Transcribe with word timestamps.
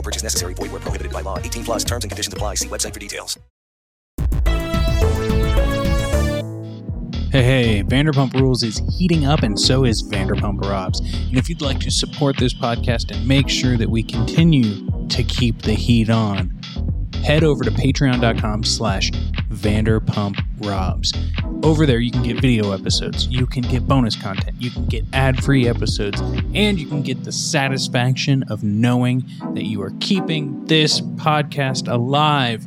No 0.00 0.02
purchase 0.02 0.22
necessary. 0.22 0.54
Void 0.54 0.72
where 0.72 0.80
prohibited 0.80 1.12
by 1.12 1.20
law. 1.20 1.36
18 1.36 1.62
plus 1.62 1.84
terms 1.84 2.04
and 2.04 2.10
conditions 2.10 2.32
apply. 2.32 2.54
See 2.54 2.68
website 2.68 2.94
for 2.94 3.00
details. 3.00 3.38
Hey, 7.30 7.42
hey, 7.44 7.82
Vanderpump 7.82 8.32
Rules 8.32 8.62
is 8.62 8.80
heating 8.98 9.26
up, 9.26 9.42
and 9.42 9.60
so 9.60 9.84
is 9.84 10.02
Vanderpump 10.02 10.62
Robs. 10.62 11.00
And 11.00 11.36
if 11.36 11.50
you'd 11.50 11.60
like 11.60 11.80
to 11.80 11.90
support 11.90 12.38
this 12.38 12.54
podcast 12.54 13.14
and 13.14 13.28
make 13.28 13.50
sure 13.50 13.76
that 13.76 13.90
we 13.90 14.02
continue 14.02 14.88
to 15.08 15.22
keep 15.22 15.60
the 15.60 15.74
heat 15.74 16.08
on, 16.08 16.58
head 17.22 17.44
over 17.44 17.64
to 17.64 17.70
patreon.com 17.70 18.64
slash 18.64 19.10
Vanderpump 19.50 20.38
Robs. 20.60 21.12
Over 21.62 21.84
there, 21.84 22.00
you 22.00 22.10
can 22.10 22.22
get 22.22 22.40
video 22.40 22.72
episodes, 22.72 23.26
you 23.26 23.46
can 23.46 23.62
get 23.62 23.86
bonus 23.86 24.16
content, 24.16 24.56
you 24.58 24.70
can 24.70 24.86
get 24.86 25.04
ad 25.12 25.42
free 25.44 25.68
episodes, 25.68 26.20
and 26.54 26.78
you 26.78 26.86
can 26.86 27.02
get 27.02 27.24
the 27.24 27.32
satisfaction 27.32 28.44
of 28.44 28.62
knowing 28.62 29.24
that 29.54 29.64
you 29.64 29.82
are 29.82 29.92
keeping 30.00 30.64
this 30.66 31.00
podcast 31.00 31.90
alive. 31.90 32.64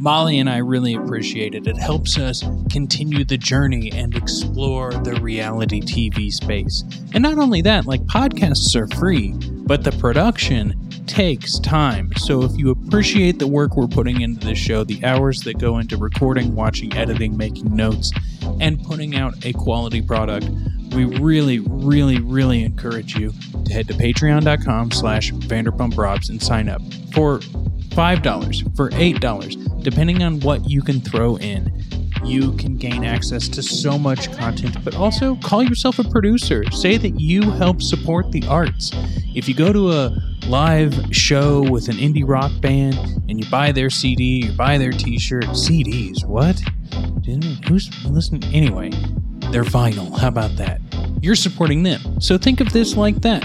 Molly 0.00 0.38
and 0.38 0.48
I 0.48 0.58
really 0.58 0.94
appreciate 0.94 1.56
it. 1.56 1.66
It 1.66 1.76
helps 1.76 2.16
us 2.18 2.44
continue 2.70 3.24
the 3.24 3.36
journey 3.36 3.90
and 3.90 4.16
explore 4.16 4.92
the 4.92 5.14
reality 5.20 5.80
TV 5.80 6.30
space. 6.30 6.84
And 7.12 7.22
not 7.22 7.38
only 7.38 7.62
that, 7.62 7.86
like 7.86 8.02
podcasts 8.02 8.76
are 8.76 8.86
free, 8.96 9.32
but 9.66 9.82
the 9.82 9.90
production 9.90 10.87
takes 11.08 11.58
time. 11.58 12.12
So 12.16 12.42
if 12.42 12.56
you 12.56 12.70
appreciate 12.70 13.38
the 13.38 13.46
work 13.46 13.76
we're 13.76 13.88
putting 13.88 14.20
into 14.20 14.46
this 14.46 14.58
show, 14.58 14.84
the 14.84 15.04
hours 15.04 15.40
that 15.42 15.58
go 15.58 15.78
into 15.78 15.96
recording, 15.96 16.54
watching, 16.54 16.94
editing, 16.96 17.36
making 17.36 17.74
notes, 17.74 18.12
and 18.60 18.82
putting 18.84 19.16
out 19.16 19.34
a 19.44 19.52
quality 19.54 20.02
product, 20.02 20.48
we 20.94 21.04
really, 21.04 21.58
really, 21.60 22.20
really 22.20 22.62
encourage 22.62 23.16
you 23.16 23.32
to 23.64 23.72
head 23.72 23.88
to 23.88 23.94
patreon.com 23.94 24.90
slash 24.90 25.32
Vanderpump 25.32 25.96
Robs 25.96 26.28
and 26.28 26.42
sign 26.42 26.68
up 26.68 26.82
for 27.12 27.38
$5, 27.38 28.76
for 28.76 28.90
$8, 28.90 29.82
depending 29.82 30.22
on 30.22 30.40
what 30.40 30.68
you 30.68 30.82
can 30.82 31.00
throw 31.00 31.36
in. 31.36 31.77
You 32.28 32.52
can 32.52 32.76
gain 32.76 33.04
access 33.04 33.48
to 33.48 33.62
so 33.62 33.98
much 33.98 34.30
content, 34.36 34.84
but 34.84 34.94
also 34.94 35.36
call 35.36 35.62
yourself 35.62 35.98
a 35.98 36.04
producer. 36.04 36.62
Say 36.70 36.98
that 36.98 37.18
you 37.18 37.50
help 37.52 37.80
support 37.80 38.30
the 38.32 38.46
arts. 38.46 38.90
If 39.34 39.48
you 39.48 39.54
go 39.54 39.72
to 39.72 39.92
a 39.92 40.16
live 40.46 40.94
show 41.10 41.62
with 41.62 41.88
an 41.88 41.96
indie 41.96 42.28
rock 42.28 42.52
band 42.60 42.96
and 43.30 43.42
you 43.42 43.50
buy 43.50 43.72
their 43.72 43.88
CD, 43.88 44.44
you 44.44 44.52
buy 44.52 44.76
their 44.76 44.92
t 44.92 45.18
shirt, 45.18 45.44
CDs, 45.46 46.26
what? 46.26 46.60
Who's 47.66 47.90
listening? 48.04 48.44
Anyway, 48.54 48.90
they're 49.50 49.64
vinyl. 49.64 50.18
How 50.18 50.28
about 50.28 50.54
that? 50.56 50.82
You're 51.22 51.34
supporting 51.34 51.82
them. 51.82 52.20
So 52.20 52.36
think 52.36 52.60
of 52.60 52.74
this 52.74 52.94
like 52.94 53.22
that 53.22 53.42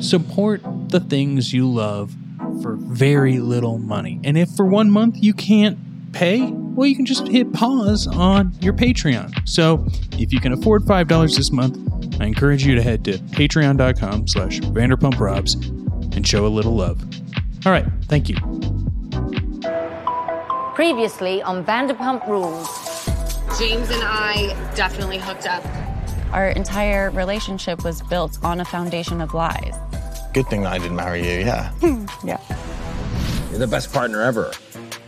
support 0.00 0.62
the 0.90 1.00
things 1.00 1.52
you 1.52 1.68
love 1.68 2.14
for 2.62 2.76
very 2.76 3.40
little 3.40 3.78
money. 3.78 4.20
And 4.22 4.38
if 4.38 4.48
for 4.50 4.64
one 4.64 4.88
month 4.88 5.16
you 5.18 5.34
can't 5.34 5.78
pay, 6.12 6.52
well, 6.78 6.86
you 6.86 6.94
can 6.94 7.04
just 7.04 7.26
hit 7.26 7.52
pause 7.52 8.06
on 8.06 8.52
your 8.60 8.72
Patreon. 8.72 9.36
So 9.48 9.84
if 10.12 10.32
you 10.32 10.38
can 10.38 10.52
afford 10.52 10.84
$5 10.84 11.36
this 11.36 11.50
month, 11.50 11.76
I 12.20 12.26
encourage 12.26 12.64
you 12.64 12.76
to 12.76 12.82
head 12.82 13.04
to 13.06 13.18
patreon.com 13.18 14.28
slash 14.28 14.60
vanderpumprobs 14.60 16.14
and 16.14 16.24
show 16.24 16.46
a 16.46 16.48
little 16.48 16.76
love. 16.76 17.02
All 17.66 17.72
right, 17.72 17.84
thank 18.04 18.28
you. 18.28 18.36
Previously 20.76 21.42
on 21.42 21.64
Vanderpump 21.64 22.28
Rules. 22.28 22.68
James 23.58 23.90
and 23.90 24.04
I 24.04 24.54
definitely 24.76 25.18
hooked 25.18 25.48
up. 25.48 25.64
Our 26.30 26.50
entire 26.50 27.10
relationship 27.10 27.82
was 27.82 28.02
built 28.02 28.38
on 28.44 28.60
a 28.60 28.64
foundation 28.64 29.20
of 29.20 29.34
lies. 29.34 29.74
Good 30.32 30.46
thing 30.46 30.64
I 30.64 30.78
didn't 30.78 30.94
marry 30.94 31.28
you, 31.28 31.40
yeah. 31.40 31.72
yeah. 32.24 32.40
You're 33.50 33.58
the 33.58 33.66
best 33.66 33.92
partner 33.92 34.22
ever 34.22 34.52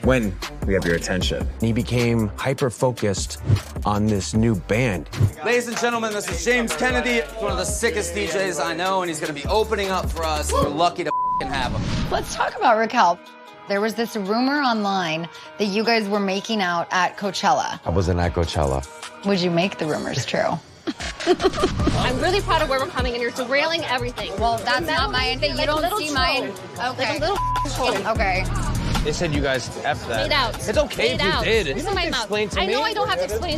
when 0.03 0.37
we 0.67 0.75
have 0.75 0.85
your 0.85 0.97
attention. 0.97 1.47
He 1.61 1.73
became 1.73 2.29
hyper 2.37 2.71
focused 2.71 3.41
on 3.85 4.07
this 4.07 4.35
new 4.35 4.55
band. 4.55 5.09
Ladies 5.45 5.69
and 5.69 5.77
gentlemen, 5.77 6.13
this 6.13 6.29
is 6.29 6.45
James 6.45 6.75
Kennedy, 6.75 7.21
one 7.39 7.51
of 7.53 7.59
the 7.59 7.65
sickest 7.65 8.15
DJs 8.15 8.65
I 8.65 8.75
know, 8.75 9.03
and 9.03 9.11
he's 9.11 9.21
going 9.21 9.35
to 9.35 9.41
be 9.41 9.49
opening 9.49 9.91
up 9.91 10.11
for 10.11 10.25
us. 10.25 10.53
We're 10.53 10.69
lucky 10.69 11.05
to 11.05 11.13
have 11.43 11.73
him. 11.73 12.11
Let's 12.11 12.35
talk 12.35 12.57
about 12.57 12.77
Raquel. 12.79 13.19
There 13.69 13.81
was 13.81 13.95
this 13.95 14.17
rumor 14.17 14.61
online 14.61 15.29
that 15.59 15.67
you 15.67 15.85
guys 15.85 16.09
were 16.09 16.21
making 16.21 16.61
out 16.61 16.89
at 16.91 17.17
Coachella. 17.17 17.81
I 17.85 17.91
wasn't 17.91 18.19
at 18.21 18.35
Coachella. 18.35 18.87
Would 19.27 19.41
you 19.41 19.51
make 19.51 19.79
the 19.79 19.87
rumors 19.87 20.27
true? 20.27 20.59
I'm 21.27 22.21
really 22.21 22.41
proud 22.41 22.63
of 22.63 22.69
where 22.69 22.81
we're 22.81 22.87
coming, 22.87 23.13
and 23.13 23.23
you're 23.23 23.31
derailing 23.31 23.85
everything. 23.85 24.33
Well, 24.41 24.59
that's 24.59 24.87
not 24.87 25.13
my 25.13 25.37
thing. 25.37 25.57
You 25.57 25.67
don't 25.67 25.97
see 25.99 26.13
my. 26.13 26.53
Okay. 26.79 27.19
Like 27.19 27.19
a 27.19 27.21
little 27.21 28.09
Okay. 28.09 28.80
They 29.03 29.13
said 29.13 29.33
you 29.35 29.41
guys 29.41 29.69
F 29.85 30.07
that. 30.09 30.25
Fade 30.25 30.33
out. 30.33 30.55
It's 30.69 30.77
okay 30.77 30.95
Fade 31.17 31.21
if 31.21 31.23
you 31.23 31.31
out. 31.31 31.45
did. 31.45 31.67
You 31.69 31.75
Listen 31.75 31.87
don't 31.87 31.95
to 31.97 32.01
have 32.03 32.11
my 32.11 32.17
to 32.19 32.23
explain 32.23 32.45
mouth. 32.49 32.55
to 32.55 32.61
I 32.61 32.67
know 32.67 32.83
I 32.83 32.93
don't 32.93 33.09
have 33.09 33.19
to 33.19 33.25
explain. 33.25 33.57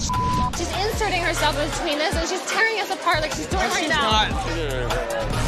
She's 0.57 0.71
inserting 0.87 1.21
herself 1.23 1.59
in 1.59 1.69
between 1.69 2.01
us 2.01 2.15
and 2.15 2.29
she's 2.29 2.45
tearing 2.51 2.79
us 2.81 2.91
apart 2.93 3.21
like 3.23 3.33
she's 3.33 3.47
doing 3.49 3.65
right 3.65 3.81
She's 3.81 3.89
now. 3.89 4.31
not. 4.31 5.43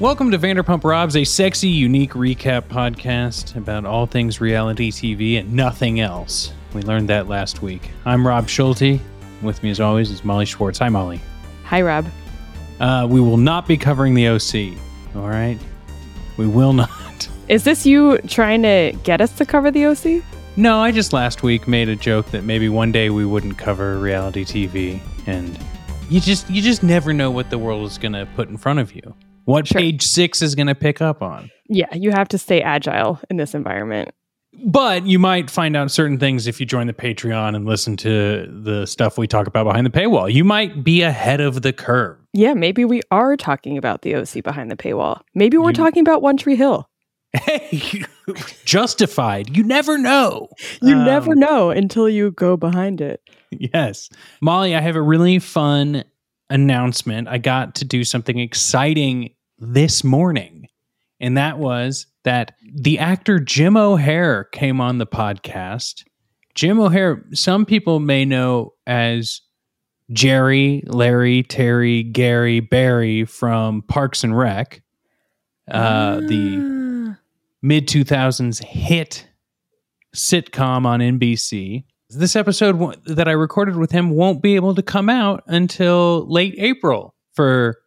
Welcome 0.00 0.32
to 0.32 0.38
Vanderpump 0.38 0.82
Robs, 0.82 1.16
a 1.16 1.22
sexy, 1.24 1.68
unique 1.68 2.12
recap 2.12 2.62
podcast 2.62 3.54
about 3.56 3.84
all 3.84 4.06
things 4.06 4.40
reality 4.40 4.90
TV 4.90 5.38
and 5.38 5.52
nothing 5.52 6.00
else. 6.00 6.52
We 6.74 6.82
learned 6.82 7.08
that 7.10 7.28
last 7.28 7.62
week. 7.62 7.90
I'm 8.04 8.26
Rob 8.26 8.48
Schulte. 8.48 9.00
With 9.42 9.62
me, 9.62 9.70
as 9.70 9.80
always, 9.80 10.10
is 10.10 10.24
Molly 10.24 10.46
Schwartz. 10.46 10.78
Hi, 10.78 10.88
Molly. 10.88 11.20
Hi, 11.64 11.82
Rob. 11.82 12.06
Uh, 12.80 13.06
we 13.08 13.20
will 13.20 13.36
not 13.36 13.66
be 13.66 13.76
covering 13.76 14.14
the 14.14 14.28
OC. 14.28 14.78
All 15.14 15.28
right, 15.28 15.58
we 16.36 16.46
will 16.46 16.72
not. 16.72 17.28
Is 17.48 17.64
this 17.64 17.84
you 17.84 18.18
trying 18.26 18.62
to 18.62 18.96
get 19.02 19.20
us 19.20 19.36
to 19.36 19.44
cover 19.44 19.70
the 19.70 19.86
OC? 19.86 20.24
No, 20.56 20.80
I 20.80 20.92
just 20.92 21.12
last 21.12 21.42
week 21.42 21.66
made 21.66 21.88
a 21.88 21.96
joke 21.96 22.26
that 22.30 22.44
maybe 22.44 22.68
one 22.68 22.92
day 22.92 23.10
we 23.10 23.24
wouldn't 23.24 23.58
cover 23.58 23.98
reality 23.98 24.44
TV, 24.44 25.00
and 25.26 25.58
you 26.08 26.20
just 26.20 26.48
you 26.50 26.62
just 26.62 26.82
never 26.82 27.12
know 27.12 27.30
what 27.30 27.50
the 27.50 27.58
world 27.58 27.86
is 27.86 27.98
going 27.98 28.12
to 28.12 28.26
put 28.34 28.48
in 28.48 28.56
front 28.56 28.78
of 28.78 28.94
you. 28.94 29.14
What 29.44 29.66
page 29.66 30.02
six 30.02 30.40
is 30.40 30.54
going 30.54 30.68
to 30.68 30.74
pick 30.74 31.02
up 31.02 31.20
on. 31.20 31.50
Yeah, 31.68 31.92
you 31.94 32.12
have 32.12 32.28
to 32.28 32.38
stay 32.38 32.62
agile 32.62 33.18
in 33.28 33.36
this 33.36 33.54
environment. 33.54 34.10
But 34.64 35.06
you 35.06 35.18
might 35.18 35.50
find 35.50 35.76
out 35.76 35.90
certain 35.90 36.18
things 36.18 36.46
if 36.46 36.60
you 36.60 36.66
join 36.66 36.86
the 36.86 36.92
Patreon 36.92 37.56
and 37.56 37.64
listen 37.64 37.96
to 37.98 38.46
the 38.62 38.86
stuff 38.86 39.16
we 39.16 39.26
talk 39.26 39.46
about 39.46 39.64
behind 39.64 39.86
the 39.86 39.90
paywall. 39.90 40.32
You 40.32 40.44
might 40.44 40.84
be 40.84 41.02
ahead 41.02 41.40
of 41.40 41.62
the 41.62 41.72
curve. 41.72 42.18
Yeah, 42.34 42.54
maybe 42.54 42.84
we 42.84 43.00
are 43.10 43.36
talking 43.36 43.76
about 43.78 44.02
the 44.02 44.14
OC 44.14 44.42
behind 44.44 44.70
the 44.70 44.76
paywall. 44.76 45.22
Maybe 45.34 45.56
we're 45.56 45.72
talking 45.72 46.00
about 46.02 46.22
One 46.22 46.36
Tree 46.36 46.56
Hill. 46.56 46.88
Hey, 47.34 48.02
justified. 48.64 49.56
You 49.56 49.64
never 49.64 49.96
know. 49.98 50.48
You 50.82 50.96
Um, 50.96 51.04
never 51.04 51.34
know 51.34 51.70
until 51.70 52.08
you 52.08 52.30
go 52.32 52.56
behind 52.56 53.00
it. 53.00 53.22
Yes. 53.50 54.08
Molly, 54.40 54.74
I 54.74 54.80
have 54.80 54.96
a 54.96 55.02
really 55.02 55.38
fun 55.38 56.04
announcement. 56.50 57.28
I 57.28 57.38
got 57.38 57.74
to 57.76 57.84
do 57.84 58.04
something 58.04 58.38
exciting 58.38 59.30
this 59.58 60.04
morning, 60.04 60.61
and 61.22 61.36
that 61.36 61.58
was 61.58 62.06
that 62.24 62.54
the 62.74 62.98
actor 62.98 63.38
Jim 63.38 63.76
O'Heir 63.76 64.44
came 64.44 64.80
on 64.80 64.98
the 64.98 65.06
podcast. 65.06 66.04
Jim 66.54 66.80
O'Heir, 66.80 67.24
some 67.32 67.64
people 67.64 68.00
may 68.00 68.24
know 68.24 68.74
as 68.86 69.40
Jerry, 70.12 70.82
Larry, 70.86 71.44
Terry, 71.44 72.02
Gary, 72.02 72.60
Barry 72.60 73.24
from 73.24 73.82
Parks 73.82 74.24
and 74.24 74.36
Rec, 74.36 74.82
uh, 75.70 76.16
the 76.16 77.16
mid 77.62 77.86
2000s 77.86 78.62
hit 78.62 79.26
sitcom 80.14 80.84
on 80.84 81.00
NBC. 81.00 81.84
This 82.10 82.36
episode 82.36 83.02
that 83.06 83.28
I 83.28 83.32
recorded 83.32 83.76
with 83.76 83.92
him 83.92 84.10
won't 84.10 84.42
be 84.42 84.56
able 84.56 84.74
to 84.74 84.82
come 84.82 85.08
out 85.08 85.44
until 85.46 86.26
late 86.28 86.56
April 86.58 87.14
for 87.32 87.78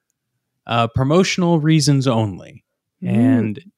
uh, 0.66 0.88
promotional 0.88 1.60
reasons 1.60 2.08
only. 2.08 2.65
Mm. 3.04 3.10
And 3.10 3.72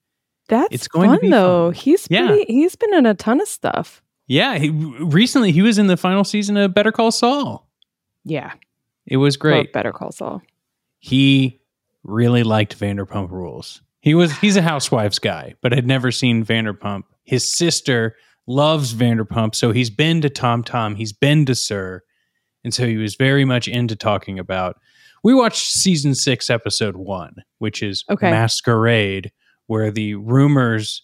That's 0.48 0.68
it's 0.74 0.88
going 0.88 1.10
to 1.10 1.16
fun 1.16 1.20
be 1.20 1.30
though. 1.30 1.72
fun. 1.72 1.74
He's 1.74 2.06
Yeah. 2.10 2.26
pretty. 2.28 2.52
He's 2.52 2.76
been 2.76 2.94
in 2.94 3.06
a 3.06 3.14
ton 3.14 3.40
of 3.40 3.48
stuff. 3.48 4.02
yeah, 4.26 4.58
he, 4.58 4.70
recently 4.70 5.52
he 5.52 5.62
was 5.62 5.78
in 5.78 5.86
the 5.86 5.96
final 5.96 6.24
season 6.24 6.56
of 6.56 6.74
Better 6.74 6.92
Call 6.92 7.10
Saul. 7.10 7.68
Yeah, 8.24 8.52
It 9.06 9.16
was 9.18 9.36
great. 9.36 9.66
Love 9.68 9.72
Better 9.72 9.92
Call 9.92 10.12
Saul. 10.12 10.42
he 10.98 11.60
really 12.04 12.42
liked 12.42 12.78
Vanderpump 12.78 13.30
Rules. 13.30 13.80
He 14.00 14.14
was 14.14 14.36
he's 14.38 14.56
a 14.56 14.62
housewives 14.62 15.18
guy, 15.18 15.54
but 15.60 15.72
had 15.72 15.86
never 15.86 16.10
seen 16.10 16.44
Vanderpump. 16.44 17.04
His 17.24 17.50
sister 17.50 18.16
loves 18.46 18.94
Vanderpump, 18.94 19.54
so 19.54 19.72
he's 19.72 19.90
been 19.90 20.20
to 20.22 20.30
Tom 20.30 20.62
Tom, 20.62 20.94
he's 20.94 21.12
been 21.12 21.44
to 21.46 21.54
SUR, 21.54 22.02
and 22.64 22.72
so 22.72 22.86
he 22.86 22.96
was 22.96 23.14
very 23.16 23.44
much 23.44 23.66
into 23.68 23.96
talking 23.96 24.38
about. 24.38 24.78
We 25.24 25.34
watched 25.34 25.66
season 25.72 26.14
six, 26.14 26.48
episode 26.50 26.96
one, 26.96 27.36
which 27.58 27.82
is 27.82 28.04
Okay. 28.10 28.30
Masquerade, 28.30 29.32
where 29.66 29.90
the 29.90 30.14
rumors 30.14 31.02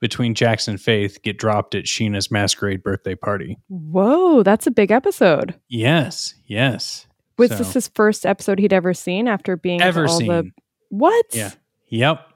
between 0.00 0.34
Jackson 0.34 0.72
and 0.72 0.80
Faith 0.80 1.18
get 1.22 1.36
dropped 1.38 1.74
at 1.74 1.84
Scheana's 1.84 2.30
masquerade 2.30 2.82
birthday 2.82 3.14
party. 3.14 3.58
Whoa, 3.68 4.42
that's 4.42 4.66
a 4.66 4.70
big 4.70 4.90
episode. 4.90 5.54
Yes, 5.68 6.34
yes. 6.46 7.06
Was 7.38 7.50
So- 7.50 7.56
this 7.58 7.74
his 7.74 7.88
first 7.88 8.24
episode 8.24 8.58
he'd 8.58 8.72
ever 8.72 8.94
seen 8.94 9.28
after 9.28 9.56
being 9.56 9.80
Ever 9.82 10.06
all 10.06 10.18
the 10.18 10.24
seen. 10.42 10.52
what? 10.88 11.26
Yeah. 11.32 11.50
Yep. 11.88 12.26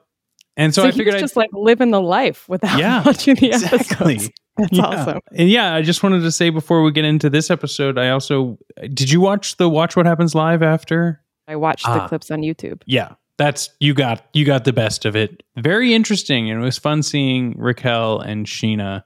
And 0.56 0.74
so, 0.74 0.82
So, 0.82 0.88
I 0.88 0.90
he 0.92 0.98
figured 0.98 1.14
was 1.14 1.22
I'd 1.22 1.24
just 1.24 1.36
like 1.36 1.50
living 1.52 1.90
the 1.90 2.00
life 2.00 2.48
without 2.48 2.78
Yeah, 2.78 3.02
watching 3.06 3.34
the 3.36 3.48
exactly. 3.48 4.14
episodes. 4.16 4.30
That's 4.58 4.72
Yeah. 4.72 4.82
awesome. 4.84 5.20
And 5.32 5.48
yeah, 5.50 5.74
I 5.74 5.82
just 5.82 6.02
wanted 6.02 6.20
to 6.20 6.30
say 6.32 6.50
before 6.50 6.82
we 6.82 6.92
get 6.92 7.04
into 7.04 7.28
this 7.30 7.50
episode, 7.50 7.98
I 7.98 8.10
also 8.10 8.58
did 8.92 9.10
you 9.10 9.20
watch 9.20 9.56
the 9.56 9.68
Watch 9.68 9.96
What 9.96 10.06
Happens 10.06 10.34
Live 10.34 10.62
after? 10.62 11.20
I 11.48 11.56
watched 11.56 11.84
the 11.84 11.90
Ah. 12.02 12.08
clips 12.08 12.30
on 12.30 12.40
YouTube. 12.40 12.82
Yeah. 12.86 13.12
That's 13.36 13.68
you 13.80 13.94
got 13.94 14.24
you 14.32 14.44
got 14.44 14.64
the 14.64 14.72
best 14.72 15.04
of 15.04 15.16
it. 15.16 15.42
Very 15.56 15.92
interesting 15.92 16.48
and 16.50 16.60
it 16.60 16.64
was 16.64 16.78
fun 16.78 17.02
seeing 17.02 17.54
Raquel 17.58 18.20
and 18.20 18.46
Scheana 18.46 19.02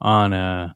on 0.00 0.32
a 0.32 0.74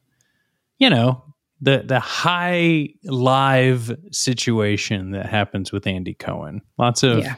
you 0.77 0.89
know, 0.89 1.23
the 1.61 1.83
the 1.85 1.99
high 1.99 2.89
live 3.05 3.95
situation 4.11 5.11
that 5.11 5.25
happens 5.25 5.71
with 5.71 5.87
Andy 5.87 6.13
Cohen. 6.13 6.61
Lots 6.77 7.01
of 7.01 7.19
Yeah. 7.19 7.35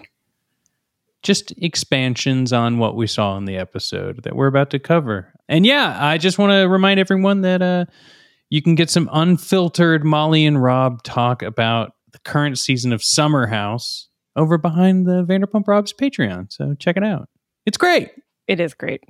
Just 1.28 1.54
expansions 1.58 2.54
on 2.54 2.78
what 2.78 2.96
we 2.96 3.06
saw 3.06 3.36
in 3.36 3.44
the 3.44 3.58
episode 3.58 4.24
that 4.24 4.34
we're 4.34 4.48
about 4.48 4.70
to 4.70 4.80
cover. 4.80 5.34
And 5.50 5.66
yeah, 5.66 5.98
I 6.00 6.18
just 6.18 6.38
want 6.38 6.52
to 6.54 6.70
remind 6.70 7.02
everyone 7.02 7.42
that 7.42 7.62
uh, 7.62 7.86
you 8.50 8.62
can 8.62 8.76
get 8.76 8.90
some 8.90 9.10
unfiltered 9.12 10.06
Molly 10.06 10.46
and 10.46 10.64
Rob 10.64 11.04
talk 11.04 11.42
about 11.42 11.92
the 12.14 12.20
current 12.20 12.58
season 12.58 12.94
of 12.94 13.04
Summer 13.04 13.46
House 13.46 14.08
over 14.38 14.58
behind 14.58 15.06
the 15.06 15.26
Vanderpump 15.26 15.68
Rob's 15.68 15.92
Patreon. 15.92 16.50
So 16.50 16.76
check 16.80 16.96
it 16.96 17.04
out. 17.04 17.28
It's 17.66 17.78
great. 17.78 18.10
It 18.48 18.62
is 18.62 18.74
great. 18.74 19.04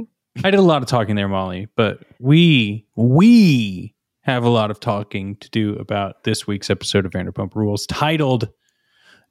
I 0.43 0.49
did 0.49 0.59
a 0.59 0.63
lot 0.63 0.81
of 0.81 0.87
talking 0.87 1.15
there, 1.15 1.27
Molly, 1.27 1.67
but 1.75 1.99
we 2.19 2.87
we 2.95 3.93
have 4.21 4.43
a 4.43 4.49
lot 4.49 4.71
of 4.71 4.79
talking 4.79 5.35
to 5.35 5.49
do 5.51 5.75
about 5.75 6.23
this 6.23 6.47
week's 6.47 6.71
episode 6.71 7.05
of 7.05 7.11
Vanderpump 7.11 7.53
Rules 7.53 7.85
titled 7.85 8.49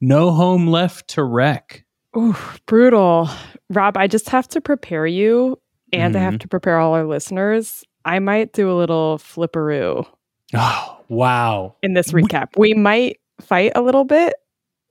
No 0.00 0.30
Home 0.30 0.68
Left 0.68 1.08
to 1.08 1.24
Wreck. 1.24 1.85
Ooh, 2.16 2.34
brutal. 2.66 3.28
Rob, 3.70 3.96
I 3.96 4.06
just 4.06 4.28
have 4.30 4.48
to 4.48 4.60
prepare 4.60 5.06
you 5.06 5.58
and 5.92 6.16
I 6.16 6.20
have 6.20 6.34
Mhm. 6.34 6.40
to 6.40 6.48
prepare 6.48 6.78
all 6.78 6.94
our 6.94 7.04
listeners. 7.04 7.84
I 8.04 8.18
might 8.20 8.52
do 8.52 8.70
a 8.70 8.74
little 8.74 9.18
flipperoo 9.18 10.06
Oh, 10.54 11.00
wow. 11.08 11.74
in 11.82 11.94
this 11.94 12.12
recap. 12.12 12.48
We, 12.56 12.74
might 12.74 13.18
fight 13.40 13.72
a 13.74 13.82
little 13.82 14.04
bit, 14.04 14.34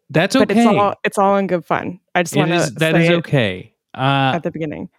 That's 0.10 0.36
okay. 0.36 0.46
but 0.46 0.56
it's 0.58 0.66
all 0.68 0.94
it's 1.04 1.18
all 1.18 1.38
in 1.38 1.48
good 1.48 1.66
fun. 1.66 2.00
I 2.14 2.22
just 2.24 2.36
want 2.36 2.52
to 2.52 2.70
that 2.78 2.96
is 2.96 3.10
okay. 3.10 3.74
Uh, 3.96 4.34
at 4.36 4.44
the 4.44 4.52
beginning. 4.52 4.90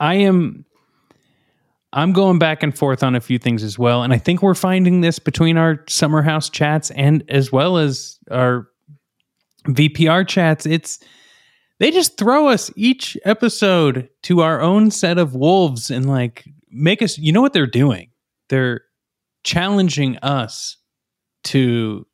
I 0.00 0.14
am 0.14 0.64
I'm 1.92 2.12
going 2.12 2.38
back 2.38 2.62
and 2.62 2.76
forth 2.76 3.02
on 3.02 3.14
a 3.14 3.20
few 3.20 3.38
things 3.38 3.62
as 3.62 3.78
well 3.78 4.02
and 4.02 4.12
I 4.12 4.18
think 4.18 4.42
we're 4.42 4.54
finding 4.54 5.00
this 5.00 5.18
between 5.18 5.56
our 5.56 5.84
summer 5.88 6.22
house 6.22 6.50
chats 6.50 6.90
and 6.92 7.22
as 7.28 7.52
well 7.52 7.78
as 7.78 8.18
our 8.30 8.66
VPR 9.66 10.26
chats 10.26 10.66
it's 10.66 10.98
they 11.78 11.90
just 11.90 12.16
throw 12.18 12.48
us 12.48 12.70
each 12.76 13.16
episode 13.24 14.08
to 14.24 14.40
our 14.40 14.60
own 14.60 14.90
set 14.90 15.18
of 15.18 15.34
wolves 15.34 15.90
and 15.90 16.08
like 16.08 16.44
make 16.70 17.00
us 17.02 17.18
you 17.18 17.32
know 17.32 17.40
what 17.40 17.52
they're 17.52 17.66
doing 17.66 18.10
they're 18.48 18.82
challenging 19.44 20.16
us 20.18 20.76
to 21.44 22.04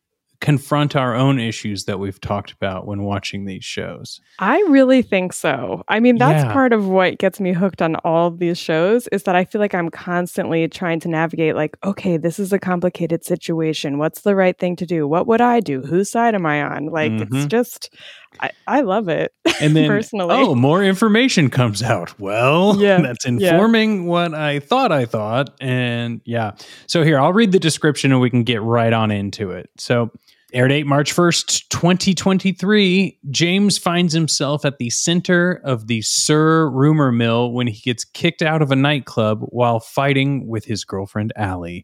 confront 0.40 0.94
our 0.94 1.14
own 1.14 1.38
issues 1.40 1.87
that 1.87 1.99
we've 1.99 2.20
talked 2.20 2.52
about 2.52 2.87
when 2.87 3.02
watching 3.02 3.46
these 3.46 3.64
shows 3.64 4.20
I 4.40 4.58
really 4.69 5.00
think 5.00 5.32
so. 5.32 5.84
I 5.88 6.00
mean, 6.00 6.19
that's 6.19 6.44
Yeah. 6.44 6.52
part 6.52 6.72
of 6.72 6.87
what 6.88 7.19
gets 7.19 7.40
me 7.40 7.52
hooked 7.52 7.81
on 7.81 7.94
all 8.05 8.26
of 8.26 8.40
these 8.40 8.58
shows 8.58 9.06
is 9.08 9.22
that 9.22 9.37
I 9.37 9.44
feel 9.44 9.60
like 9.60 9.75
I'm 9.75 9.88
constantly 9.90 10.67
trying 10.69 10.99
to 11.00 11.08
navigate 11.08 11.55
like, 11.55 11.76
okay, 11.84 12.17
this 12.19 12.38
is 12.40 12.52
a 12.52 12.58
complicated 12.58 13.25
situation. 13.25 13.96
What's 13.96 14.22
the 14.22 14.34
right 14.34 14.58
thing 14.58 14.75
to 14.76 14.87
do? 14.87 15.06
What 15.08 15.26
would 15.28 15.40
I 15.40 15.60
do? 15.60 15.81
Whose 15.82 16.10
side 16.10 16.34
am 16.34 16.44
I 16.44 16.62
on? 16.62 16.87
Like 16.87 17.12
it's 17.12 17.31
Mhm. 17.37 17.49
just 17.49 17.94
I, 18.40 18.50
I 18.66 18.81
love 18.81 19.08
it. 19.08 19.32
and 19.60 19.76
then 19.76 19.88
personally. 19.90 20.34
oh 20.34 20.54
more 20.54 20.82
information 20.82 21.50
comes 21.50 21.82
out 21.82 22.19
well 22.20 22.76
Yeah, 22.81 23.00
that's 23.00 23.25
yeah. 23.25 23.31
informing 23.52 24.06
what 24.06 24.34
i 24.34 24.58
thought 24.60 24.90
i 24.92 25.04
thought 25.04 25.50
and 25.60 26.20
yeah 26.25 26.52
so 26.86 27.02
here 27.02 27.19
i'll 27.19 27.32
read 27.32 27.52
the 27.52 27.58
description 27.60 28.12
and 28.12 28.20
we 28.20 28.31
can 28.31 28.42
get 28.44 28.60
right 28.62 28.92
on 28.92 29.10
into 29.10 29.50
it 29.50 29.70
so 29.78 30.10
air 30.52 30.69
date 30.69 30.86
march 30.86 31.14
1st 31.14 31.69
2023 31.69 33.19
james 33.31 33.78
finds 33.78 34.12
himself 34.12 34.64
at 34.64 34.78
the 34.78 34.90
center 34.90 35.60
of 35.64 35.86
the 35.86 36.00
SUR 36.02 36.70
rumor 36.70 37.12
mill 37.12 37.52
when 37.52 37.66
he 37.66 37.81
gets 37.81 38.04
kicked 38.04 38.42
out 38.42 38.62
of 38.62 38.70
a 38.70 38.76
nightclub 38.76 39.40
while 39.50 39.81
fighting 39.81 40.46
with 40.48 40.64
his 40.64 40.84
girlfriend 40.84 41.32
Ally. 41.36 41.81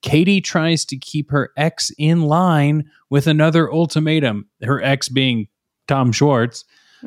Katie 0.00 0.40
tries 0.40 0.84
to 0.84 0.96
keep 0.96 1.30
her 1.32 1.50
ex 1.56 1.90
in 1.98 2.22
line 2.22 2.88
with 3.10 3.26
another 3.26 3.72
ultimatum, 3.72 4.48
her 4.62 4.80
ex 4.80 5.08
being 5.08 5.48
Tom 5.88 6.12
Schwartz. 6.12 6.64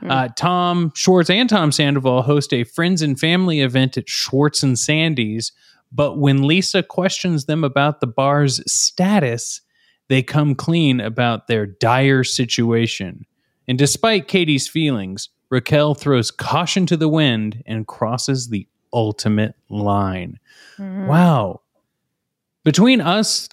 Uh, 0.08 0.30
Tom 0.38 0.92
Schwartz 0.96 1.30
and 1.30 1.50
Tom 1.50 1.72
Sandoval 1.72 2.22
host 2.22 2.54
a 2.54 2.64
friends 2.64 3.02
and 3.02 3.20
family 3.20 3.62
event 3.62 3.98
at 3.98 4.10
Schwartz 4.10 4.64
and 4.64 4.78
Sandy's. 4.78 5.52
But 5.92 6.18
when 6.18 6.48
Lisa 6.48 6.82
questions 6.82 7.46
them 7.46 7.64
about 7.64 8.00
the 8.00 8.08
bar's 8.08 8.62
status, 8.72 9.62
they 10.08 10.24
come 10.24 10.56
clean 10.56 11.00
about 11.02 11.48
their 11.48 11.66
dire 11.66 12.24
situation. 12.24 13.26
And 13.68 13.78
despite 13.78 14.28
Katie's 14.28 14.68
feelings, 14.68 15.30
Raquel 15.50 15.94
throws 15.94 16.32
caution 16.32 16.86
to 16.88 16.98
the 16.98 17.10
wind 17.10 17.62
and 17.66 17.86
crosses 17.86 18.48
the 18.48 18.68
ultimate 18.94 19.56
line. 19.70 20.40
Wow. 20.80 21.62
Between 22.64 23.02
us, 23.02 23.50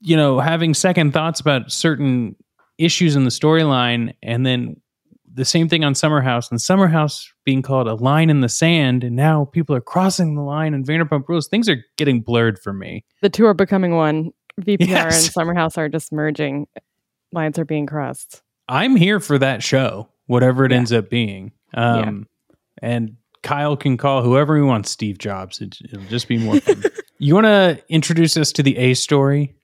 you 0.00 0.16
know, 0.16 0.40
having 0.40 0.74
second 0.74 1.12
thoughts 1.12 1.40
about 1.40 1.70
certain 1.70 2.36
issues 2.84 3.16
in 3.16 3.24
the 3.24 3.30
storyline 3.30 4.14
and 4.22 4.44
then 4.46 4.76
the 5.34 5.44
same 5.44 5.68
thing 5.68 5.82
on 5.82 5.94
Summer 5.94 6.20
House 6.20 6.50
and 6.50 6.60
Summer 6.60 6.88
House 6.88 7.32
being 7.44 7.62
called 7.62 7.88
a 7.88 7.94
line 7.94 8.28
in 8.28 8.40
the 8.40 8.48
sand 8.50 9.02
and 9.04 9.16
now 9.16 9.46
people 9.46 9.74
are 9.74 9.80
crossing 9.80 10.34
the 10.34 10.42
line 10.42 10.74
in 10.74 10.84
Vanderpump 10.84 11.26
Rules. 11.28 11.48
Things 11.48 11.68
are 11.68 11.82
getting 11.96 12.20
blurred 12.20 12.58
for 12.58 12.72
me. 12.72 13.04
The 13.22 13.30
two 13.30 13.46
are 13.46 13.54
becoming 13.54 13.94
one. 13.94 14.32
VPR 14.60 14.76
Yes. 14.88 15.24
and 15.24 15.32
Summer 15.32 15.54
House 15.54 15.78
are 15.78 15.88
just 15.88 16.12
merging. 16.12 16.66
Lines 17.32 17.58
are 17.58 17.64
being 17.64 17.86
crossed. 17.86 18.42
I'm 18.68 18.94
here 18.96 19.20
for 19.20 19.38
that 19.38 19.62
show, 19.62 20.08
whatever 20.26 20.64
it 20.66 20.72
ends 20.72 20.92
up 20.92 21.08
being. 21.08 21.52
Um, 21.74 22.26
And 22.82 23.16
Kyle 23.42 23.76
can 23.76 23.96
call 23.96 24.22
whoever 24.22 24.56
he 24.56 24.62
wants 24.62 24.90
Steve 24.90 25.16
Jobs. 25.18 25.60
It, 25.62 25.78
it'll 25.84 26.04
just 26.06 26.28
be 26.28 26.36
more 26.36 26.60
fun. 26.60 26.82
you 27.18 27.34
want 27.34 27.46
to 27.46 27.82
introduce 27.88 28.36
us 28.36 28.52
to 28.52 28.62
the 28.62 28.76
A 28.76 28.94
story? 28.94 29.54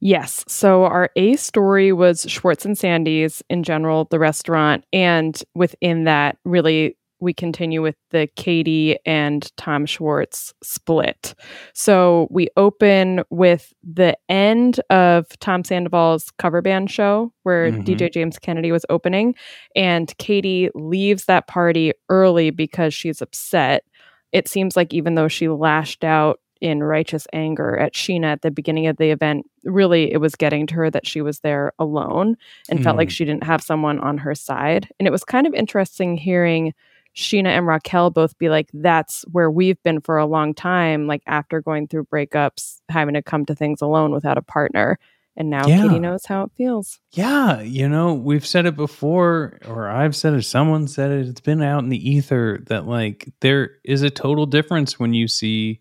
Yes. 0.00 0.44
So 0.48 0.84
our 0.84 1.10
A 1.16 1.36
story 1.36 1.92
was 1.92 2.22
Schwartz 2.28 2.64
and 2.64 2.76
Sandy's 2.76 3.42
in 3.50 3.62
general, 3.62 4.06
the 4.10 4.18
restaurant. 4.18 4.84
And 4.92 5.42
within 5.54 6.04
that, 6.04 6.38
really, 6.44 6.96
we 7.22 7.34
continue 7.34 7.82
with 7.82 7.96
the 8.12 8.28
Katie 8.36 8.96
and 9.04 9.54
Tom 9.58 9.84
Schwartz 9.84 10.54
split. 10.62 11.34
So 11.74 12.28
we 12.30 12.48
open 12.56 13.22
with 13.28 13.74
the 13.82 14.16
end 14.30 14.80
of 14.88 15.26
Tom 15.38 15.62
Sandoval's 15.62 16.30
cover 16.38 16.62
band 16.62 16.90
show 16.90 17.30
where 17.42 17.72
Mhm. 17.72 17.84
DJ 17.84 18.08
James 18.08 18.38
Kennedy 18.38 18.72
was 18.72 18.86
opening. 18.88 19.34
And 19.76 20.16
Katie 20.16 20.70
leaves 20.74 21.26
that 21.26 21.46
party 21.46 21.92
early 22.08 22.48
because 22.48 22.94
she's 22.94 23.20
upset. 23.20 23.84
It 24.32 24.48
seems 24.48 24.74
like 24.74 24.94
even 24.94 25.14
though 25.14 25.28
she 25.28 25.48
lashed 25.48 26.04
out 26.04 26.40
in 26.60 26.82
righteous 26.82 27.26
anger 27.32 27.76
at 27.78 27.94
Scheana 27.94 28.26
at 28.26 28.42
the 28.42 28.50
beginning 28.50 28.86
of 28.86 28.96
the 28.96 29.10
event. 29.10 29.46
Really, 29.64 30.12
it 30.12 30.18
was 30.18 30.34
getting 30.36 30.66
to 30.68 30.74
her 30.76 30.90
that 30.90 31.06
she 31.06 31.20
was 31.22 31.40
there 31.40 31.72
alone 31.78 32.36
and 32.68 32.82
felt 32.82 32.96
like 32.96 33.08
Mm. 33.08 33.12
she 33.12 33.24
didn't 33.24 33.44
have 33.44 33.62
someone 33.62 33.98
on 34.00 34.18
her 34.18 34.34
side. 34.34 34.88
And 34.98 35.06
it 35.06 35.10
was 35.10 35.24
kind 35.24 35.46
of 35.46 35.54
interesting 35.54 36.16
hearing 36.16 36.72
Scheana 37.16 37.48
and 37.48 37.66
Raquel 37.66 38.10
both 38.10 38.38
be 38.38 38.48
like, 38.48 38.68
that's 38.72 39.24
where 39.32 39.50
we've 39.50 39.82
been 39.82 40.00
for 40.00 40.16
a 40.16 40.26
long 40.26 40.54
time, 40.54 41.06
like 41.08 41.22
after 41.26 41.60
going 41.60 41.88
through 41.88 42.04
breakups, 42.04 42.80
having 42.88 43.14
to 43.14 43.22
come 43.22 43.44
to 43.46 43.54
things 43.54 43.82
alone 43.82 44.12
without 44.12 44.38
a 44.38 44.42
partner. 44.42 44.96
And 45.36 45.48
now 45.50 45.66
Yeah. 45.66 45.82
Katie 45.82 45.98
knows 45.98 46.26
how 46.26 46.44
it 46.44 46.50
feels. 46.56 47.00
Yeah, 47.12 47.60
you 47.62 47.88
know, 47.88 48.14
we've 48.14 48.46
said 48.46 48.66
it 48.66 48.76
before, 48.76 49.58
or 49.66 49.88
I've 49.88 50.14
said 50.14 50.34
it, 50.34 50.42
someone 50.42 50.86
said 50.86 51.10
it, 51.10 51.26
it's 51.28 51.40
been 51.40 51.62
out 51.62 51.82
in 51.82 51.88
the 51.88 52.10
ether 52.10 52.60
that 52.66 52.86
like 52.86 53.28
there 53.40 53.70
is 53.84 54.02
a 54.02 54.10
total 54.10 54.44
difference 54.46 54.98
when 55.00 55.12
you 55.14 55.26
see 55.28 55.80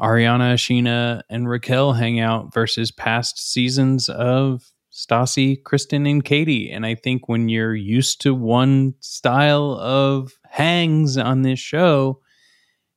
Ariana, 0.00 0.54
Scheana, 0.54 1.22
and 1.28 1.48
Raquel 1.48 1.92
hang 1.92 2.20
out 2.20 2.52
versus 2.54 2.90
past 2.90 3.38
seasons 3.38 4.08
of 4.08 4.70
Stassi, 4.92 5.62
Kristen, 5.62 6.06
and 6.06 6.24
Katie. 6.24 6.70
And 6.70 6.86
I 6.86 6.94
think 6.94 7.28
when 7.28 7.48
you're 7.48 7.74
used 7.74 8.20
to 8.22 8.34
one 8.34 8.94
style 9.00 9.72
of 9.72 10.32
hangs 10.48 11.16
on 11.16 11.42
this 11.42 11.58
show, 11.58 12.20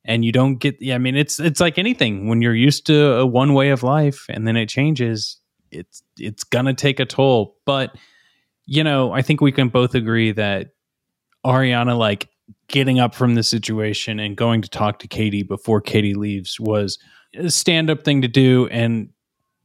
and 0.04 0.24
you 0.24 0.32
don't 0.32 0.56
get 0.56 0.76
I 0.92 0.98
mean 0.98 1.16
it's 1.16 1.40
it's 1.40 1.60
like 1.60 1.78
anything 1.78 2.28
when 2.28 2.42
you're 2.42 2.54
used 2.54 2.86
to 2.86 3.12
a 3.14 3.26
one 3.26 3.54
way 3.54 3.70
of 3.70 3.82
life 3.82 4.26
and 4.28 4.46
then 4.46 4.56
it 4.56 4.68
changes 4.68 5.40
it's 5.70 6.02
it's 6.18 6.44
gonna 6.44 6.74
take 6.74 7.00
a 7.00 7.06
toll 7.06 7.56
but 7.64 7.96
you 8.66 8.84
know 8.84 9.12
I 9.12 9.22
think 9.22 9.40
we 9.40 9.52
can 9.52 9.68
both 9.68 9.94
agree 9.94 10.32
that 10.32 10.72
Ariana 11.44 11.96
like 11.96 12.28
getting 12.68 12.98
up 12.98 13.14
from 13.14 13.34
the 13.34 13.42
situation 13.42 14.18
and 14.18 14.36
going 14.36 14.62
to 14.62 14.68
talk 14.68 14.98
to 15.00 15.08
Katie 15.08 15.42
before 15.42 15.80
Katie 15.80 16.14
leaves 16.14 16.58
was 16.60 16.98
a 17.36 17.50
stand 17.50 17.90
up 17.90 18.04
thing 18.04 18.22
to 18.22 18.28
do 18.28 18.68
and 18.68 19.08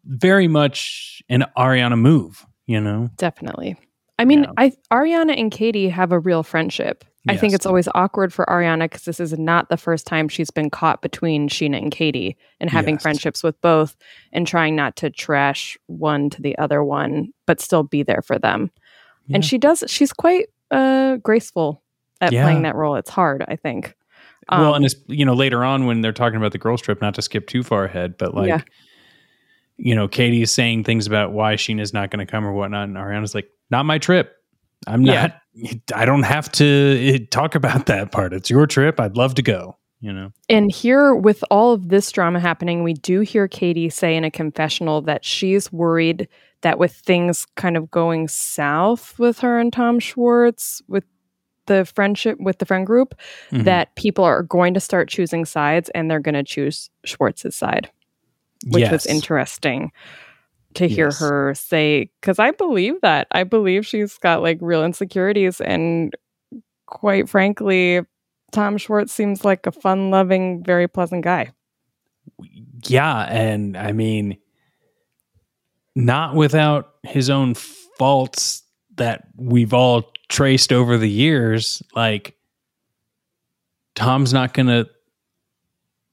very 0.06 0.48
much 0.48 1.22
an 1.30 1.46
Ariana 1.58 2.00
move 2.00 2.46
you 2.66 2.80
know 2.80 3.10
Definitely. 3.18 3.78
I 4.18 4.26
mean, 4.26 4.46
I 4.58 4.74
Ariana 4.92 5.40
and 5.40 5.50
Katie 5.50 5.88
have 5.88 6.12
a 6.12 6.20
real 6.20 6.44
friendship. 6.44 7.06
I 7.28 7.38
think 7.38 7.54
it's 7.54 7.66
always 7.66 7.88
awkward 7.96 8.34
for 8.34 8.46
Ariana 8.46 8.86
because 8.86 9.06
this 9.06 9.20
is 9.20 9.38
not 9.38 9.70
the 9.70 9.78
first 9.78 10.08
time 10.08 10.28
she's 10.28 10.52
been 10.52 10.70
caught 10.70 11.02
between 11.02 11.48
Scheana 11.48 11.78
and 11.78 11.92
Katie 11.92 12.36
and 12.60 12.70
having 12.70 12.96
Yes. 12.96 13.02
friendships 13.02 13.44
with 13.44 13.60
both 13.62 13.96
and 14.34 14.48
trying 14.48 14.76
not 14.76 14.96
to 14.98 15.10
trash 15.10 15.78
one 15.88 16.30
to 16.32 16.42
the 16.42 16.58
other 16.58 16.84
one, 16.84 17.32
but 17.46 17.62
still 17.62 17.84
be 17.84 18.04
there 18.04 18.22
for 18.22 18.40
them. 18.40 18.72
And 19.32 19.46
she 19.46 19.58
does, 19.60 19.84
she's 19.88 20.12
quite 20.12 20.48
uh, 20.72 21.18
graceful 21.18 21.84
at 22.22 22.32
Yeah. 22.32 22.44
playing 22.44 22.64
that 22.64 22.76
role. 22.76 22.96
It's 22.96 23.10
hard, 23.10 23.44
I 23.48 23.56
think. 23.56 23.96
well, 24.52 24.70
Um, 24.70 24.76
and 24.78 24.86
it's 24.86 24.96
you 25.08 25.26
know 25.26 25.34
later 25.34 25.64
on 25.64 25.86
when 25.86 26.02
they're 26.02 26.12
talking 26.14 26.38
about 26.38 26.52
the 26.52 26.58
girls 26.58 26.82
trip, 26.82 27.02
not 27.02 27.14
to 27.16 27.22
skip 27.22 27.48
too 27.48 27.64
far 27.64 27.86
ahead, 27.86 28.18
but 28.18 28.34
like 28.34 28.48
Yeah. 28.48 28.62
you 29.78 29.96
know, 29.96 30.08
Katie 30.08 30.42
is 30.42 30.52
saying 30.52 30.84
things 30.84 31.08
about 31.08 31.32
why 31.32 31.56
Scheana's 31.56 31.94
not 31.94 32.12
going 32.12 32.26
to 32.26 32.30
come 32.30 32.46
or 32.46 32.52
whatnot, 32.54 32.90
and 32.90 32.98
Ariana's 32.98 33.34
like, 33.34 33.48
"Not 33.70 33.86
my 33.86 33.98
trip. 33.98 34.34
I'm 34.88 35.04
Yeah. 35.04 35.28
not. 35.56 35.82
I 35.96 36.06
don't 36.06 36.24
have 36.24 36.52
to 36.54 36.66
eh, 36.66 37.26
talk 37.32 37.56
about 37.56 37.86
that 37.88 38.12
part. 38.12 38.34
It's 38.34 38.50
your 38.50 38.66
trip. 38.68 39.00
I'd 39.00 39.18
love 39.18 39.36
to 39.36 39.42
go. 39.42 39.78
You 40.02 40.14
know, 40.14 40.32
And 40.48 40.72
here, 40.74 41.14
with 41.14 41.44
all 41.52 41.74
of 41.74 41.90
this 41.90 42.10
drama 42.14 42.40
happening, 42.40 42.84
we 42.84 42.94
do 42.94 43.20
hear 43.20 43.50
Katie 43.50 43.90
say 43.90 44.16
in 44.16 44.24
a 44.24 44.32
confessional 44.32 45.02
that 45.02 45.26
she's 45.26 45.74
worried 45.74 46.30
that 46.62 46.80
with 46.80 46.94
things 46.94 47.46
kind 47.58 47.76
of 47.76 47.92
going 47.92 48.30
south 48.30 49.20
with 49.20 49.40
her 49.40 49.60
and 49.60 49.74
Tom 49.74 50.00
Schwartz, 50.00 50.82
with 50.88 51.04
the 51.70 51.86
friendship 51.86 52.38
with 52.42 52.58
the 52.60 52.66
friend 52.66 52.86
group, 52.86 53.16
Mhm. 53.52 53.64
that 53.64 53.96
people 53.96 54.26
are 54.26 54.44
going 54.44 54.74
to 54.74 54.82
start 54.82 55.08
choosing 55.08 55.46
sides 55.46 55.90
and 55.96 56.12
they're 56.12 56.20
going 56.20 56.36
to 56.36 56.44
choose 56.44 56.90
Schwartz's 57.06 57.56
side, 57.56 57.90
which 58.68 58.90
was 58.92 59.06
interesting 59.06 59.92
to 60.74 60.88
hear 60.88 61.06
Yes. 61.08 61.20
her 61.22 61.54
say. 61.56 62.12
Because 62.20 62.38
I 62.40 62.52
believe 62.52 63.00
that. 63.02 63.28
I 63.32 63.44
believe 63.44 63.86
she's 63.88 64.18
got 64.18 64.42
like 64.44 64.58
real 64.62 64.84
insecurities. 64.84 65.62
And 65.62 66.14
quite 66.86 67.30
frankly, 67.30 68.02
Tom 68.52 68.78
Schwartz 68.78 69.14
seems 69.14 69.46
like 69.46 69.66
a 69.66 69.72
fun 69.72 70.12
loving, 70.12 70.64
very 70.64 70.88
pleasant 70.88 71.24
guy. 71.24 71.52
yeah, 72.88 73.24
and 73.30 73.76
I 73.78 73.92
mean, 73.92 74.38
not 75.96 76.36
without 76.36 76.94
his 77.04 77.30
own 77.30 77.54
faults 77.56 78.64
that 79.00 79.28
we've 79.36 79.74
all 79.74 80.14
traced 80.30 80.72
over 80.72 80.98
the 80.98 81.10
years. 81.10 81.84
Like, 81.96 82.36
Tom's 83.96 84.32
not 84.32 84.54
going 84.54 84.68
to 84.68 84.88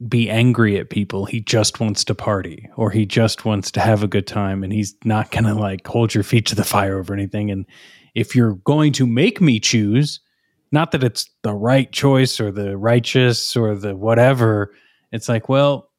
be 0.08 0.28
angry 0.28 0.78
at 0.78 0.90
people. 0.90 1.24
He 1.24 1.40
just 1.40 1.80
wants 1.80 2.04
to 2.04 2.14
party 2.14 2.68
or 2.76 2.90
he 2.90 3.06
just 3.06 3.44
wants 3.44 3.70
to 3.72 3.80
have 3.80 4.02
a 4.02 4.08
good 4.08 4.26
time 4.26 4.62
and 4.62 4.72
he's 4.72 4.94
not 5.04 5.30
going 5.30 5.44
to 5.44 5.54
like 5.54 5.86
hold 5.86 6.14
your 6.14 6.24
feet 6.24 6.46
to 6.46 6.54
the 6.54 6.64
fire 6.64 6.98
over 6.98 7.14
anything. 7.14 7.50
And 7.50 7.64
if 8.14 8.34
you're 8.34 8.56
going 8.56 8.92
to 8.94 9.06
make 9.06 9.40
me 9.40 9.58
choose, 9.60 10.20
not 10.70 10.90
that 10.90 11.04
it's 11.04 11.30
the 11.42 11.54
right 11.54 11.90
choice 11.92 12.40
or 12.40 12.50
the 12.50 12.76
righteous 12.76 13.56
or 13.56 13.74
the 13.74 13.96
whatever, 13.96 14.74
it's 15.12 15.28
like, 15.28 15.48
well, 15.48 15.90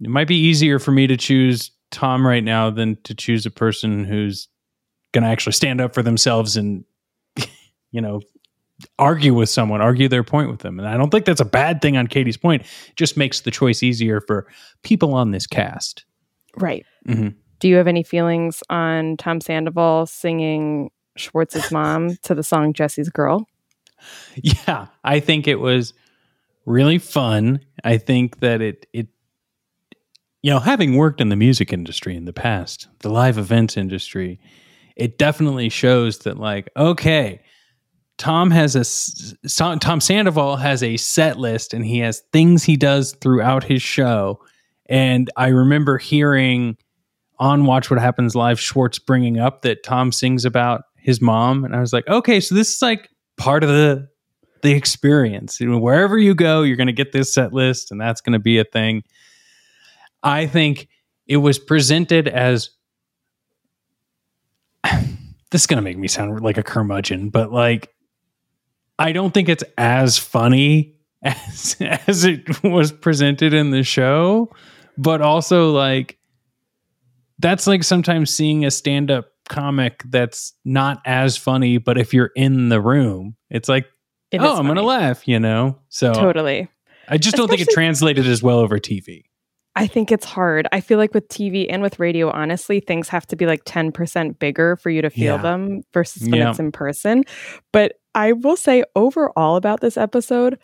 it 0.00 0.10
might 0.10 0.28
be 0.28 0.36
easier 0.36 0.78
for 0.78 0.90
me 0.90 1.06
to 1.06 1.16
choose 1.16 1.70
Tom 1.90 2.26
right 2.26 2.44
now 2.44 2.68
than 2.68 2.96
to 3.04 3.14
choose 3.14 3.46
a 3.46 3.50
person 3.50 4.04
who's 4.04 4.48
going 5.12 5.24
to 5.24 5.30
actually 5.30 5.52
stand 5.52 5.80
up 5.80 5.94
for 5.94 6.02
themselves 6.02 6.56
and, 6.56 6.84
you 7.90 8.00
know, 8.00 8.20
argue 8.98 9.34
with 9.34 9.48
someone, 9.48 9.80
argue 9.80 10.08
their 10.08 10.24
point 10.24 10.50
with 10.50 10.60
them. 10.60 10.78
And 10.78 10.88
I 10.88 10.96
don't 10.96 11.10
think 11.10 11.24
that's 11.24 11.40
a 11.40 11.44
bad 11.44 11.80
thing 11.80 11.96
on 11.96 12.06
Katie's 12.06 12.36
point. 12.36 12.62
It 12.62 12.96
just 12.96 13.16
makes 13.16 13.40
the 13.42 13.50
choice 13.50 13.82
easier 13.82 14.20
for 14.20 14.46
people 14.82 15.14
on 15.14 15.30
this 15.30 15.46
cast. 15.46 16.04
Right. 16.56 16.84
Mhm. 17.06 17.34
Do 17.60 17.68
you 17.68 17.76
have 17.76 17.86
any 17.86 18.02
feelings 18.02 18.62
on 18.70 19.16
Tom 19.18 19.40
Sandoval 19.40 20.06
singing 20.06 20.90
Schwartz's 21.16 21.70
mom 21.70 22.16
to 22.22 22.34
the 22.34 22.42
song 22.42 22.72
Jesse's 22.72 23.08
Girl? 23.08 23.46
Yeah, 24.34 24.88
I 25.04 25.20
think 25.20 25.46
it 25.46 25.60
was 25.60 25.94
really 26.66 26.98
fun. 26.98 27.60
I 27.84 27.98
think 27.98 28.40
that 28.40 28.60
it 28.60 28.86
it 28.92 29.06
you 30.42 30.50
know, 30.50 30.58
having 30.58 30.96
worked 30.96 31.20
in 31.20 31.28
the 31.28 31.36
music 31.36 31.72
industry 31.72 32.16
in 32.16 32.24
the 32.24 32.32
past, 32.32 32.88
the 32.98 33.10
live 33.10 33.38
events 33.38 33.76
industry, 33.76 34.40
it 34.96 35.18
definitely 35.18 35.68
shows 35.68 36.18
that 36.20 36.38
like 36.38 36.68
okay, 36.76 37.40
Tom 38.18 38.50
has 38.50 38.76
a 38.76 39.78
Tom 39.78 40.00
Sandoval 40.00 40.56
has 40.56 40.82
a 40.82 40.96
set 40.96 41.38
list 41.38 41.74
and 41.74 41.84
he 41.84 41.98
has 41.98 42.22
things 42.32 42.64
he 42.64 42.76
does 42.76 43.12
throughout 43.20 43.64
his 43.64 43.82
show. 43.82 44.40
And 44.86 45.30
I 45.36 45.48
remember 45.48 45.98
hearing 45.98 46.76
on 47.38 47.64
Watch 47.64 47.90
What 47.90 48.00
Happens 48.00 48.34
Live 48.34 48.60
Schwartz 48.60 48.98
bringing 48.98 49.38
up 49.38 49.62
that 49.62 49.82
Tom 49.82 50.12
sings 50.12 50.44
about 50.44 50.84
his 50.96 51.20
mom 51.20 51.64
and 51.64 51.74
I 51.74 51.80
was 51.80 51.92
like, 51.92 52.06
"Okay, 52.08 52.40
so 52.40 52.54
this 52.54 52.74
is 52.74 52.82
like 52.82 53.08
part 53.36 53.64
of 53.64 53.70
the 53.70 54.08
the 54.62 54.72
experience. 54.72 55.60
You 55.60 55.68
know, 55.68 55.78
wherever 55.78 56.16
you 56.16 56.34
go, 56.34 56.62
you're 56.62 56.76
going 56.76 56.86
to 56.86 56.92
get 56.92 57.12
this 57.12 57.34
set 57.34 57.52
list, 57.52 57.90
and 57.90 58.00
that's 58.00 58.20
going 58.20 58.32
to 58.32 58.38
be 58.38 58.58
a 58.58 58.64
thing. 58.64 59.02
I 60.22 60.46
think 60.46 60.88
it 61.26 61.38
was 61.38 61.58
presented 61.58 62.28
as 62.28 62.70
this 65.50 65.62
is 65.62 65.66
going 65.66 65.78
to 65.78 65.82
make 65.82 65.98
me 65.98 66.08
sound 66.08 66.40
like 66.40 66.58
a 66.58 66.62
curmudgeon, 66.62 67.30
but 67.30 67.52
like 67.52 67.92
I 68.98 69.12
don't 69.12 69.32
think 69.32 69.48
it's 69.48 69.64
as 69.78 70.18
funny 70.18 70.96
as 71.22 71.76
as 71.80 72.24
it 72.24 72.62
was 72.62 72.92
presented 72.92 73.54
in 73.54 73.70
the 73.70 73.82
show, 73.82 74.50
but 74.96 75.20
also 75.20 75.72
like 75.72 76.18
that's 77.38 77.66
like 77.66 77.82
sometimes 77.82 78.34
seeing 78.34 78.64
a 78.64 78.70
stand-up 78.70 79.26
comic 79.48 80.02
that's 80.06 80.54
not 80.64 81.02
as 81.04 81.36
funny, 81.36 81.78
but 81.78 81.98
if 81.98 82.14
you're 82.14 82.30
in 82.36 82.68
the 82.68 82.80
room, 82.80 83.36
it's 83.50 83.68
like, 83.68 83.86
It 84.30 84.40
oh, 84.40 84.56
I'm 84.56 84.66
gonna 84.66 84.82
laugh, 84.82 85.26
you 85.26 85.40
know. 85.40 85.78
So 85.88 86.12
Totally. 86.12 86.68
I 87.08 87.18
just 87.18 87.36
don't 87.36 87.48
think 87.48 87.60
it 87.60 87.68
translated 87.70 88.26
as 88.26 88.42
well 88.42 88.58
over 88.58 88.78
TV. 88.78 89.24
I 89.74 89.86
think 89.86 90.12
it's 90.12 90.24
hard. 90.26 90.66
I 90.72 90.80
feel 90.80 90.98
like 90.98 91.14
with 91.14 91.28
TV 91.28 91.66
and 91.70 91.80
with 91.82 91.98
radio, 91.98 92.30
honestly, 92.30 92.80
things 92.80 93.08
have 93.08 93.26
to 93.28 93.36
be 93.36 93.46
like 93.46 93.64
10% 93.64 94.38
bigger 94.38 94.76
for 94.76 94.90
you 94.90 95.00
to 95.02 95.10
feel 95.10 95.36
Yeah. 95.36 95.42
them 95.42 95.80
versus 95.94 96.22
when 96.28 96.34
Yeah. 96.40 96.50
it's 96.50 96.58
in 96.58 96.72
person. 96.72 97.24
But 97.72 97.94
I 98.14 98.32
will 98.32 98.56
say 98.56 98.84
overall 98.94 99.56
about 99.56 99.80
this 99.80 99.96
episode, 99.96 100.58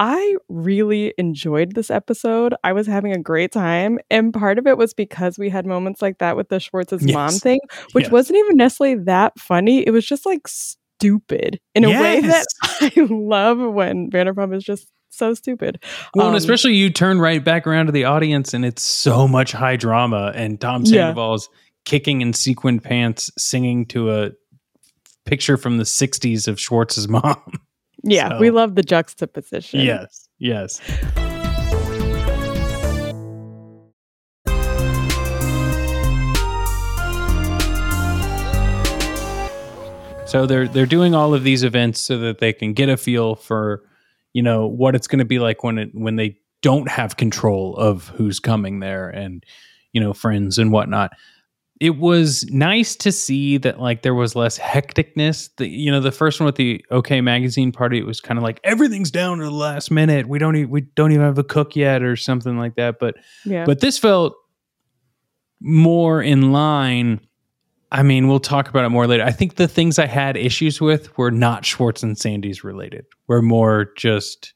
I 0.00 0.36
really 0.48 1.12
enjoyed 1.18 1.74
this 1.74 1.90
episode. 1.90 2.54
I 2.64 2.72
was 2.72 2.86
having 2.86 3.12
a 3.12 3.18
great 3.18 3.52
time. 3.52 3.98
And 4.10 4.32
part 4.32 4.58
of 4.58 4.66
it 4.66 4.76
was 4.78 4.92
because 4.94 5.38
we 5.38 5.50
had 5.50 5.66
moments 5.66 6.00
like 6.02 6.18
that 6.18 6.36
with 6.36 6.48
the 6.48 6.58
Schwartz's 6.58 7.04
mom 7.12 7.30
thing, 7.32 7.60
which 7.92 8.04
Yes. 8.06 8.12
wasn't 8.12 8.38
even 8.38 8.56
necessarily 8.56 8.96
that 9.04 9.38
funny. 9.38 9.86
It 9.86 9.90
was 9.90 10.04
just 10.06 10.24
like 10.26 10.48
stupid 10.48 11.60
in 11.74 11.84
a 11.84 11.90
way 12.00 12.20
that 12.20 12.46
I 12.80 12.92
love 13.10 13.58
when 13.58 14.10
Vanderpump 14.10 14.54
is 14.56 14.64
just 14.64 14.88
so 15.14 15.34
stupid. 15.34 15.82
Well, 16.14 16.26
um, 16.26 16.34
and 16.34 16.38
especially 16.38 16.74
you 16.74 16.90
turn 16.90 17.20
right 17.20 17.42
back 17.42 17.66
around 17.66 17.86
to 17.86 17.92
the 17.92 18.04
audience, 18.04 18.54
and 18.54 18.64
it's 18.64 18.82
so 18.82 19.28
much 19.28 19.52
high 19.52 19.76
drama, 19.76 20.32
and 20.34 20.60
Tom 20.60 20.84
Sandoval's 20.84 21.48
yeah. 21.50 21.58
kicking 21.84 22.20
in 22.20 22.32
sequined 22.32 22.82
pants, 22.82 23.30
singing 23.38 23.86
to 23.86 24.12
a 24.12 24.30
picture 25.24 25.56
from 25.56 25.78
the 25.78 25.84
'60s 25.84 26.48
of 26.48 26.60
Schwartz's 26.60 27.08
mom. 27.08 27.40
Yeah, 28.06 28.28
so, 28.28 28.38
we 28.38 28.50
love 28.50 28.74
the 28.74 28.82
juxtaposition. 28.82 29.80
Yes, 29.80 30.28
yes. 30.38 30.78
So 40.26 40.46
they're 40.46 40.66
they're 40.66 40.84
doing 40.84 41.14
all 41.14 41.32
of 41.32 41.44
these 41.44 41.62
events 41.62 42.00
so 42.00 42.18
that 42.18 42.40
they 42.40 42.52
can 42.52 42.72
get 42.72 42.88
a 42.88 42.96
feel 42.96 43.36
for 43.36 43.84
you 44.34 44.42
know, 44.42 44.66
what 44.66 44.94
it's 44.94 45.06
going 45.06 45.20
to 45.20 45.24
be 45.24 45.38
like 45.38 45.64
when 45.64 45.78
it 45.78 45.90
when 45.94 46.16
they 46.16 46.36
don't 46.60 46.88
have 46.90 47.16
control 47.16 47.76
of 47.76 48.08
who's 48.08 48.40
coming 48.40 48.80
there 48.80 49.08
and, 49.08 49.44
you 49.92 50.00
know, 50.00 50.12
friends 50.12 50.58
and 50.58 50.72
whatnot. 50.72 51.12
It 51.80 51.98
was 51.98 52.44
nice 52.50 52.96
to 52.96 53.10
see 53.12 53.58
that 53.58 53.80
like 53.80 54.02
there 54.02 54.14
was 54.14 54.36
less 54.36 54.58
hecticness. 54.58 55.50
The 55.56 55.68
you 55.68 55.90
know 55.90 56.00
the 56.00 56.12
first 56.12 56.40
one 56.40 56.46
with 56.46 56.54
the 56.54 56.84
OK 56.90 57.20
Magazine 57.20 57.72
party, 57.72 57.98
it 57.98 58.06
was 58.06 58.20
kind 58.20 58.38
of 58.38 58.44
like 58.44 58.60
everything's 58.64 59.10
down 59.10 59.38
to 59.38 59.44
the 59.44 59.50
last 59.50 59.90
minute. 59.90 60.28
We 60.28 60.38
don't 60.38 60.56
even 60.56 60.70
we 60.70 60.82
don't 60.82 61.12
even 61.12 61.24
have 61.24 61.36
a 61.38 61.44
cook 61.44 61.74
yet 61.74 62.02
or 62.02 62.16
something 62.16 62.56
like 62.56 62.76
that. 62.76 62.98
But 62.98 63.16
Yeah. 63.44 63.64
but 63.66 63.80
this 63.80 63.98
felt 63.98 64.34
more 65.60 66.22
in 66.22 66.52
line. 66.52 67.20
I 67.94 68.02
mean, 68.02 68.26
we'll 68.26 68.40
talk 68.40 68.68
about 68.68 68.84
it 68.84 68.88
more 68.88 69.06
later. 69.06 69.22
I 69.22 69.30
think 69.30 69.54
the 69.54 69.68
things 69.68 70.00
I 70.00 70.06
had 70.06 70.36
issues 70.36 70.80
with 70.80 71.16
were 71.16 71.30
not 71.30 71.64
Schwartz 71.64 72.02
and 72.02 72.18
Sandy's 72.18 72.64
related. 72.64 73.06
Were 73.28 73.40
more 73.40 73.92
just 73.96 74.52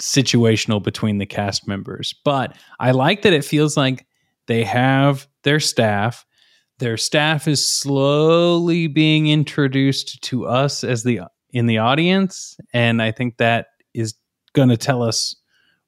situational 0.00 0.82
between 0.82 1.18
the 1.18 1.26
cast 1.26 1.68
members. 1.68 2.14
But 2.24 2.56
I 2.80 2.92
like 2.92 3.22
that 3.22 3.34
it 3.34 3.44
feels 3.44 3.76
like 3.76 4.06
they 4.46 4.64
have 4.64 5.28
their 5.42 5.60
staff. 5.60 6.24
Their 6.78 6.96
staff 6.96 7.46
is 7.46 7.64
slowly 7.64 8.86
being 8.86 9.28
introduced 9.28 10.22
to 10.22 10.46
us 10.46 10.82
as 10.82 11.02
the 11.02 11.20
in 11.50 11.66
the 11.66 11.76
audience, 11.76 12.56
and 12.72 13.02
I 13.02 13.12
think 13.12 13.36
that 13.36 13.66
is 13.92 14.14
going 14.54 14.70
to 14.70 14.78
tell 14.78 15.02
us 15.02 15.36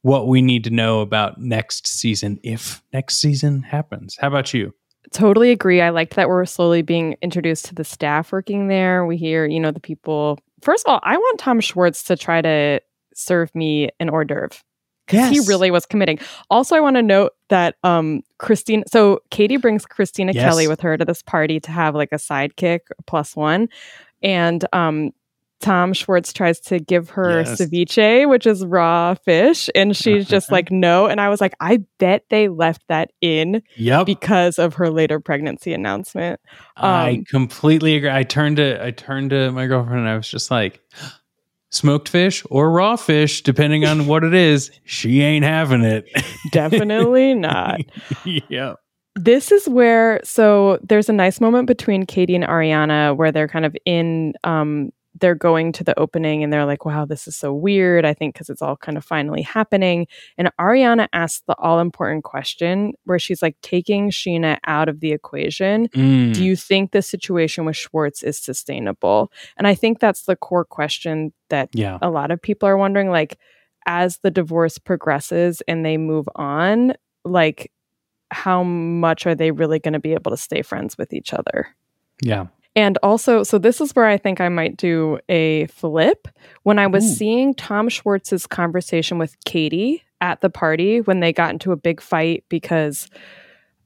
what 0.02 0.28
we 0.28 0.42
need 0.42 0.64
to 0.64 0.70
know 0.70 1.00
about 1.00 1.40
next 1.40 1.86
season 1.86 2.38
if 2.42 2.82
next 2.92 3.16
season 3.16 3.62
happens. 3.62 4.18
How 4.20 4.28
about 4.28 4.52
you? 4.52 4.74
Totally 5.14 5.52
agree. 5.52 5.80
I 5.80 5.90
liked 5.90 6.16
that 6.16 6.28
we're 6.28 6.44
slowly 6.44 6.83
being 6.83 7.16
introduced 7.23 7.66
to 7.66 7.75
the 7.75 7.85
staff 7.85 8.33
working 8.33 8.66
there. 8.66 9.06
We 9.06 9.16
hear, 9.16 9.47
you 9.47 9.61
know, 9.61 9.71
the 9.71 9.78
people. 9.78 10.40
First 10.61 10.85
of 10.87 10.92
all, 10.92 11.00
I 11.04 11.16
want 11.16 11.38
Tom 11.38 11.61
Schwartz 11.61 12.02
to 12.04 12.16
try 12.16 12.42
to 12.42 12.80
serve 13.14 13.54
me 13.54 13.90
an 14.00 14.11
hors 14.11 14.25
d'oeuvre 14.25 14.50
because 15.06 15.30
he 15.30 15.38
really 15.49 15.71
was 15.71 15.87
committing. 15.87 16.18
Also, 16.50 16.75
I 16.75 16.80
want 16.80 16.97
to 16.97 17.02
note 17.02 17.30
that 17.49 17.76
um 17.85 18.23
Christine. 18.38 18.83
So 18.88 19.21
Katie 19.30 19.56
brings 19.56 19.87
Kristina 19.87 20.35
Yes. 20.35 20.42
Kelly 20.42 20.66
with 20.66 20.80
her 20.80 20.97
to 20.97 21.04
this 21.04 21.23
party 21.23 21.61
to 21.61 21.71
have 21.71 21.94
like 21.94 22.11
a 22.11 22.16
sidekick 22.16 22.80
plus 23.06 23.37
one, 23.37 23.68
and 24.21 24.66
um. 24.73 25.12
Tom 25.64 25.94
Schwartz 25.94 26.33
tries 26.33 26.61
to 26.61 26.78
give 26.78 27.09
her 27.11 27.40
Yes. 27.40 27.59
ceviche, 27.61 28.28
which 28.28 28.47
is 28.47 28.64
raw 28.66 29.14
fish, 29.14 29.71
and 29.75 29.97
she's 29.97 30.26
just 30.28 30.52
like, 30.52 30.71
no. 30.71 31.06
And 31.06 31.21
I 31.21 31.30
was 31.30 31.40
like, 31.40 31.54
I 31.59 31.78
bet 31.99 32.25
they 32.28 32.49
left 32.49 32.83
that 32.88 33.11
in 33.23 33.62
Yep. 33.76 34.04
because 34.06 34.59
of 34.59 34.75
her 34.75 34.90
later 34.90 35.21
pregnancy 35.21 35.73
announcement. 35.73 36.38
I 36.76 37.11
Um, 37.12 37.25
completely 37.25 37.97
agree. 37.97 38.11
I 38.11 38.25
turned 38.25 38.59
to 38.59 38.85
I 38.85 38.90
turned 38.90 39.30
to 39.30 39.50
my 39.52 39.66
girlfriend 39.66 40.00
and 40.00 40.09
I 40.09 40.16
was 40.16 40.28
just 40.28 40.50
like, 40.50 40.80
smoked 41.71 42.09
fish 42.09 42.44
or 42.50 42.71
raw 42.71 42.97
fish, 42.97 43.42
depending 43.42 43.85
on 43.85 44.06
what 44.06 44.23
it 44.23 44.35
is. 44.35 44.71
She 44.85 45.23
ain't 45.23 45.44
having 45.44 45.83
it. 45.83 46.04
Definitely 46.52 47.35
not. 47.49 47.80
yep. 48.25 48.76
This 49.16 49.50
is 49.50 49.68
where 49.68 50.21
so 50.25 50.78
there's 50.83 51.09
a 51.09 51.12
nice 51.12 51.40
moment 51.40 51.66
between 51.68 52.04
Katie 52.04 52.35
and 52.35 52.44
Ariana 52.44 53.16
where 53.16 53.33
they're 53.33 53.49
kind 53.49 53.64
of 53.64 53.76
in 53.87 54.35
um 54.44 54.92
they're 55.21 55.35
going 55.35 55.71
to 55.73 55.85
the 55.85 55.99
opening 55.99 56.42
and 56.42 56.52
they're 56.52 56.64
like, 56.64 56.85
wow, 56.85 57.04
this 57.04 57.28
is 57.28 57.37
so 57.37 57.52
weird. 57.52 58.04
I 58.04 58.14
think 58.14 58.35
because 58.35 58.50
it's 58.50 58.62
all 58.62 58.76
kind 58.76 58.99
of 58.99 59.04
finally 59.04 59.42
happening. 59.42 60.09
And 60.37 60.50
Ariana 60.61 61.09
asks 61.12 61.42
the 61.47 61.54
all 61.59 61.78
important 61.80 62.25
question 62.25 62.94
where 63.04 63.18
she's 63.18 63.40
like 63.40 63.56
taking 63.62 64.11
Scheana 64.11 64.59
out 64.66 64.88
of 64.88 65.00
the 65.00 65.12
equation. 65.12 65.88
Mm. 65.90 66.35
Do 66.35 66.44
you 66.44 66.56
think 66.56 66.90
the 66.90 67.02
situation 67.02 67.64
with 67.64 67.76
Schwartz 67.76 68.23
is 68.23 68.38
sustainable? 68.38 69.30
And 69.56 69.66
I 69.68 69.75
think 69.75 70.00
that's 70.00 70.23
the 70.23 70.37
core 70.37 70.64
question 70.64 71.33
that 71.49 71.68
Yeah. 71.73 71.99
a 72.02 72.10
lot 72.10 72.30
of 72.32 72.43
people 72.43 72.69
are 72.69 72.76
wondering. 72.76 73.10
Like, 73.10 73.38
as 73.86 74.19
the 74.19 74.30
divorce 74.30 74.78
progresses 74.78 75.62
and 75.69 75.84
they 75.84 75.97
move 75.97 76.28
on, 76.34 76.95
like, 77.25 77.71
how 78.30 78.62
much 78.65 79.26
are 79.26 79.34
they 79.34 79.52
really 79.52 79.78
going 79.78 79.93
to 79.93 80.00
be 80.00 80.15
able 80.15 80.30
to 80.30 80.36
stay 80.36 80.62
friends 80.62 80.99
with 80.99 81.12
each 81.12 81.32
other? 81.32 81.69
Yeah. 82.23 82.47
And 82.76 82.99
also, 83.02 83.43
so 83.43 83.58
this 83.58 83.80
is 83.80 83.95
where 83.95 84.06
I 84.06 84.17
think 84.17 84.41
I 84.41 84.49
might 84.49 84.76
do 84.76 85.19
a 85.28 85.67
flip. 85.67 86.26
When 86.65 86.78
I 86.78 86.87
was 86.87 87.04
Ooh. 87.04 87.15
seeing 87.15 87.54
Tom 87.54 87.89
Schwartz's 87.89 88.47
conversation 88.47 89.19
with 89.19 89.37
Katie 89.45 90.02
at 90.21 90.41
the 90.41 90.50
party 90.50 91.00
when 91.00 91.21
they 91.21 91.32
got 91.32 91.52
into 91.52 91.71
a 91.71 91.76
big 91.76 92.00
fight 92.00 92.45
because 92.49 93.08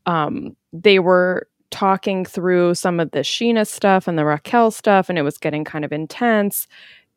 um, 0.06 0.56
they 0.72 0.98
were 0.98 1.48
talking 1.70 2.24
through 2.24 2.74
some 2.74 2.98
of 2.98 3.10
the 3.10 3.20
Scheana 3.20 3.66
stuff 3.66 4.08
and 4.08 4.18
the 4.18 4.24
Raquel 4.24 4.70
stuff, 4.70 5.08
and 5.08 5.18
it 5.18 5.22
was 5.22 5.36
getting 5.36 5.64
kind 5.64 5.84
of 5.84 5.92
intense. 5.92 6.66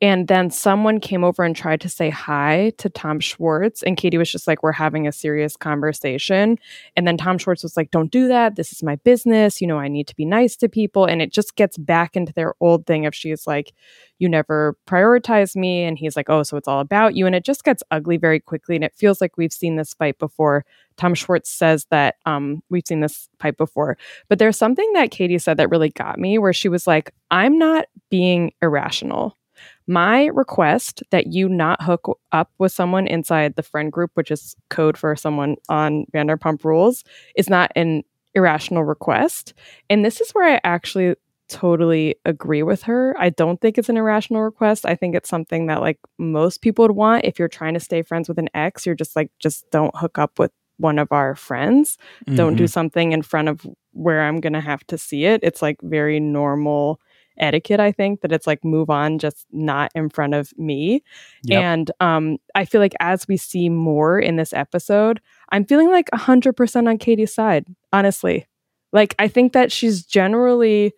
And 0.01 0.27
then 0.27 0.49
someone 0.49 0.99
came 0.99 1.23
over 1.23 1.43
and 1.43 1.55
tried 1.55 1.79
to 1.81 1.89
say 1.89 2.09
hi 2.09 2.71
to 2.79 2.89
Tom 2.89 3.19
Schwartz. 3.19 3.83
And 3.83 3.95
Katie 3.95 4.17
was 4.17 4.31
just 4.31 4.47
like, 4.47 4.63
We're 4.63 4.71
having 4.71 5.07
a 5.07 5.11
serious 5.11 5.55
conversation. 5.55 6.57
And 6.95 7.07
then 7.07 7.17
Tom 7.17 7.37
Schwartz 7.37 7.61
was 7.61 7.77
like, 7.77 7.91
Don't 7.91 8.11
do 8.11 8.27
that. 8.27 8.55
This 8.55 8.71
is 8.71 8.81
my 8.81 8.95
business. 8.95 9.61
You 9.61 9.67
know, 9.67 9.77
I 9.77 9.87
need 9.87 10.07
to 10.07 10.15
be 10.15 10.25
nice 10.25 10.55
to 10.57 10.69
people. 10.69 11.05
And 11.05 11.21
it 11.21 11.31
just 11.31 11.55
gets 11.55 11.77
back 11.77 12.15
into 12.15 12.33
their 12.33 12.55
old 12.59 12.87
thing 12.87 13.05
of 13.05 13.13
she's 13.13 13.45
like, 13.45 13.73
You 14.17 14.27
never 14.27 14.75
prioritize 14.87 15.55
me. 15.55 15.83
And 15.83 15.99
he's 15.99 16.15
like, 16.15 16.31
Oh, 16.31 16.41
so 16.41 16.57
it's 16.57 16.67
all 16.67 16.79
about 16.79 17.15
you. 17.15 17.27
And 17.27 17.35
it 17.35 17.45
just 17.45 17.63
gets 17.63 17.83
ugly 17.91 18.17
very 18.17 18.39
quickly. 18.39 18.75
And 18.75 18.83
it 18.83 18.95
feels 18.95 19.21
like 19.21 19.37
we've 19.37 19.53
seen 19.53 19.75
this 19.75 19.93
fight 19.93 20.17
before. 20.17 20.65
Tom 20.97 21.13
Schwartz 21.13 21.49
says 21.49 21.85
that 21.91 22.15
um, 22.25 22.63
we've 22.71 22.87
seen 22.87 23.01
this 23.01 23.29
fight 23.39 23.55
before. 23.55 23.97
But 24.29 24.39
there's 24.39 24.57
something 24.57 24.91
that 24.93 25.11
Katie 25.11 25.37
said 25.37 25.57
that 25.57 25.69
really 25.69 25.89
got 25.89 26.17
me 26.17 26.39
where 26.39 26.53
she 26.53 26.69
was 26.69 26.87
like, 26.87 27.13
I'm 27.29 27.59
not 27.59 27.85
being 28.09 28.51
irrational 28.63 29.37
my 29.87 30.25
request 30.27 31.03
that 31.11 31.27
you 31.27 31.49
not 31.49 31.81
hook 31.81 32.17
up 32.31 32.49
with 32.59 32.71
someone 32.71 33.07
inside 33.07 33.55
the 33.55 33.63
friend 33.63 33.91
group, 33.91 34.11
which 34.13 34.31
is 34.31 34.55
code 34.69 34.97
for 34.97 35.15
someone 35.15 35.55
on 35.69 36.05
Vanderpump 36.13 36.63
Rules, 36.63 37.03
is 37.35 37.49
not 37.49 37.71
an 37.75 38.03
irrational 38.33 38.83
request. 38.83 39.53
And 39.89 40.05
this 40.05 40.21
is 40.21 40.31
where 40.31 40.55
I 40.55 40.59
actually 40.63 41.15
totally 41.49 42.15
agree 42.23 42.63
with 42.63 42.83
her. 42.83 43.13
I 43.19 43.29
don't 43.29 43.59
think 43.59 43.77
it's 43.77 43.89
an 43.89 43.97
irrational 43.97 44.41
request. 44.41 44.85
I 44.85 44.95
think 44.95 45.15
it's 45.15 45.27
something 45.29 45.67
that 45.67 45.81
like 45.81 45.99
most 46.17 46.61
people 46.61 46.83
would 46.83 46.95
want 46.95 47.25
if 47.25 47.37
you're 47.37 47.49
trying 47.49 47.73
to 47.73 47.79
stay 47.81 48.01
friends 48.03 48.29
with 48.29 48.39
an 48.39 48.47
ex, 48.53 48.85
you're 48.85 48.95
just 48.95 49.17
like 49.17 49.31
just 49.39 49.69
don't 49.71 49.93
hook 49.97 50.17
up 50.17 50.39
with 50.39 50.51
one 50.77 50.97
of 50.97 51.11
our 51.11 51.35
friends. 51.35 51.97
Don't 52.35 52.55
do 52.55 52.63
Mhm. 52.63 52.69
something 52.69 53.11
in 53.11 53.21
front 53.21 53.49
of 53.49 53.67
where 53.91 54.21
I'm 54.23 54.39
going 54.39 54.53
to 54.53 54.61
have 54.61 54.87
to 54.87 54.97
see 54.97 55.25
it. 55.25 55.41
It's 55.43 55.61
like 55.61 55.77
very 55.81 56.19
normal 56.21 57.01
etiquette 57.37 57.79
i 57.79 57.91
think 57.91 58.21
that 58.21 58.31
it's 58.31 58.45
like 58.47 58.63
move 58.63 58.89
on 58.89 59.17
just 59.19 59.45
not 59.51 59.91
in 59.95 60.09
front 60.09 60.33
of 60.33 60.51
me 60.57 61.03
Yep. 61.43 61.63
and 61.63 61.91
um 61.99 62.37
i 62.55 62.65
feel 62.65 62.81
like 62.81 62.93
as 62.99 63.27
we 63.27 63.37
see 63.37 63.69
more 63.69 64.19
in 64.19 64.35
this 64.35 64.53
episode 64.53 65.19
i'm 65.51 65.65
feeling 65.65 65.89
like 65.89 66.09
100% 66.11 66.87
on 66.87 66.97
katie's 66.97 67.33
side 67.33 67.65
honestly 67.93 68.47
like 68.91 69.15
i 69.19 69.27
think 69.27 69.53
that 69.53 69.71
she's 69.71 70.05
generally 70.05 70.93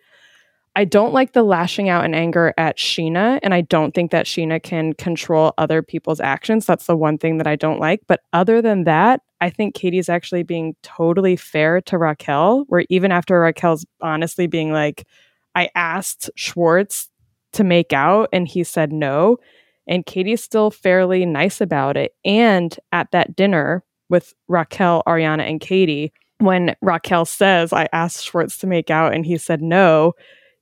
I 0.76 0.84
don't 0.84 1.12
like 1.12 1.34
the 1.34 1.44
lashing 1.44 1.88
out 1.88 2.04
in 2.04 2.14
anger 2.14 2.52
at 2.58 2.78
Scheana, 2.78 3.38
and 3.44 3.54
I 3.54 3.60
don't 3.60 3.94
think 3.94 4.10
that 4.10 4.26
Scheana 4.26 4.60
can 4.60 4.92
control 4.94 5.52
other 5.56 5.82
people's 5.82 6.18
actions. 6.18 6.66
That's 6.66 6.86
the 6.86 6.96
one 6.96 7.16
thing 7.16 7.38
that 7.38 7.46
I 7.46 7.54
don't 7.54 7.78
like. 7.78 8.00
But 8.08 8.22
other 8.32 8.60
than 8.60 8.82
that, 8.82 9.20
I 9.40 9.50
think 9.50 9.76
Katie's 9.76 10.08
actually 10.08 10.42
being 10.42 10.74
totally 10.82 11.36
fair 11.36 11.80
to 11.82 11.96
Raquel, 11.96 12.64
where 12.66 12.84
even 12.88 13.12
after 13.12 13.38
Raquel's 13.38 13.86
honestly 14.00 14.48
being 14.48 14.72
like, 14.72 15.06
I 15.54 15.68
asked 15.74 16.30
Schwartz 16.36 17.08
to 17.52 17.64
make 17.64 17.92
out 17.92 18.28
and 18.32 18.48
he 18.48 18.64
said 18.64 18.92
no. 18.92 19.38
And 19.86 20.06
Katie's 20.06 20.42
still 20.42 20.70
fairly 20.70 21.26
nice 21.26 21.60
about 21.60 21.96
it. 21.96 22.14
And 22.24 22.74
at 22.92 23.10
that 23.12 23.36
dinner 23.36 23.84
with 24.08 24.32
Raquel, 24.48 25.02
Ariana, 25.06 25.48
and 25.48 25.60
Katie, 25.60 26.12
when 26.38 26.74
Raquel 26.82 27.24
says, 27.24 27.72
I 27.72 27.88
asked 27.92 28.24
Schwartz 28.24 28.58
to 28.58 28.66
make 28.66 28.90
out 28.90 29.14
and 29.14 29.24
he 29.26 29.36
said 29.38 29.62
no, 29.62 30.14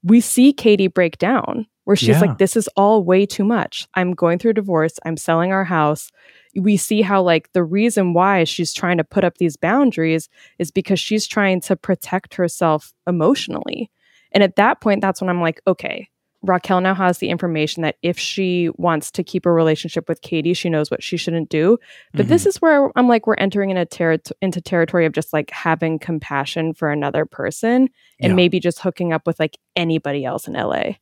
we 0.03 0.21
see 0.21 0.53
Katie 0.53 0.89
break 0.89 1.19
down 1.19 1.67
where 1.85 1.97
she's 1.97 2.09
Yeah. 2.11 2.21
like, 2.21 2.39
This 2.39 2.57
is 2.57 2.69
all 2.77 3.03
way 3.05 3.25
too 3.27 3.45
much. 3.45 3.87
I'm 3.95 4.13
going 4.13 4.39
through 4.39 4.53
a 4.53 4.55
divorce. 4.55 4.99
I'm 5.05 5.17
selling 5.17 5.53
our 5.53 5.65
house. 5.65 6.11
We 6.55 6.77
see 6.77 7.03
how, 7.03 7.23
like, 7.23 7.51
the 7.53 7.65
reason 7.65 8.13
why 8.13 8.45
she's 8.45 8.73
trying 8.75 8.99
to 8.99 9.05
put 9.05 9.25
up 9.25 9.39
these 9.39 9.57
boundaries 9.57 10.29
is 10.59 10.71
because 10.71 11.01
she's 11.01 11.27
trying 11.27 11.61
to 11.63 11.77
protect 11.77 12.35
herself 12.35 12.93
emotionally. 13.07 13.91
And 14.33 14.43
at 14.43 14.57
that 14.57 14.81
point, 14.81 15.01
that's 15.01 15.21
when 15.21 15.31
I'm 15.31 15.41
like, 15.41 15.61
okay, 15.67 16.09
Raquel 16.43 16.81
now 16.81 16.95
has 16.95 17.19
the 17.19 17.29
information 17.29 17.83
that 17.85 17.97
if 18.03 18.19
she 18.19 18.69
wants 18.77 19.13
to 19.13 19.23
keep 19.23 19.47
a 19.47 19.53
relationship 19.53 20.09
with 20.09 20.21
Katie, 20.23 20.55
she 20.55 20.69
knows 20.69 20.91
what 20.91 21.01
she 21.03 21.17
shouldn't 21.17 21.51
do. 21.51 21.79
But 22.15 22.27
this 22.27 22.47
is 22.47 22.57
where 22.61 22.91
I'm 22.97 23.07
like, 23.07 23.29
we're 23.29 23.35
entering 23.35 23.71
in 23.71 23.77
a 23.77 23.87
terri- 23.87 24.33
into 24.41 24.61
territory 24.61 25.07
of 25.07 25.13
just 25.13 25.33
like 25.33 25.51
having 25.51 26.01
compassion 26.01 26.75
for 26.75 26.91
another 26.91 27.25
person 27.27 27.89
and 28.21 28.31
Yeah. 28.31 28.35
maybe 28.35 28.59
just 28.59 28.81
hooking 28.81 29.13
up 29.13 29.25
with 29.25 29.39
like 29.39 29.57
anybody 29.77 30.25
else 30.25 30.49
in 30.49 30.55
LA. 30.55 30.95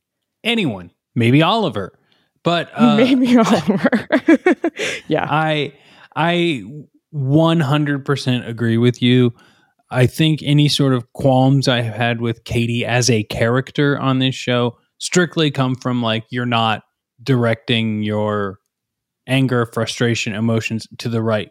Anyone, 0.43 0.91
maybe 1.15 1.41
Oliver, 1.41 1.97
but 2.43 2.69
uh, 2.75 2.97
maybe 2.97 3.35
Oliver. 3.35 4.07
yeah. 5.07 5.25
I 5.27 5.73
I 6.15 6.63
100% 7.13 8.47
agree 8.47 8.77
with 8.77 9.01
you. 9.01 9.33
I 9.91 10.07
think 10.07 10.41
any 10.41 10.69
sort 10.69 10.93
of 10.93 11.11
qualms 11.13 11.67
I 11.67 11.81
have 11.81 11.95
had 11.95 12.21
with 12.21 12.45
Katie 12.45 12.85
as 12.85 13.09
a 13.09 13.23
character 13.23 13.99
on 13.99 14.19
this 14.19 14.33
show 14.33 14.77
strictly 14.97 15.51
come 15.51 15.75
from 15.75 16.01
like 16.01 16.23
you're 16.29 16.45
not 16.45 16.83
directing 17.21 18.01
your 18.01 18.59
anger, 19.27 19.65
frustration, 19.65 20.33
emotions 20.33 20.87
to 20.99 21.09
the 21.09 21.21
right 21.21 21.49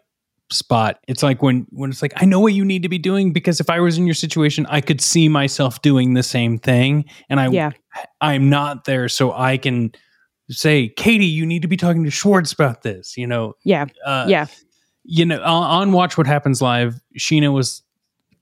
spot. 0.51 0.99
It's 1.07 1.23
like 1.23 1.41
when 1.41 1.67
when 1.69 1.91
it's 1.91 2.01
like 2.01 2.13
I 2.17 2.25
know 2.25 2.39
what 2.39 2.53
you 2.53 2.65
need 2.65 2.83
to 2.83 2.89
be 2.89 2.97
doing 2.97 3.31
because 3.31 3.59
if 3.59 3.69
I 3.69 3.79
was 3.79 3.97
in 3.97 4.05
your 4.05 4.15
situation, 4.15 4.65
I 4.69 4.81
could 4.81 5.01
see 5.01 5.29
myself 5.29 5.81
doing 5.81 6.15
the 6.15 6.23
same 6.23 6.57
thing 6.57 7.05
and 7.29 7.39
I 7.39 7.47
Yeah. 7.49 7.71
I'm 8.19 8.49
not 8.49 8.85
there 8.85 9.07
so 9.07 9.33
I 9.33 9.57
can 9.57 9.91
say, 10.49 10.89
"Katie, 10.89 11.25
you 11.25 11.45
need 11.45 11.61
to 11.61 11.67
be 11.67 11.77
talking 11.77 12.03
to 12.03 12.11
Schwartz 12.11 12.51
about 12.51 12.81
this," 12.81 13.15
you 13.17 13.27
know. 13.27 13.53
Yeah. 13.63 13.85
Uh, 14.05 14.25
yeah. 14.27 14.47
You 15.03 15.25
know, 15.25 15.41
on, 15.41 15.63
on 15.63 15.91
Watch 15.91 16.17
What 16.17 16.27
Happens 16.27 16.61
Live, 16.61 16.99
Scheana 17.17 17.53
was 17.53 17.83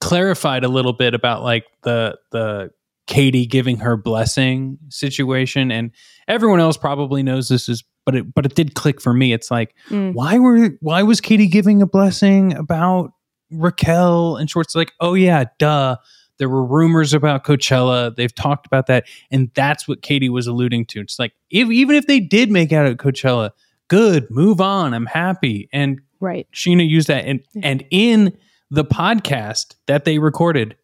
clarified 0.00 0.64
a 0.64 0.68
little 0.68 0.92
bit 0.92 1.14
about 1.14 1.42
like 1.42 1.64
the 1.82 2.18
the 2.32 2.70
Katie 3.06 3.46
giving 3.46 3.78
her 3.78 3.96
blessing 3.96 4.78
situation 4.88 5.70
and 5.72 5.90
everyone 6.28 6.60
else 6.60 6.76
probably 6.76 7.22
knows 7.22 7.48
this 7.48 7.68
is 7.68 7.82
but 8.06 8.14
it 8.14 8.34
but 8.34 8.46
it 8.46 8.54
did 8.54 8.74
click 8.74 9.00
for 9.00 9.12
me. 9.12 9.32
It's 9.32 9.50
like 9.50 9.74
Mm. 9.90 10.14
why 10.14 10.38
were 10.38 10.70
why 10.80 11.02
was 11.02 11.20
Katie 11.20 11.48
giving 11.48 11.82
a 11.82 11.86
blessing 11.86 12.54
about 12.54 13.12
Raquel 13.50 14.36
and 14.36 14.48
Schwartz 14.48 14.74
like, 14.74 14.92
"Oh 15.00 15.14
yeah, 15.14 15.44
duh. 15.58 15.96
There 16.38 16.48
were 16.48 16.64
rumors 16.64 17.12
about 17.12 17.44
Coachella. 17.44 18.14
They've 18.14 18.34
talked 18.34 18.64
about 18.66 18.86
that." 18.86 19.04
And 19.30 19.50
that's 19.54 19.86
what 19.88 20.02
Katie 20.02 20.28
was 20.30 20.46
alluding 20.46 20.86
to. 20.86 21.00
It's 21.00 21.18
like 21.18 21.32
if 21.50 21.68
even 21.68 21.96
if 21.96 22.06
they 22.06 22.20
did 22.20 22.50
make 22.50 22.72
out 22.72 22.86
at 22.86 22.96
Coachella, 22.96 23.50
good, 23.88 24.30
move 24.30 24.60
on. 24.60 24.94
I'm 24.94 25.06
happy. 25.06 25.68
And 25.72 26.00
Right. 26.20 26.46
Scheana 26.54 26.88
used 26.88 27.08
that 27.08 27.24
and 27.26 27.40
and 27.62 27.84
in 27.90 28.36
the 28.70 28.84
podcast 28.84 29.74
that 29.86 30.04
they 30.04 30.18
recorded, 30.18 30.76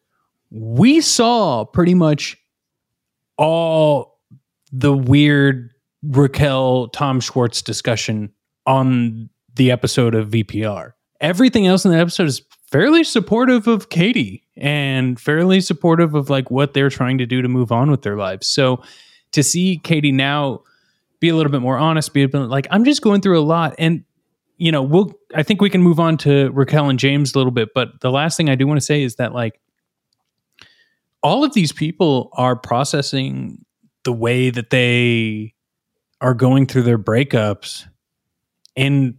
we 0.50 1.00
saw 1.00 1.64
pretty 1.64 1.94
much 1.94 2.36
all 3.38 4.20
the 4.72 4.96
weird 4.96 5.70
Raquel 6.02 6.88
Tom 6.88 7.20
Schwartz 7.20 7.62
discussion 7.62 8.32
on 8.66 9.28
the 9.54 9.70
episode 9.70 10.14
of 10.14 10.30
VPR. 10.30 10.92
Everything 11.20 11.66
else 11.66 11.84
in 11.84 11.92
the 11.92 11.98
episode 11.98 12.26
is 12.26 12.42
fairly 12.70 13.04
supportive 13.04 13.66
of 13.66 13.88
Katie 13.88 14.44
and 14.56 15.18
fairly 15.18 15.60
supportive 15.60 16.14
of 16.14 16.28
like 16.28 16.50
what 16.50 16.74
they're 16.74 16.90
trying 16.90 17.18
to 17.18 17.26
do 17.26 17.42
to 17.42 17.48
move 17.48 17.72
on 17.72 17.90
with 17.90 18.02
their 18.02 18.16
lives. 18.16 18.46
So 18.46 18.82
to 19.32 19.42
see 19.42 19.78
Katie 19.78 20.12
now 20.12 20.62
be 21.20 21.28
a 21.28 21.36
little 21.36 21.52
bit 21.52 21.62
more 21.62 21.78
honest, 21.78 22.12
be 22.12 22.22
a 22.22 22.28
bit 22.28 22.38
like 22.38 22.66
I'm 22.70 22.84
just 22.84 23.02
going 23.02 23.20
through 23.20 23.38
a 23.38 23.42
lot 23.42 23.74
and 23.78 24.04
you 24.56 24.72
know, 24.72 24.82
we'll 24.82 25.12
I 25.34 25.42
think 25.42 25.60
we 25.60 25.70
can 25.70 25.82
move 25.82 26.00
on 26.00 26.16
to 26.18 26.50
Raquel 26.52 26.88
and 26.88 26.98
James 26.98 27.34
a 27.34 27.38
little 27.38 27.50
bit, 27.50 27.70
but 27.74 28.00
the 28.00 28.10
last 28.10 28.36
thing 28.36 28.48
I 28.48 28.54
do 28.54 28.66
want 28.66 28.78
to 28.78 28.84
say 28.84 29.02
is 29.02 29.16
that 29.16 29.32
like 29.32 29.60
all 31.22 31.44
of 31.44 31.54
these 31.54 31.72
people 31.72 32.30
are 32.34 32.56
processing 32.56 33.64
the 34.04 34.12
way 34.12 34.50
that 34.50 34.70
they 34.70 35.54
are 36.20 36.34
going 36.34 36.66
through 36.66 36.82
their 36.82 36.98
breakups 36.98 37.84
in 38.74 39.18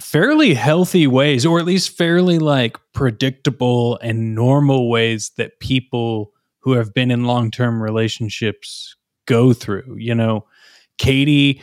fairly 0.00 0.54
healthy 0.54 1.06
ways 1.06 1.44
or 1.44 1.58
at 1.58 1.64
least 1.64 1.96
fairly 1.96 2.38
like 2.38 2.78
predictable 2.92 3.98
and 4.00 4.34
normal 4.34 4.88
ways 4.88 5.32
that 5.36 5.60
people 5.60 6.32
who 6.60 6.72
have 6.72 6.94
been 6.94 7.10
in 7.10 7.24
long-term 7.24 7.82
relationships 7.82 8.96
go 9.26 9.52
through 9.52 9.96
you 9.98 10.14
know? 10.14 10.46
Katie 10.96 11.62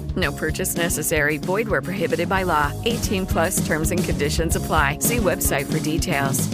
No 0.15 0.31
purchase 0.31 0.75
necessary. 0.75 1.37
Void 1.37 1.67
where 1.67 1.81
prohibited 1.81 2.27
by 2.27 2.43
law. 2.43 2.71
18 2.85 3.25
plus 3.27 3.65
terms 3.65 3.91
and 3.91 4.03
conditions 4.03 4.55
apply. 4.55 4.97
See 4.99 5.17
website 5.17 5.71
for 5.71 5.79
details. 5.79 6.49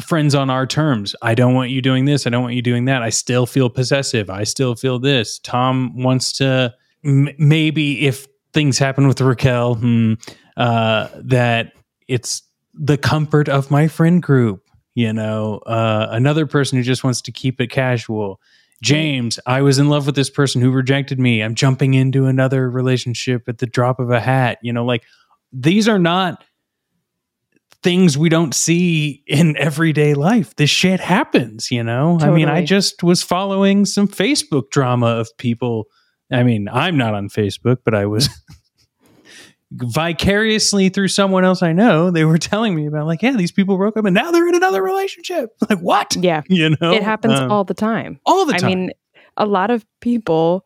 friends 0.00 0.34
on 0.34 0.48
our 0.48 0.66
terms. 0.66 1.14
I 1.20 1.34
don't 1.34 1.52
want 1.54 1.70
you 1.70 1.82
doing 1.82 2.06
this. 2.06 2.26
I 2.26 2.30
don't 2.30 2.42
want 2.42 2.54
you 2.54 2.62
doing 2.62 2.86
that. 2.86 3.02
I 3.02 3.10
still 3.10 3.44
feel 3.44 3.68
possessive. 3.68 4.30
I 4.30 4.44
still 4.44 4.74
feel 4.74 4.98
this. 4.98 5.38
Tom 5.40 6.02
wants 6.02 6.32
to 6.38 6.74
m- 7.04 7.28
maybe 7.38 8.06
if 8.06 8.26
things 8.54 8.78
happen 8.78 9.06
with 9.06 9.20
Raquel, 9.20 9.74
hmm, 9.74 10.14
uh, 10.56 11.08
that 11.16 11.72
it's 12.08 12.42
the 12.72 12.96
comfort 12.96 13.48
of 13.50 13.70
my 13.70 13.88
friend 13.88 14.22
group. 14.22 14.62
You 14.94 15.12
know, 15.12 15.58
uh, 15.66 16.08
another 16.10 16.46
person 16.46 16.78
who 16.78 16.82
just 16.82 17.04
wants 17.04 17.20
to 17.22 17.32
keep 17.32 17.60
it 17.60 17.68
casual. 17.68 18.40
James, 18.82 19.38
I 19.46 19.62
was 19.62 19.78
in 19.78 19.88
love 19.88 20.06
with 20.06 20.14
this 20.14 20.30
person 20.30 20.62
who 20.62 20.70
rejected 20.70 21.18
me. 21.18 21.42
I'm 21.42 21.54
jumping 21.54 21.94
into 21.94 22.26
another 22.26 22.70
relationship 22.70 23.48
at 23.48 23.58
the 23.58 23.66
drop 23.66 24.00
of 24.00 24.10
a 24.10 24.20
hat. 24.20 24.58
You 24.62 24.72
know, 24.72 24.84
like 24.84 25.02
these 25.52 25.86
are 25.88 25.98
not 25.98 26.42
things 27.82 28.16
we 28.16 28.28
don't 28.28 28.54
see 28.54 29.22
in 29.26 29.56
everyday 29.56 30.14
life. 30.14 30.54
This 30.56 30.70
shit 30.70 31.00
happens, 31.00 31.70
you 31.70 31.82
know? 31.82 32.18
I 32.20 32.30
mean, 32.30 32.48
I 32.48 32.64
just 32.64 33.02
was 33.02 33.22
following 33.22 33.86
some 33.86 34.06
Facebook 34.06 34.70
drama 34.70 35.06
of 35.06 35.28
people. 35.38 35.86
I 36.30 36.42
mean, 36.42 36.68
I'm 36.68 36.96
not 36.96 37.14
on 37.14 37.28
Facebook, 37.28 37.78
but 37.84 37.94
I 37.94 38.06
was 38.06 38.28
vicariously 39.72 40.88
through 40.88 41.08
someone 41.08 41.44
else 41.44 41.62
I 41.62 41.72
know. 41.72 42.10
They 42.10 42.24
were 42.24 42.38
telling 42.50 42.74
me 42.74 42.86
about, 42.86 43.06
like, 43.06 43.22
yeah, 43.22 43.36
these 43.36 43.52
people 43.52 43.76
broke 43.76 43.96
up 43.96 44.04
and 44.04 44.14
now 44.14 44.30
they're 44.30 44.48
in 44.48 44.54
another 44.54 44.82
relationship. 44.82 45.50
Like, 45.68 45.78
what? 45.80 46.16
Yeah. 46.16 46.42
You 46.48 46.70
know? 46.80 46.92
It 46.92 47.02
happens 47.02 47.38
Um, 47.38 47.50
all 47.52 47.64
the 47.64 47.74
time. 47.74 48.18
all 48.26 48.44
the 48.46 48.54
time. 48.54 48.64
I 48.64 48.74
mean, 48.74 48.90
a 49.36 49.46
lot 49.46 49.70
of 49.70 49.84
people 50.00 50.64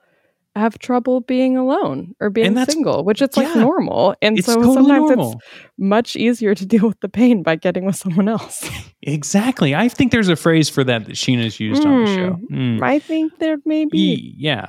have 0.56 0.78
trouble 0.78 1.20
being 1.20 1.56
alone 1.56 2.14
or 2.20 2.30
being 2.30 2.56
single, 2.66 3.04
which 3.04 3.20
it's 3.20 3.36
like 3.36 3.48
yeah. 3.48 3.60
normal. 3.60 4.14
And 4.22 4.42
so 4.42 4.54
totally 4.54 4.74
sometimes 4.74 5.08
normal. 5.10 5.32
it's 5.32 5.44
much 5.78 6.14
easier 6.16 6.54
to 6.54 6.64
deal 6.64 6.86
with 6.86 7.00
the 7.00 7.08
pain 7.08 7.42
by 7.42 7.56
getting 7.56 7.84
with 7.84 7.96
someone 7.96 8.28
else. 8.28 8.68
Exactly. 9.02 9.74
I 9.74 9.88
think 9.88 10.12
there's 10.12 10.28
a 10.28 10.36
phrase 10.36 10.68
for 10.70 10.84
that 10.84 11.06
that 11.06 11.16
Scheana's 11.16 11.58
used 11.58 11.84
on 11.84 12.04
the 12.04 12.14
show. 12.14 12.38
Mm. 12.52 12.82
I 12.82 13.00
think 13.00 13.36
there 13.40 13.56
may 13.66 13.84
be. 13.84 13.98
Ye- 13.98 14.34
Yeah. 14.38 14.66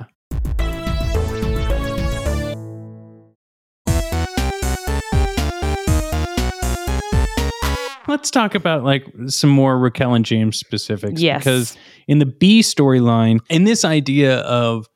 Let's 8.08 8.30
talk 8.30 8.54
about 8.54 8.84
like 8.84 9.06
some 9.26 9.50
more 9.50 9.78
Raquel 9.78 10.14
and 10.14 10.24
James 10.24 10.58
specifics. 10.58 11.20
Yes. 11.20 11.44
Because 11.44 11.76
in 12.06 12.18
the 12.18 12.26
B 12.26 12.60
storyline, 12.60 13.40
in 13.50 13.64
this 13.64 13.84
idea 13.84 14.38
of 14.40 14.88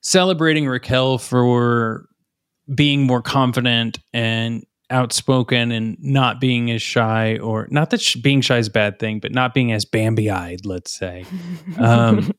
celebrating 0.00 0.66
Raquel 0.66 1.18
for 1.18 2.06
being 2.74 3.04
more 3.04 3.22
confident 3.22 3.98
and 4.12 4.64
outspoken 4.90 5.70
and 5.70 5.96
not 6.00 6.40
being 6.40 6.70
as 6.70 6.82
shy, 6.82 7.38
or 7.38 7.66
not 7.70 7.90
that 7.90 8.00
sh- 8.00 8.16
being 8.16 8.40
shy 8.40 8.58
is 8.58 8.68
a 8.68 8.70
bad 8.70 8.98
thing, 8.98 9.20
but 9.20 9.32
not 9.32 9.54
being 9.54 9.72
as 9.72 9.84
Bambi 9.84 10.30
eyed, 10.30 10.64
let's 10.64 10.90
say. 10.96 11.24
Um, 11.78 12.32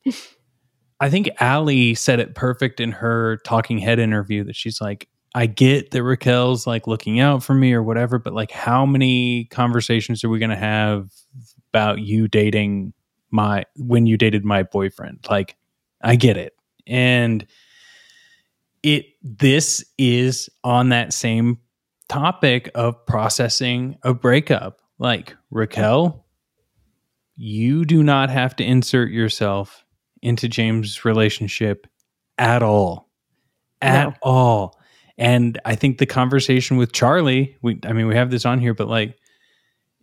I 1.02 1.08
think 1.08 1.30
Ally 1.40 1.94
said 1.94 2.20
it 2.20 2.34
perfect 2.34 2.78
in 2.78 2.92
her 2.92 3.38
talking 3.44 3.78
head 3.78 3.98
interview 3.98 4.44
that 4.44 4.54
she's 4.54 4.80
like, 4.80 5.08
I 5.34 5.46
get 5.46 5.92
that 5.92 6.02
Raquel's 6.02 6.66
like 6.66 6.86
looking 6.86 7.20
out 7.20 7.42
for 7.42 7.54
me 7.54 7.72
or 7.72 7.82
whatever, 7.82 8.18
but 8.18 8.32
like, 8.32 8.50
how 8.50 8.84
many 8.84 9.44
conversations 9.44 10.24
are 10.24 10.28
we 10.28 10.38
going 10.38 10.50
to 10.50 10.56
have 10.56 11.10
about 11.72 12.00
you 12.00 12.26
dating 12.26 12.92
my, 13.30 13.64
when 13.76 14.06
you 14.06 14.16
dated 14.16 14.44
my 14.44 14.64
boyfriend? 14.64 15.20
Like, 15.30 15.56
I 16.02 16.16
get 16.16 16.36
it. 16.36 16.54
And 16.86 17.46
it, 18.82 19.06
this 19.22 19.84
is 19.98 20.48
on 20.64 20.88
that 20.88 21.12
same 21.12 21.58
topic 22.08 22.70
of 22.74 23.06
processing 23.06 23.96
a 24.02 24.12
breakup. 24.14 24.80
Like, 24.98 25.36
Raquel, 25.50 26.26
you 27.36 27.84
do 27.84 28.02
not 28.02 28.30
have 28.30 28.56
to 28.56 28.64
insert 28.64 29.10
yourself 29.10 29.84
into 30.22 30.48
James' 30.48 31.04
relationship 31.04 31.86
at 32.36 32.62
all. 32.62 33.08
At 33.80 34.08
No. 34.08 34.14
all. 34.22 34.79
And 35.20 35.60
I 35.66 35.74
think 35.76 35.98
the 35.98 36.06
conversation 36.06 36.78
with 36.78 36.92
Charlie, 36.92 37.56
we 37.62 37.78
I 37.84 37.92
mean, 37.92 38.08
we 38.08 38.16
have 38.16 38.30
this 38.30 38.46
on 38.46 38.58
here, 38.58 38.74
but 38.74 38.88
like 38.88 39.16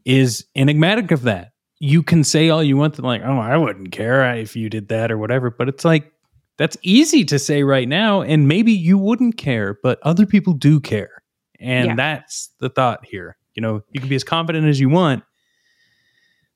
is 0.05 0.45
enigmatic 0.55 1.11
of 1.11 1.23
that. 1.23 1.51
You 1.79 2.01
can 2.03 2.23
say 2.23 2.49
all 2.49 2.63
you 2.63 2.77
want 2.77 2.95
that 2.95 3.03
like, 3.03 3.23
oh, 3.25 3.39
I 3.39 3.57
wouldn't 3.57 3.91
care 3.91 4.33
if 4.35 4.55
you 4.55 4.69
did 4.69 4.87
that 4.89 5.11
or 5.11 5.17
whatever, 5.17 5.49
but 5.49 5.67
it's 5.67 5.83
like 5.83 6.13
that's 6.57 6.77
easy 6.81 7.25
to 7.25 7.37
say 7.37 7.63
right 7.63 7.87
now, 7.87 8.21
and 8.21 8.47
maybe 8.47 8.71
you 8.71 8.97
wouldn't 8.97 9.37
care, 9.37 9.77
but 9.83 9.99
other 10.03 10.25
people 10.25 10.53
do 10.53 10.79
care. 10.79 11.23
And 11.59 11.87
Yeah. 11.87 11.95
that's 11.95 12.51
the 12.59 12.69
thought 12.69 13.05
here. 13.05 13.37
You 13.55 13.61
know, 13.61 13.81
you 13.91 13.99
can 13.99 14.09
be 14.09 14.15
as 14.15 14.23
confident 14.23 14.67
as 14.67 14.79
you 14.79 14.89
want. 14.89 15.23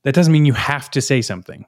That 0.03 0.13
doesn't 0.15 0.31
mean 0.31 0.45
you 0.45 0.53
have 0.53 0.89
to 0.91 1.01
say 1.01 1.21
something. 1.21 1.65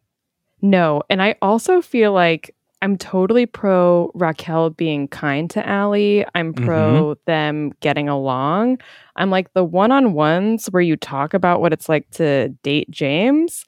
No. 0.62 1.04
And 1.10 1.22
I 1.22 1.36
also 1.42 1.82
feel 1.82 2.14
like, 2.14 2.56
I'm 2.84 2.98
totally 2.98 3.46
pro 3.46 4.12
Raquel 4.14 4.72
being 4.72 5.08
kind 5.08 5.50
to 5.52 5.66
Ally. 5.66 6.26
I'm 6.36 6.54
pro 6.54 7.16
mm-hmm. 7.16 7.22
them 7.26 7.72
getting 7.80 8.10
along. 8.10 8.80
I'm 9.16 9.30
like 9.30 9.54
the 9.54 9.64
one 9.64 9.94
on 9.94 10.12
ones 10.12 10.68
where 10.68 10.82
you 10.82 10.98
talk 10.98 11.34
about 11.34 11.62
what 11.62 11.72
it's 11.72 11.88
like 11.88 12.10
to 12.12 12.50
date 12.62 12.92
James 12.92 13.66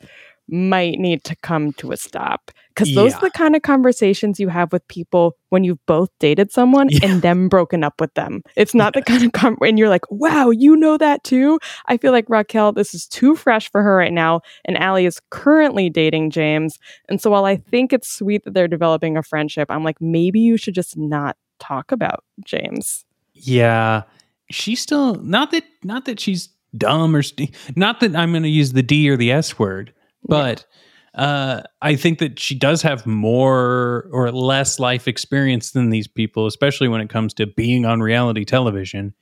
might 0.48 1.00
need 1.00 1.24
to 1.24 1.36
come 1.38 1.74
to 1.74 1.92
a 1.92 1.98
stop 1.98 2.52
because 2.70 2.94
those 2.94 3.12
Yeah. 3.14 3.18
are 3.18 3.22
the 3.22 3.32
kind 3.32 3.56
of 3.56 3.62
conversations 3.64 4.40
you 4.40 4.50
have 4.50 4.72
with 4.72 4.88
people 4.88 5.36
when 5.50 5.64
you've 5.64 5.84
both 5.88 6.10
dated 6.20 6.52
someone 6.52 6.90
and 7.02 7.22
then 7.22 7.48
broken 7.48 7.84
up 7.84 8.00
with 8.00 8.14
them. 8.14 8.42
It's 8.56 8.76
not 8.76 8.94
the 8.94 9.02
kind 9.02 9.24
of 9.24 9.32
com- 9.32 9.58
and 9.62 9.80
you're 9.80 9.90
like, 9.90 10.10
wow, 10.12 10.50
you 10.52 10.76
know 10.76 10.98
that 10.98 11.24
too. 11.24 11.60
I 11.88 11.98
feel 11.98 12.12
like 12.12 12.30
Raquel, 12.30 12.74
this 12.74 12.94
is 12.94 13.08
too 13.08 13.36
fresh 13.36 13.72
for 13.72 13.82
her 13.82 13.96
right 13.96 14.14
now, 14.14 14.42
and 14.66 14.78
Ally 14.78 15.04
is 15.06 15.20
currently 15.32 15.90
dating 15.90 16.30
James, 16.32 16.78
and 17.10 17.20
so 17.22 17.30
while 17.32 17.46
I 17.46 17.56
think 17.58 17.92
it's 17.94 18.08
sweet 18.12 18.44
that 18.44 18.54
they're 18.54 18.68
developing 18.68 19.18
a 19.18 19.24
friendship, 19.24 19.72
I'm 19.72 19.84
like, 19.84 20.00
maybe 20.02 20.40
you 20.40 20.58
should 20.58 20.76
just 20.76 20.96
not 20.98 21.38
talk 21.60 21.92
about 21.92 22.24
James. 22.44 23.04
Yeah, 23.34 24.04
she's 24.52 24.80
still 24.82 25.16
not 25.16 25.52
that 25.52 25.64
not 25.84 26.06
that 26.06 26.20
she's 26.20 26.50
dumb 26.78 27.16
or 27.16 27.24
st- 27.24 27.56
not 27.76 28.00
that 28.02 28.16
I'm 28.16 28.32
going 28.32 28.44
to 28.44 28.50
use 28.50 28.74
the 28.74 28.84
D 28.84 29.10
or 29.10 29.16
the 29.18 29.32
S 29.32 29.58
word, 29.58 29.94
but 30.28 30.66
uh, 31.14 31.62
I 31.82 31.96
think 31.96 32.20
that 32.20 32.40
she 32.40 32.56
does 32.56 32.82
have 32.82 33.06
more 33.06 34.10
or 34.12 34.32
less 34.32 34.80
life 34.80 35.08
experience 35.08 35.72
than 35.72 35.90
these 35.90 36.08
people, 36.08 36.46
especially 36.46 36.88
when 36.88 37.02
it 37.02 37.10
comes 37.10 37.34
to 37.36 37.48
being 37.48 37.86
on 37.86 38.02
reality 38.02 38.44
television. 38.44 39.14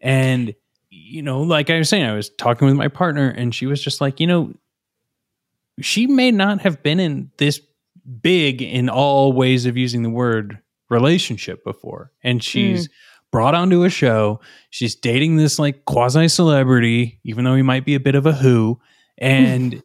And 0.00 0.54
you 0.90 1.22
know, 1.22 1.42
like 1.42 1.70
I 1.70 1.78
was 1.78 1.88
saying, 1.88 2.04
I 2.04 2.14
was 2.14 2.30
talking 2.30 2.66
with 2.66 2.76
my 2.76 2.88
partner, 2.88 3.28
and 3.28 3.54
she 3.54 3.66
was 3.66 3.82
just 3.82 4.00
like, 4.00 4.20
you 4.20 4.26
know, 4.26 4.52
she 5.80 6.06
may 6.06 6.30
not 6.30 6.60
have 6.62 6.82
been 6.82 7.00
in 7.00 7.30
this 7.38 7.60
big 8.22 8.62
in 8.62 8.88
all 8.88 9.32
ways 9.32 9.66
of 9.66 9.76
using 9.76 10.02
the 10.02 10.10
word 10.10 10.58
relationship 10.90 11.62
before. 11.64 12.12
And 12.22 12.42
she's 12.42 12.88
brought 13.30 13.54
onto 13.54 13.84
a 13.84 13.90
show. 13.90 14.40
She's 14.70 14.94
dating 14.94 15.36
this 15.36 15.58
like 15.58 15.84
quasi 15.84 16.28
celebrity 16.28 17.20
even 17.24 17.44
though 17.44 17.54
he 17.54 17.62
might 17.62 17.84
be 17.84 17.94
a 17.94 18.00
bit 18.00 18.14
of 18.14 18.26
a 18.26 18.32
who. 18.32 18.80
And 19.20 19.82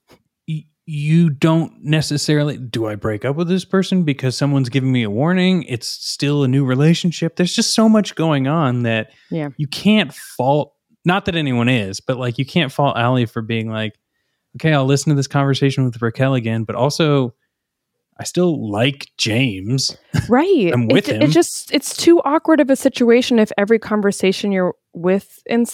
you 0.86 1.30
don't 1.30 1.82
necessarily 1.82 2.58
do 2.58 2.88
i 2.88 2.96
break 2.96 3.24
up 3.24 3.36
with 3.38 3.48
this 3.48 3.64
person 3.64 4.04
because 4.04 4.36
someone's 4.36 4.68
giving 4.70 4.92
me 4.92 5.04
a 5.04 5.10
warning 5.10 5.64
it's 5.64 5.88
still 5.88 6.44
a 6.44 6.48
new 6.48 6.66
relationship 6.66 7.38
there's 7.38 7.56
just 7.56 7.74
so 7.74 7.88
much 7.88 8.16
going 8.16 8.48
on 8.48 8.84
that 8.84 9.12
Yeah. 9.32 9.50
you 9.58 9.68
can't 9.68 10.14
fault 10.14 10.74
not 11.06 11.24
that 11.26 11.36
anyone 11.36 11.70
is 11.70 12.00
but 12.02 12.18
like 12.18 12.38
you 12.38 12.46
can't 12.46 12.72
fault 12.72 12.98
Ally 12.98 13.26
for 13.26 13.42
being 13.42 13.70
like 13.70 13.94
okay 14.58 14.74
i'll 14.74 14.86
listen 14.86 15.10
to 15.10 15.16
this 15.16 15.28
conversation 15.28 15.86
with 15.86 16.02
raquel 16.02 16.34
again 16.34 16.66
but 16.66 16.76
also 16.76 17.34
i 18.20 18.26
still 18.26 18.70
like 18.70 19.10
james 19.18 19.96
Right. 20.30 20.70
I'm 20.74 20.88
with 20.88 21.08
it, 21.10 21.16
him. 21.16 21.22
It 21.24 21.32
just 21.32 21.74
it's 21.74 21.96
too 21.98 22.20
awkward 22.26 22.60
of 22.60 22.70
a 22.70 22.76
situation 22.76 23.40
if 23.40 23.52
every 23.58 23.80
conversation 23.80 24.52
you're 24.52 24.76
with 24.94 25.42
in 25.46 25.66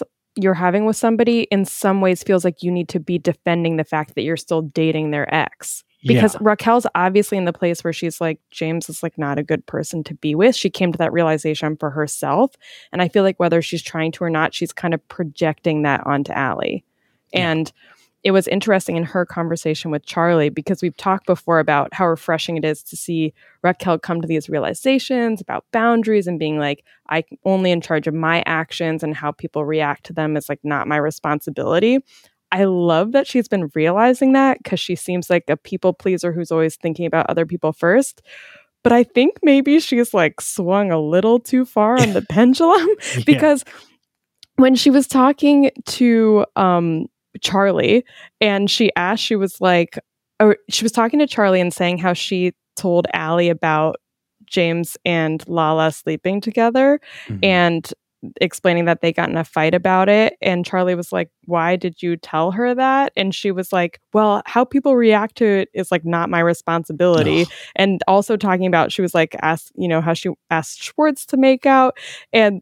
you're 0.42 0.54
having 0.54 0.86
with 0.86 0.96
somebody 0.96 1.42
in 1.52 1.66
some 1.66 2.02
ways 2.02 2.24
feels 2.24 2.44
like 2.44 2.64
you 2.64 2.72
need 2.72 2.90
to 2.90 3.00
be 3.00 3.18
defending 3.18 3.78
the 3.78 3.84
fact 3.84 4.16
that 4.16 4.24
you're 4.24 4.38
still 4.38 4.62
dating 4.62 5.12
their 5.12 5.34
ex. 5.34 5.84
Because 6.06 6.36
Yeah. 6.36 6.40
Raquel's 6.44 6.88
obviously 6.96 7.38
in 7.38 7.44
the 7.44 7.52
place 7.52 7.84
where 7.84 7.92
she's 7.92 8.22
like 8.22 8.40
James 8.52 8.88
is 8.88 9.04
like 9.04 9.18
not 9.18 9.38
a 9.38 9.44
good 9.44 9.66
person 9.66 10.02
to 10.06 10.14
be 10.14 10.34
with. 10.34 10.56
She 10.56 10.70
came 10.70 10.94
to 10.94 10.98
that 10.98 11.12
realization 11.12 11.76
for 11.76 11.90
herself, 11.90 12.56
and 12.94 13.02
I 13.02 13.10
feel 13.10 13.24
like 13.24 13.38
whether 13.38 13.62
she's 13.62 13.84
trying 13.84 14.14
to 14.14 14.24
or 14.24 14.30
not, 14.30 14.54
she's 14.54 14.72
kind 14.72 14.94
of 14.94 15.06
projecting 15.10 15.82
that 15.82 16.08
onto 16.08 16.32
Ally. 16.32 16.84
And 17.34 17.72
it 18.24 18.32
was 18.32 18.48
interesting 18.48 18.98
in 18.98 19.04
her 19.04 19.26
conversation 19.26 19.92
with 19.92 20.06
Charlie 20.06 20.50
because 20.50 20.82
we've 20.82 20.98
talked 20.98 21.26
before 21.26 21.60
about 21.60 21.94
how 21.94 22.08
refreshing 22.08 22.58
it 22.58 22.66
is 22.66 22.84
to 22.84 22.98
see 22.98 23.34
Raquel 23.64 23.98
come 23.98 24.20
to 24.22 24.28
these 24.28 24.50
realizations 24.50 25.40
about 25.40 25.66
boundaries 25.72 26.28
and 26.28 26.38
being 26.38 26.60
like, 26.60 26.84
I'm 27.08 27.24
only 27.46 27.72
in 27.72 27.80
charge 27.80 28.08
of 28.08 28.14
my 28.14 28.44
actions 28.46 29.04
and 29.04 29.16
how 29.16 29.32
people 29.32 29.64
react 29.64 30.06
to 30.08 30.14
them 30.14 30.36
is 30.36 30.50
like 30.50 30.60
not 30.64 30.88
my 30.88 30.98
responsibility. 30.98 32.00
I 32.52 32.66
love 32.66 33.14
that 33.14 33.28
she's 33.28 33.48
been 33.48 33.70
realizing 33.74 34.34
that 34.34 34.58
because 34.62 34.80
she 34.80 34.96
seems 34.96 35.30
like 35.30 35.46
a 35.48 35.56
people 35.56 35.94
pleaser 35.94 36.34
who's 36.34 36.52
always 36.52 36.76
thinking 36.76 37.06
about 37.06 37.30
other 37.30 37.46
people 37.46 37.72
first. 37.72 38.22
But 38.84 38.92
I 38.92 39.04
think 39.04 39.40
maybe 39.44 39.80
she's 39.80 40.14
like 40.14 40.42
swung 40.42 40.92
a 40.92 41.00
little 41.00 41.40
too 41.40 41.64
far 41.64 42.00
on 42.00 42.14
the 42.14 42.22
pendulum 42.30 42.88
because 43.26 43.64
when 44.56 44.76
she 44.76 44.90
was 44.90 45.08
talking 45.08 45.72
to 45.86 46.46
um 46.58 47.08
Charlie 47.42 48.04
and 48.42 48.70
she 48.70 48.92
asked, 48.96 49.24
she 49.24 49.36
was 49.36 49.60
like, 49.62 49.98
or 50.40 50.58
she 50.70 50.84
was 50.84 50.92
talking 50.92 51.20
to 51.20 51.28
Charlie 51.28 51.62
and 51.62 51.74
saying 51.74 51.98
how 51.98 52.14
she 52.14 52.54
told 52.76 53.08
Ally 53.14 53.44
about 53.44 53.98
James 54.46 54.98
and 55.06 55.48
Lala 55.48 55.92
sleeping 55.92 56.42
together 56.42 57.00
mm-hmm. 57.28 57.40
and 57.44 57.94
explaining 58.42 58.86
that 58.86 59.02
they 59.02 59.14
got 59.14 59.30
in 59.30 59.38
a 59.38 59.44
fight 59.44 59.74
about 59.74 60.10
it. 60.10 60.36
And 60.42 60.66
Charlie 60.66 60.96
was 60.96 61.12
like, 61.12 61.30
Why 61.46 61.76
did 61.76 62.02
you 62.02 62.18
tell 62.18 62.52
her 62.52 62.76
that? 62.76 63.14
And 63.16 63.34
she 63.34 63.52
was 63.52 63.72
like, 63.72 64.00
Well, 64.14 64.42
how 64.46 64.66
people 64.66 64.96
react 64.96 65.38
to 65.38 65.46
it 65.46 65.70
is 65.74 65.92
like 65.92 66.06
not 66.06 66.30
my 66.30 66.40
responsibility. 66.40 67.46
And 67.76 68.02
also 68.08 68.36
talking 68.36 68.66
about, 68.66 68.92
she 68.92 69.02
was 69.02 69.14
like, 69.14 69.36
asked, 69.42 69.72
you 69.76 69.88
know, 69.88 70.02
how 70.02 70.14
she 70.14 70.30
asked 70.50 70.84
Schwartz 70.84 71.26
to 71.28 71.38
make 71.38 71.66
out. 71.66 71.98
And 72.34 72.62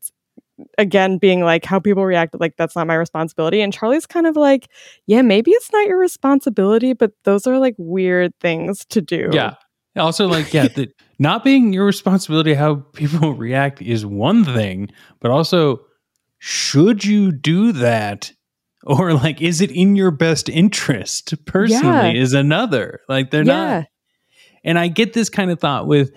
again 0.78 1.17
being 1.17 1.41
like 1.41 1.65
how 1.65 1.80
people 1.80 2.06
react 2.06 2.36
like 2.39 2.56
that's 2.58 2.76
not 2.76 2.88
my 2.88 2.96
responsibility 2.96 3.62
and 3.62 3.74
charlie's 3.74 4.06
kind 4.08 4.26
of 4.26 4.36
like 4.36 4.67
yeah 5.06 5.22
maybe 5.22 5.52
it's 5.52 5.72
not 5.72 5.86
your 5.88 6.00
responsibility 6.00 6.93
but 6.93 7.12
those 7.26 7.46
are 7.46 7.60
like 7.60 7.76
weird 7.78 8.32
things 8.41 8.86
to 8.86 9.02
do 9.02 9.30
Yeah. 9.32 9.54
Also, 9.96 10.28
like, 10.28 10.54
yeah, 10.54 10.67
that 10.67 10.93
not 11.17 11.43
being 11.43 11.74
your 11.74 11.84
responsibility 11.86 12.54
how 12.54 12.76
people 12.93 13.34
react 13.46 13.82
is 13.82 14.06
one 14.06 14.46
thing, 14.46 14.89
but 15.20 15.32
also, 15.32 15.80
should 16.38 17.04
you 17.04 17.32
do 17.32 17.72
that? 17.72 18.32
Or 18.84 19.13
like, 19.15 19.41
is 19.41 19.60
it 19.60 19.72
in 19.72 19.96
your 19.96 20.12
best 20.12 20.50
interest 20.50 21.34
personally? 21.48 22.13
Yeah. 22.15 22.22
Is 22.22 22.34
another 22.34 23.00
like 23.10 23.32
they're 23.32 23.43
Yeah. 23.43 23.80
not. 23.80 23.86
And 24.63 24.78
I 24.78 24.88
get 24.88 25.13
this 25.13 25.30
kind 25.30 25.50
of 25.50 25.60
thought 25.60 25.88
with 25.88 26.12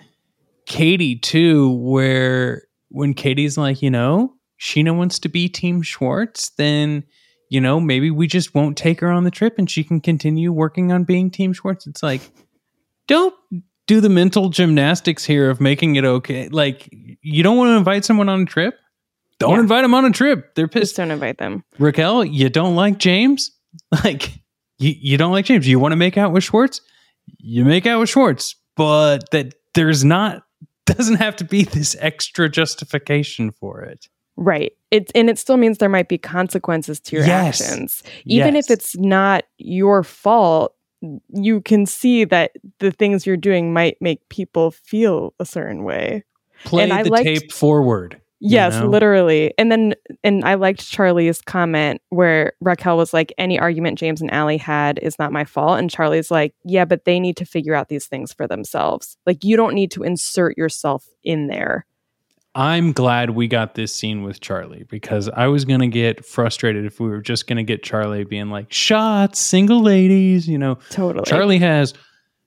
Katie 0.67 1.17
too, 1.19 1.73
where 1.79 2.65
when 2.91 3.15
Katie's 3.15 3.57
like, 3.57 3.81
you 3.83 3.91
know, 3.91 4.35
Scheana 4.61 4.97
wants 4.97 5.19
to 5.21 5.29
be 5.29 5.49
Team 5.49 5.81
Schwartz, 5.83 6.51
then 6.51 7.05
you 7.49 7.61
know 7.61 7.81
maybe 7.81 8.11
we 8.11 8.27
just 8.27 8.55
won't 8.55 8.77
take 8.77 9.01
her 9.01 9.11
on 9.11 9.25
the 9.25 9.31
trip, 9.31 9.55
and 9.59 9.71
she 9.71 9.83
can 9.85 10.01
continue 10.01 10.53
working 10.53 10.93
on 10.93 11.05
being 11.05 11.31
Team 11.31 11.53
Schwartz. 11.53 11.87
It's 11.87 12.03
like 12.03 12.21
don't 13.09 13.35
do 13.87 14.01
the 14.01 14.09
mental 14.09 14.51
gymnastics 14.51 15.25
here 15.25 15.51
of 15.51 15.61
making 15.61 15.97
it 15.97 16.05
okay. 16.05 16.49
Like 16.49 16.89
you 17.23 17.43
don't 17.43 17.57
want 17.57 17.71
to 17.71 17.77
invite 17.77 18.05
someone 18.05 18.29
on 18.29 18.43
a 18.43 18.47
trip. 18.47 18.75
Don't 19.39 19.55
Yeah. 19.55 19.61
invite 19.61 19.83
them 19.83 19.95
on 19.95 20.05
a 20.05 20.11
trip. 20.11 20.55
They're 20.55 20.69
pissed. 20.69 20.83
just 20.91 20.97
don't 20.97 21.11
invite 21.11 21.39
them 21.39 21.65
Raquel, 21.79 22.25
you 22.25 22.49
don't 22.51 22.77
like 22.77 22.99
James? 22.99 23.51
Like 24.05 24.33
you, 24.79 24.95
you 25.01 25.17
don't 25.17 25.33
like 25.33 25.45
James. 25.45 25.67
You 25.67 25.79
want 25.79 25.93
to 25.93 25.97
make 25.97 26.17
out 26.19 26.33
with 26.33 26.43
Schwartz? 26.45 26.81
You 27.39 27.65
make 27.65 27.87
out 27.87 28.01
with 28.01 28.09
Schwartz. 28.09 28.57
But 28.77 29.31
that 29.31 29.55
there's 29.75 30.05
not 30.05 30.43
doesn't 30.97 31.17
have 31.17 31.37
to 31.37 31.45
be 31.45 31.65
this 31.65 31.97
extra 32.01 32.49
justification 32.49 33.51
for 33.53 33.81
it. 33.83 34.09
right 34.37 34.73
it 34.91 35.11
and 35.15 35.29
it 35.29 35.39
still 35.39 35.57
means 35.57 35.79
there 35.79 35.89
might 35.89 36.09
be 36.09 36.17
consequences 36.19 36.99
to 37.01 37.17
your 37.17 37.25
Yes. 37.27 37.61
actions 37.61 38.03
even 38.25 38.55
Yes. 38.55 38.65
if 38.71 38.71
it's 38.79 38.97
not 38.97 39.45
your 39.59 40.03
fault 40.03 40.75
you 41.33 41.61
can 41.63 41.87
see 41.87 42.25
that 42.25 42.53
the 42.79 42.91
things 42.91 43.27
you're 43.27 43.37
doing 43.37 43.73
might 43.73 43.97
make 44.01 44.27
people 44.29 44.71
feel 44.71 45.35
a 45.41 45.45
certain 45.47 45.85
way 45.85 46.25
Play 46.65 46.83
And 46.85 46.93
I 46.93 47.03
the 47.05 47.11
liked- 47.11 47.25
tape 47.25 47.53
forward. 47.53 48.21
You 48.43 48.55
Yes, 48.55 48.75
know? 48.75 48.87
literally. 48.87 49.53
And 49.59 49.71
then 49.71 49.95
and 50.25 50.45
I 50.45 50.55
liked 50.55 50.89
Charlie's 50.89 51.43
comment 51.43 52.01
where 52.09 52.55
Raquel 52.61 52.97
was 52.97 53.13
like, 53.13 53.33
any 53.37 53.59
argument 53.59 53.99
James 53.99 54.21
and 54.23 54.33
Ally 54.33 54.57
had 54.57 54.99
is 55.01 55.19
not 55.19 55.31
my 55.31 55.45
fault. 55.45 55.79
And 55.79 55.91
Charlie's 55.91 56.31
like, 56.31 56.55
yeah, 56.65 56.87
but 56.87 57.05
they 57.05 57.21
need 57.21 57.37
to 57.37 57.45
figure 57.45 57.75
out 57.75 57.89
these 57.91 58.07
things 58.07 58.33
for 58.33 58.47
themselves. 58.47 59.19
Like 59.27 59.45
you 59.45 59.57
don't 59.57 59.75
need 59.75 59.91
to 59.93 60.03
insert 60.03 60.57
yourself 60.57 61.07
in 61.23 61.49
there. 61.49 61.85
I'm 62.55 62.93
glad 62.93 63.31
we 63.31 63.47
got 63.47 63.75
this 63.77 63.95
scene 63.95 64.23
with 64.25 64.41
Charlie 64.41 64.85
because 64.89 65.29
I 65.29 65.47
was 65.47 65.65
going 65.65 65.81
to 65.81 65.87
get 65.87 66.25
frustrated 66.25 66.85
if 66.85 66.99
we 66.99 67.09
were 67.09 67.21
just 67.21 67.47
going 67.47 67.59
to 67.59 67.63
get 67.63 67.85
Charlie 67.85 68.25
being 68.25 68.51
like, 68.51 68.73
shots, 68.73 69.39
single 69.39 69.83
ladies, 69.83 70.49
you 70.49 70.59
know. 70.59 70.79
Totally. 70.91 71.25
Charlie 71.27 71.59
has 71.59 71.95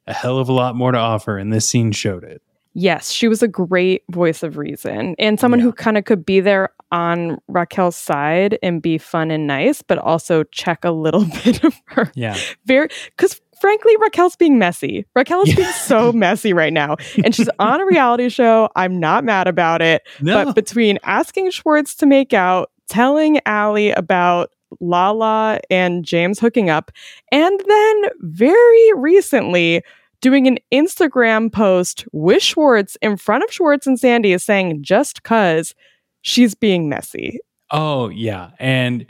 a 0.05 0.13
hell 0.13 0.39
of 0.39 0.49
a 0.49 0.51
lot 0.51 0.75
more 0.75 0.91
to 0.91 0.97
offer, 0.97 1.37
and 1.37 1.53
this 1.53 1.69
scene 1.69 1.93
showed 1.93 2.25
it. 2.25 2.41
Yes, 2.75 3.11
she 3.11 3.27
was 3.27 3.43
a 3.43 3.47
great 3.47 4.03
voice 4.09 4.41
of 4.43 4.57
reason 4.57 5.15
and 5.19 5.39
someone 5.39 5.59
who 5.59 5.71
kind 5.71 5.97
of 5.97 6.05
could 6.05 6.25
be 6.25 6.39
there 6.39 6.69
on 6.91 7.39
Raquel's 7.47 7.95
side 7.95 8.57
and 8.63 8.81
be 8.81 8.97
fun 8.97 9.31
and 9.31 9.45
nice, 9.47 9.81
but 9.81 9.97
also 9.99 10.43
check 10.45 10.83
a 10.83 10.91
little 10.91 11.25
bit 11.43 11.63
of 11.63 11.75
her 11.85 12.11
Yeah. 12.15 12.37
very 12.65 12.89
because 13.15 13.39
frankly 13.61 13.95
raquel's 13.97 14.35
being 14.35 14.59
messy 14.59 15.05
raquel 15.15 15.41
is 15.43 15.55
being 15.55 15.69
so 15.69 16.11
messy 16.13 16.51
right 16.51 16.73
now 16.73 16.97
and 17.23 17.33
she's 17.33 17.47
on 17.59 17.79
a 17.79 17.85
reality 17.85 18.27
show 18.27 18.67
i'm 18.75 18.99
not 18.99 19.23
mad 19.23 19.47
about 19.47 19.81
it 19.81 20.01
No. 20.19 20.43
but 20.43 20.53
between 20.55 20.99
asking 21.03 21.49
schwartz 21.51 21.95
to 21.97 22.05
make 22.05 22.33
out 22.33 22.71
telling 22.89 23.39
Ally 23.45 23.93
about 23.95 24.49
lala 24.81 25.61
and 25.69 26.03
james 26.03 26.39
hooking 26.39 26.69
up 26.69 26.91
and 27.31 27.57
then 27.65 28.01
very 28.19 28.93
recently 28.97 29.81
doing 30.23 30.47
an 30.47 30.57
Instagram 30.71 31.51
post 31.51 32.05
with 32.13 32.41
Schwartz 32.41 32.97
in 33.01 33.17
front 33.17 33.43
of 33.43 33.51
Schwartz 33.51 33.85
and 33.85 33.99
Sandy 33.99 34.31
is 34.31 34.43
saying 34.43 34.81
just 34.81 35.21
cuz 35.21 35.75
she's 36.21 36.55
being 36.55 36.89
messy. 36.89 37.39
Oh, 37.69 38.07
yeah. 38.09 38.51
And 38.57 39.05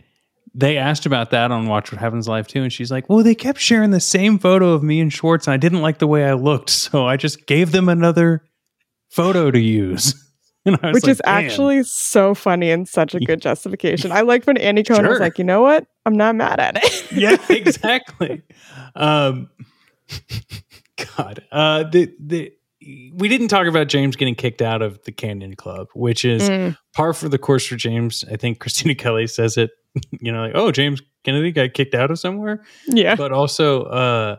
they 0.55 0.77
asked 0.77 1.05
about 1.05 1.29
that 1.31 1.51
on 1.51 1.67
Watch 1.67 1.91
What 1.91 2.01
Happens 2.01 2.27
Live 2.27 2.47
too, 2.47 2.61
and 2.63 2.71
she's 2.71 2.91
like, 2.91 3.09
"Well, 3.09 3.23
they 3.23 3.35
kept 3.35 3.59
sharing 3.59 3.91
the 3.91 3.99
same 3.99 4.37
photo 4.37 4.73
of 4.73 4.83
me 4.83 4.99
and 4.99 5.11
Schwartz, 5.11 5.47
and 5.47 5.53
I 5.53 5.57
didn't 5.57 5.81
like 5.81 5.99
the 5.99 6.07
way 6.07 6.25
I 6.25 6.33
looked, 6.33 6.69
so 6.69 7.07
I 7.07 7.17
just 7.17 7.45
gave 7.47 7.71
them 7.71 7.89
another 7.89 8.43
photo 9.09 9.51
to 9.51 9.59
use." 9.59 10.15
Which 10.63 10.81
like, 10.81 11.07
is 11.07 11.21
Damn. 11.25 11.45
actually 11.45 11.83
so 11.83 12.33
funny 12.33 12.71
and 12.71 12.87
such 12.87 13.13
a 13.13 13.19
good 13.19 13.41
justification. 13.41 14.13
I 14.13 14.21
like 14.21 14.45
when 14.45 14.55
Andy 14.57 14.83
Cohen 14.83 15.01
sure. 15.01 15.09
was 15.09 15.19
like, 15.19 15.37
"You 15.37 15.43
know 15.43 15.61
what? 15.61 15.85
I'm 16.05 16.15
not 16.15 16.35
mad 16.35 16.59
at 16.59 16.77
it." 16.81 17.11
yeah, 17.11 17.37
exactly. 17.49 18.43
Um, 18.95 19.49
God, 21.17 21.43
uh, 21.51 21.83
the 21.83 22.13
the 22.19 22.53
we 23.15 23.29
didn't 23.29 23.47
talk 23.47 23.65
about 23.67 23.87
James 23.87 24.15
getting 24.15 24.35
kicked 24.35 24.61
out 24.61 24.81
of 24.81 25.01
the 25.03 25.11
Canyon 25.11 25.55
Club, 25.55 25.87
which 25.93 26.25
is 26.25 26.49
mm. 26.49 26.77
par 26.93 27.13
for 27.13 27.29
the 27.29 27.37
course 27.37 27.65
for 27.65 27.75
James. 27.75 28.25
I 28.31 28.35
think 28.35 28.59
Kristina 28.59 28.97
Kelley 28.97 29.27
says 29.27 29.57
it 29.57 29.71
you 30.19 30.31
know, 30.31 30.41
like, 30.41 30.53
oh, 30.55 30.71
James 30.71 31.01
Kennedy 31.23 31.51
got 31.51 31.73
kicked 31.73 31.95
out 31.95 32.11
of 32.11 32.19
somewhere. 32.19 32.63
Yeah. 32.87 33.15
But 33.15 33.31
also, 33.31 33.83
uh, 33.83 34.37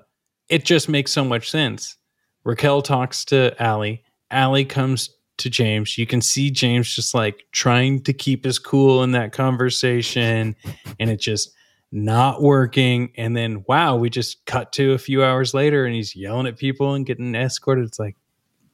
it 0.49 0.65
just 0.65 0.89
makes 0.89 1.13
so 1.13 1.25
much 1.25 1.51
sense. 1.51 1.97
Raquel 2.45 2.83
talks 2.83 3.25
to 3.27 3.55
Ally. 3.63 3.97
Ally 4.31 4.65
comes 4.65 5.11
to 5.39 5.51
James. 5.51 5.97
You 5.97 6.07
can 6.07 6.21
see 6.21 6.51
James 6.51 6.95
just 6.95 7.15
like 7.15 7.45
trying 7.53 8.03
to 8.03 8.13
keep 8.13 8.45
his 8.45 8.59
cool 8.59 9.03
in 9.03 9.13
that 9.13 9.33
conversation, 9.33 10.55
and 10.99 11.11
it 11.11 11.21
just 11.21 11.51
not 11.95 12.43
working. 12.43 13.13
And 13.17 13.37
then, 13.37 13.65
wow, 13.69 13.97
we 13.97 14.11
just 14.11 14.45
cut 14.45 14.73
to 14.73 14.93
a 14.93 14.99
few 14.99 15.23
hours 15.23 15.55
later, 15.55 15.87
and 15.87 15.95
he's 15.95 16.17
yelling 16.17 16.47
at 16.47 16.59
people 16.59 16.93
and 16.95 17.07
getting 17.07 17.35
escorted. 17.35 17.85
It's 17.87 18.01
like 18.01 18.17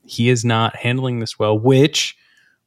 he 0.07 0.31
is 0.31 0.45
not 0.45 0.75
handling 0.75 1.21
this 1.21 1.39
well, 1.39 1.57
which 1.57 2.17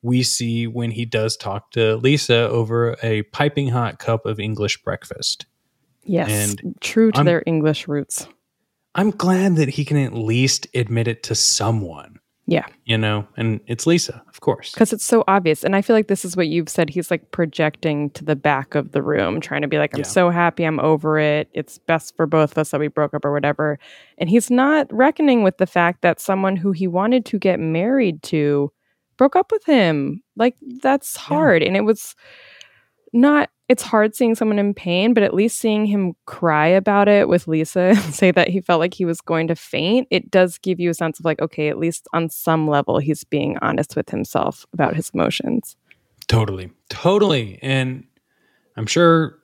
we 0.03 0.21
see 0.21 0.67
when 0.67 0.91
he 0.91 1.05
does 1.05 1.35
talk 1.35 1.71
to 1.71 1.95
Lisa 1.95 2.47
over 2.49 2.95
a 3.01 3.23
piping 3.23 3.69
hot 3.69 3.97
cup 3.97 4.25
of 4.25 4.39
English 4.39 4.83
breakfast. 4.83 5.47
Yes, 6.03 6.29
and 6.29 6.75
true 6.81 7.11
to 7.13 7.21
I'm, 7.21 7.25
their 7.25 7.41
English 7.45 7.87
roots. 7.87 8.27
I'm 8.93 9.09
glad 9.09 9.55
that 9.55 9.69
he 9.69 9.85
can 9.85 9.97
at 9.97 10.13
least 10.13 10.67
admit 10.75 11.07
it 11.07 11.23
to 11.23 11.35
someone. 11.35 12.19
Yeah. 12.45 12.65
You 12.83 12.97
know, 12.97 13.25
and 13.37 13.61
it's 13.67 13.87
Lisa, 13.87 14.21
of 14.27 14.41
course. 14.41 14.73
Because 14.73 14.91
it's 14.91 15.05
so 15.05 15.23
obvious. 15.27 15.63
And 15.63 15.75
I 15.75 15.81
feel 15.81 15.95
like 15.95 16.07
this 16.07 16.25
is 16.25 16.35
what 16.35 16.47
you've 16.47 16.67
said. 16.67 16.89
He's 16.89 17.09
like 17.09 17.31
projecting 17.31 18.09
to 18.11 18.25
the 18.25 18.35
back 18.35 18.75
of 18.75 18.91
the 18.91 19.01
room, 19.01 19.39
trying 19.39 19.61
to 19.61 19.67
be 19.67 19.77
like, 19.77 19.93
I'm 19.93 20.01
yeah. 20.01 20.07
so 20.07 20.29
happy, 20.29 20.65
I'm 20.65 20.79
over 20.81 21.17
it. 21.17 21.49
It's 21.53 21.77
best 21.77 22.15
for 22.17 22.25
both 22.25 22.51
of 22.51 22.57
us 22.57 22.71
that 22.71 22.81
we 22.81 22.89
broke 22.89 23.13
up 23.13 23.23
or 23.23 23.31
whatever. 23.31 23.79
And 24.17 24.29
he's 24.29 24.51
not 24.51 24.91
reckoning 24.91 25.43
with 25.43 25.57
the 25.57 25.65
fact 25.65 26.01
that 26.01 26.19
someone 26.19 26.57
who 26.57 26.73
he 26.73 26.85
wanted 26.85 27.25
to 27.27 27.39
get 27.39 27.59
married 27.61 28.21
to 28.23 28.71
broke 29.15 29.37
up 29.37 29.51
with 29.51 29.63
him. 29.65 30.21
Like 30.35 30.55
that's 30.81 31.15
hard. 31.15 31.61
Yeah. 31.61 31.69
And 31.69 31.77
it 31.77 31.85
was 31.85 32.13
not 33.13 33.49
it's 33.69 33.83
hard 33.83 34.13
seeing 34.13 34.35
someone 34.35 34.59
in 34.59 34.73
pain, 34.73 35.13
but 35.13 35.23
at 35.23 35.33
least 35.33 35.57
seeing 35.57 35.85
him 35.85 36.13
cry 36.25 36.67
about 36.67 37.07
it 37.07 37.27
with 37.27 37.47
Lisa 37.47 37.79
and 37.95 38.13
say 38.13 38.29
that 38.31 38.49
he 38.49 38.61
felt 38.61 38.79
like 38.79 38.93
he 38.93 39.05
was 39.05 39.21
going 39.21 39.47
to 39.47 39.55
faint, 39.55 40.07
it 40.11 40.29
does 40.29 40.57
give 40.57 40.79
you 40.79 40.89
a 40.89 40.93
sense 40.93 41.17
of 41.17 41.25
like, 41.25 41.41
okay, 41.41 41.69
at 41.69 41.77
least 41.77 42.07
on 42.13 42.29
some 42.29 42.67
level, 42.67 42.99
he's 42.99 43.23
being 43.23 43.57
honest 43.61 43.95
with 43.95 44.09
himself 44.09 44.65
about 44.73 44.95
his 44.95 45.09
emotions. 45.13 45.77
Totally. 46.27 46.71
Totally. 46.89 47.57
And 47.61 48.05
I'm 48.75 48.85
sure 48.85 49.39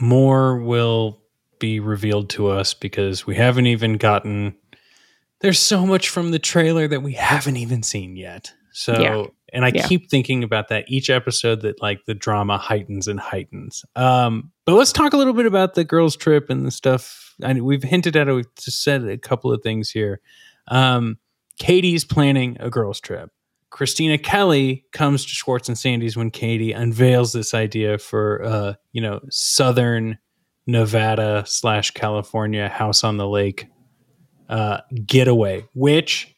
more 0.00 0.58
will 0.58 1.20
be 1.60 1.78
revealed 1.78 2.28
to 2.30 2.48
us 2.48 2.74
because 2.74 3.26
we 3.26 3.36
haven't 3.36 3.66
even 3.66 3.96
gotten 3.96 4.56
there's 5.40 5.58
so 5.58 5.86
much 5.86 6.08
from 6.08 6.30
the 6.30 6.38
trailer 6.38 6.88
that 6.88 7.02
we 7.02 7.12
haven't 7.12 7.58
even 7.58 7.82
seen 7.82 8.16
yet. 8.16 8.52
So, 8.72 8.98
yeah. 8.98 9.24
And 9.54 9.64
I 9.64 9.70
yeah. 9.72 9.86
keep 9.86 10.10
thinking 10.10 10.42
about 10.42 10.68
that 10.68 10.84
each 10.88 11.08
episode 11.08 11.62
that 11.62 11.80
like 11.80 12.04
the 12.06 12.14
drama 12.14 12.58
heightens 12.58 13.06
and 13.06 13.20
heightens. 13.20 13.84
Um, 13.94 14.50
but 14.66 14.74
let's 14.74 14.92
talk 14.92 15.12
a 15.12 15.16
little 15.16 15.32
bit 15.32 15.46
about 15.46 15.74
the 15.74 15.84
girls' 15.84 16.16
trip 16.16 16.50
and 16.50 16.66
the 16.66 16.70
stuff. 16.70 17.34
I 17.42 17.54
we've 17.54 17.82
hinted 17.82 18.16
at 18.16 18.28
it. 18.28 18.32
We've 18.32 18.54
just 18.56 18.82
said 18.82 19.04
a 19.04 19.16
couple 19.16 19.52
of 19.52 19.62
things 19.62 19.90
here. 19.90 20.20
Um, 20.68 21.18
Katie's 21.58 22.04
planning 22.04 22.56
a 22.58 22.68
girls' 22.68 23.00
trip. 23.00 23.30
Kristina 23.70 24.22
Kelley 24.22 24.84
comes 24.92 25.24
to 25.24 25.30
Schwartz 25.30 25.68
and 25.68 25.78
Sandy's 25.78 26.16
when 26.16 26.30
Katie 26.30 26.72
unveils 26.72 27.32
this 27.32 27.54
idea 27.54 27.98
for, 27.98 28.42
uh, 28.44 28.74
you 28.92 29.00
know, 29.00 29.20
Southern 29.30 30.18
Nevada 30.66 31.44
slash 31.46 31.90
California 31.90 32.68
house 32.68 33.02
on 33.02 33.16
the 33.16 33.28
lake 33.28 33.66
uh, 34.48 34.80
getaway, 35.04 35.66
which 35.74 36.33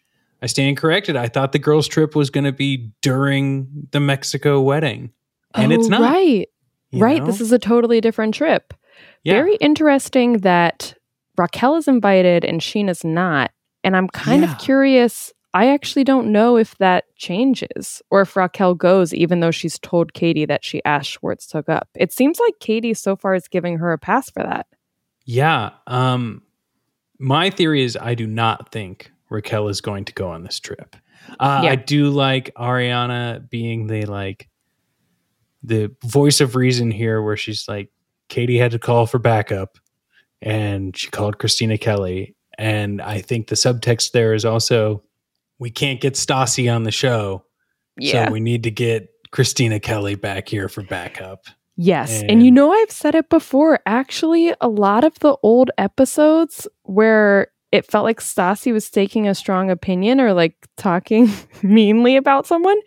I 0.47 0.49
stand 0.49 0.77
corrected. 0.77 1.17
I 1.17 1.27
thought 1.27 1.51
the 1.51 1.59
girls' 1.59 1.89
trip 1.89 2.15
was 2.15 2.31
going 2.31 2.45
to 2.45 2.53
be 2.53 2.93
during 3.03 3.89
the 3.91 3.99
Mexico 3.99 4.61
wedding, 4.61 5.11
and 5.57 5.73
oh, 5.73 5.75
it's 5.75 5.89
not. 5.89 6.03
Right, 6.03 6.47
right. 6.93 7.19
Know? 7.19 7.27
This 7.27 7.41
is 7.41 7.51
a 7.51 7.59
totally 7.59 8.01
different 8.01 8.33
trip. 8.33 8.73
Yeah. 9.25 9.33
Very 9.33 9.57
interesting 9.57 10.39
that 10.43 10.95
Raquel 11.37 11.75
is 11.75 11.89
invited 11.89 12.45
and 12.45 12.61
Scheana's 12.61 13.03
not. 13.03 13.51
And 13.83 13.97
I'm 13.97 14.07
kind 14.07 14.43
yeah. 14.43 14.53
of 14.53 14.59
curious. 14.61 15.33
I 15.53 15.73
actually 15.73 16.05
don't 16.05 16.31
know 16.31 16.57
if 16.57 16.79
that 16.79 17.07
changes 17.17 18.01
or 18.09 18.21
if 18.21 18.37
Raquel 18.37 18.77
goes, 18.77 19.13
even 19.13 19.41
though 19.41 19.51
she's 19.51 19.81
told 19.81 20.15
Katie 20.15 20.47
that 20.47 20.65
she 20.65 20.81
asked 20.85 21.11
Schwartz 21.11 21.49
to 21.49 21.57
hook 21.57 21.71
up. 21.71 21.89
It 21.97 22.13
seems 22.13 22.39
like 22.39 22.55
Katie 22.61 22.95
so 22.95 23.17
far 23.17 23.35
is 23.35 23.49
giving 23.49 23.79
her 23.79 23.93
a 23.93 23.99
pass 23.99 24.31
for 24.31 24.45
that. 24.45 24.69
Yeah. 25.25 25.71
Um, 25.89 26.43
my 27.19 27.51
theory 27.51 27.83
is 27.83 27.99
I 28.01 28.15
do 28.15 28.29
not 28.29 28.71
think 28.71 29.11
Raquel 29.31 29.69
is 29.69 29.81
going 29.81 30.05
to 30.07 30.13
go 30.13 30.29
on 30.29 30.43
this 30.43 30.61
trip. 30.61 30.97
Uh, 31.41 31.63
yeah. 31.65 31.71
I 31.71 31.75
do 31.77 32.11
like 32.11 32.55
Ariana 32.55 33.49
being 33.51 33.87
the 33.87 34.07
like 34.07 34.49
the 35.63 35.95
voice 36.05 36.41
of 36.41 36.55
reason 36.55 36.91
here, 36.91 37.23
where 37.23 37.37
she's 37.37 37.67
like, 37.69 37.91
Katie 38.29 38.59
had 38.59 38.71
to 38.73 38.79
call 38.79 39.07
for 39.07 39.19
backup, 39.19 39.79
and 40.41 40.97
she 40.97 41.11
called 41.11 41.39
Kristina 41.39 41.81
Kelley, 41.81 42.37
and 42.59 43.03
I 43.03 43.21
think 43.21 43.49
the 43.49 43.57
subtext 43.57 44.13
there 44.13 44.35
is 44.35 44.45
also 44.45 45.03
we 45.59 45.71
can't 45.71 46.01
get 46.01 46.15
Stassi 46.15 46.73
on 46.73 46.85
the 46.85 46.93
show, 46.93 47.45
yeah. 47.99 48.27
so 48.27 48.33
we 48.33 48.41
need 48.41 48.63
to 48.65 48.71
get 48.71 49.11
Kristina 49.33 49.83
Kelley 49.83 50.15
back 50.15 50.49
here 50.49 50.69
for 50.69 50.83
backup. 50.83 51.47
Yes. 51.77 52.23
And, 52.23 52.31
and, 52.31 52.43
you 52.43 52.51
know, 52.51 52.73
I've 52.73 52.91
said 52.91 53.15
it 53.15 53.29
before. 53.29 53.81
Actually, 53.85 54.55
a 54.61 54.69
lot 54.69 55.05
of 55.05 55.19
the 55.19 55.37
old 55.43 55.71
episodes 55.77 56.67
where 56.85 57.49
it 57.73 57.87
felt 57.91 58.05
like 58.05 58.21
Stassi 58.21 58.73
was 58.73 58.91
taking 58.91 59.27
a 59.29 59.35
strong 59.35 59.71
opinion 59.71 60.21
or 60.21 60.33
like 60.33 60.55
talking 60.77 61.31
meanly 61.63 62.17
about 62.17 62.47
someone, 62.47 62.79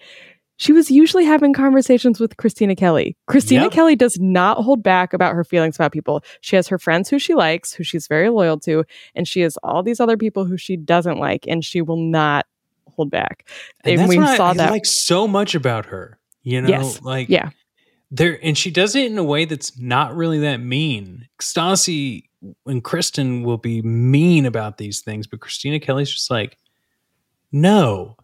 she 0.58 0.74
was 0.74 0.92
usually 0.92 1.24
having 1.24 1.54
conversations 1.54 2.20
with 2.20 2.36
Kristina 2.38 2.78
Kelley. 2.78 3.16
Kristina 3.30 3.64
yep. 3.64 3.72
Kelley 3.72 3.96
does 3.96 4.18
not 4.20 4.58
hold 4.58 4.84
back 4.84 5.14
about 5.14 5.34
her 5.34 5.44
feelings 5.44 5.76
about 5.76 5.94
people. 5.94 6.22
She 6.42 6.56
has 6.56 6.68
her 6.68 6.78
friends 6.78 7.10
who 7.10 7.18
she 7.18 7.34
likes, 7.34 7.72
who 7.72 7.84
she's 7.84 8.08
very 8.08 8.30
loyal 8.30 8.60
to, 8.62 8.84
and 9.16 9.28
she 9.28 9.42
has 9.42 9.58
all 9.64 9.84
these 9.84 10.00
other 10.00 10.18
people 10.18 10.46
who 10.46 10.58
she 10.58 10.76
doesn't 10.76 11.18
like, 11.18 11.46
and 11.48 11.64
she 11.64 11.82
will 11.82 11.98
not 11.98 12.46
hold 12.88 13.10
back. 13.10 13.48
And, 13.86 14.02
and 14.02 14.10
we 14.10 14.16
saw 14.16 14.50
I, 14.50 14.54
that. 14.54 14.70
I 14.70 14.72
like 14.72 14.86
so 14.86 15.28
much 15.28 15.56
about 15.56 15.86
her. 15.88 16.18
You 16.42 16.62
know, 16.62 16.70
yes. 16.70 17.02
like 17.02 17.30
yeah 17.30 17.50
there 18.12 18.40
and 18.44 18.58
she 18.58 18.72
does 18.72 18.96
it 18.96 19.12
in 19.12 19.18
a 19.18 19.24
way 19.24 19.46
that's 19.46 19.78
not 19.80 20.16
really 20.16 20.40
that 20.40 20.58
mean. 20.58 21.28
Stassi 21.42 22.24
and 22.66 22.84
Kristen 22.84 23.44
will 23.44 23.58
be 23.58 23.82
mean 23.82 24.46
about 24.46 24.78
these 24.78 25.02
things, 25.02 25.28
but 25.28 25.40
Kristina 25.40 25.82
Kelley's 25.82 26.12
just 26.12 26.32
like, 26.32 26.58
no, 27.52 28.16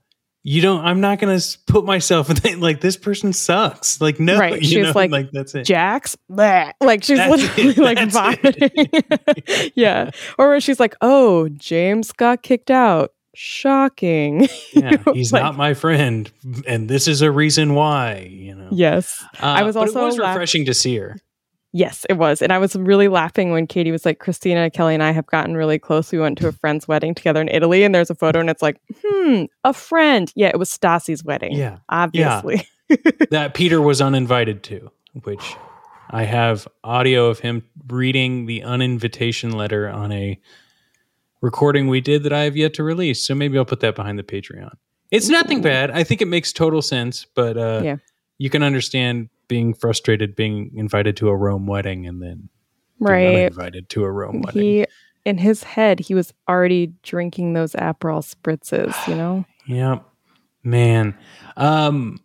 you 0.47 0.61
don't. 0.61 0.85
I'm 0.85 1.01
not 1.01 1.17
gonna 1.17 1.39
put 1.65 1.85
myself 1.85 2.29
in 2.29 2.35
the, 2.35 2.55
like 2.55 2.79
this 2.79 2.97
person 2.97 3.33
sucks. 3.33 3.99
Like 3.99 4.19
no, 4.19 4.37
right? 4.37 4.63
She's 4.63 4.83
know, 4.83 4.91
like, 4.93 5.09
like 5.09 5.31
that's 5.31 5.55
it. 5.55 5.63
Jax, 5.63 6.15
bleh. 6.29 6.71
like 6.79 7.03
she's 7.03 7.17
that's 7.17 7.41
literally 7.41 7.69
it, 7.69 7.77
like 7.79 8.11
vomiting. 8.11 9.71
yeah, 9.75 10.11
or 10.37 10.59
she's 10.59 10.79
like, 10.79 10.95
oh, 11.01 11.49
James 11.49 12.11
got 12.11 12.43
kicked 12.43 12.69
out 12.69 13.13
shocking. 13.33 14.47
yeah, 14.73 14.97
he's 15.13 15.33
like, 15.33 15.41
not 15.41 15.57
my 15.57 15.73
friend, 15.73 16.31
and 16.67 16.87
this 16.87 17.07
is 17.07 17.23
a 17.23 17.31
reason 17.31 17.73
why. 17.73 18.29
You 18.31 18.53
know. 18.53 18.69
Yes, 18.71 19.25
uh, 19.41 19.47
I 19.47 19.63
was 19.63 19.75
also. 19.75 19.99
it 19.99 20.05
was 20.05 20.19
refreshing 20.19 20.65
to 20.65 20.75
see 20.75 20.95
her. 20.97 21.17
Yes, 21.77 22.05
it 22.09 22.13
was, 22.13 22.41
and 22.41 22.53
I 22.53 22.57
was 22.57 22.73
really 22.77 23.09
laughing 23.09 23.51
when 23.51 23.67
Katie 23.67 23.91
was 23.91 24.05
like, 24.05 24.19
Kristina, 24.19 24.71
Kelley, 24.71 24.93
and 24.93 25.03
I 25.03 25.11
have 25.11 25.25
gotten 25.25 25.57
really 25.57 25.77
close. 25.77 26.09
We 26.09 26.19
went 26.19 26.37
to 26.37 26.47
a 26.47 26.53
friend's 26.53 26.87
wedding 26.87 27.13
together 27.13 27.41
in 27.41 27.49
Italy, 27.49 27.83
and 27.83 27.93
there's 27.93 28.09
a 28.09 28.15
photo, 28.15 28.39
and 28.39 28.49
it's 28.49 28.61
like, 28.61 28.79
hmm, 29.03 29.43
a 29.65 29.73
friend. 29.73 30.31
Yeah, 30.37 30.47
it 30.47 30.57
was 30.57 30.69
Stassi's 30.69 31.25
wedding. 31.25 31.51
Yeah, 31.51 31.79
obviously. 31.89 32.65
Yeah. 32.87 32.97
that 33.31 33.55
Peter 33.55 33.81
was 33.81 33.99
uninvited 33.99 34.63
to, 34.63 34.89
which 35.23 35.57
I 36.11 36.23
have 36.23 36.65
audio 36.85 37.25
of 37.25 37.39
him 37.39 37.63
reading 37.89 38.45
the 38.45 38.61
uninvitation 38.61 39.51
letter 39.51 39.89
on 39.89 40.13
a 40.13 40.39
recording 41.41 41.89
we 41.89 41.99
did 41.99 42.23
that 42.23 42.31
I 42.31 42.43
have 42.43 42.55
yet 42.55 42.73
to 42.75 42.83
release. 42.83 43.21
So 43.21 43.35
maybe 43.35 43.57
I'll 43.57 43.65
put 43.65 43.81
that 43.81 43.95
behind 43.95 44.17
the 44.17 44.23
Patreon. 44.23 44.71
It's 45.11 45.27
nothing 45.27 45.61
bad. 45.61 45.91
I 45.91 46.05
think 46.05 46.21
it 46.21 46.29
makes 46.29 46.53
total 46.53 46.81
sense, 46.81 47.25
but 47.35 47.57
uh, 47.57 47.81
yeah. 47.83 47.95
you 48.37 48.49
can 48.49 48.63
understand 48.63 49.27
being 49.47 49.73
frustrated 49.73 50.35
being 50.35 50.71
invited 50.75 51.17
to 51.17 51.29
a 51.29 51.35
Rome 51.35 51.67
wedding 51.67 52.05
and 52.07 52.21
then 52.21 52.49
right 52.99 53.51
invited 53.51 53.89
to 53.89 54.03
a 54.03 54.11
Rome 54.11 54.41
wedding. 54.41 54.61
He 54.61 54.85
in 55.25 55.39
his 55.39 55.63
head, 55.63 55.99
he 55.99 56.13
was 56.13 56.33
already 56.47 56.93
drinking 57.01 57.53
those 57.53 57.73
Aperol 57.73 58.23
spritzes, 58.23 59.07
you 59.07 59.15
know? 59.15 59.45
Yep. 59.67 60.05
Man. 60.63 61.17
Um 61.57 62.19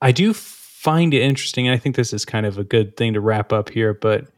I 0.00 0.12
do 0.12 0.32
find 0.32 1.12
it 1.12 1.22
interesting. 1.22 1.68
I 1.68 1.76
think 1.76 1.96
this 1.96 2.12
is 2.12 2.24
kind 2.24 2.46
of 2.46 2.56
a 2.56 2.62
good 2.62 2.96
thing 2.96 3.14
to 3.14 3.20
wrap 3.20 3.52
up 3.52 3.70
here, 3.70 3.94
but 3.94 4.28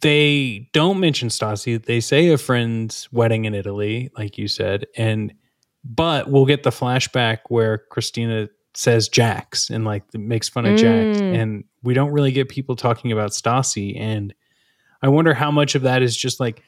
they 0.00 0.70
don't 0.72 1.00
mention 1.00 1.28
Stassi. 1.28 1.84
They 1.84 2.00
say 2.00 2.28
a 2.28 2.38
friend's 2.38 3.12
wedding 3.12 3.44
in 3.44 3.54
Italy, 3.54 4.10
like 4.16 4.38
you 4.38 4.48
said, 4.48 4.86
and 4.96 5.34
but 5.84 6.30
we'll 6.30 6.46
get 6.46 6.62
the 6.62 6.70
flashback 6.70 7.38
where 7.48 7.82
Kristina 7.90 8.48
says 8.78 9.08
Jax 9.08 9.70
and 9.70 9.84
like 9.84 10.04
makes 10.14 10.48
fun 10.48 10.64
of 10.64 10.78
Jax, 10.78 11.18
Mm. 11.18 11.36
and 11.36 11.64
we 11.82 11.94
don't 11.94 12.12
really 12.12 12.30
get 12.30 12.48
people 12.48 12.76
talking 12.76 13.10
about 13.10 13.32
Stassi. 13.32 13.98
And 13.98 14.32
I 15.02 15.08
wonder 15.08 15.34
how 15.34 15.50
much 15.50 15.74
of 15.74 15.82
that 15.82 16.00
is 16.00 16.16
just 16.16 16.38
like 16.38 16.62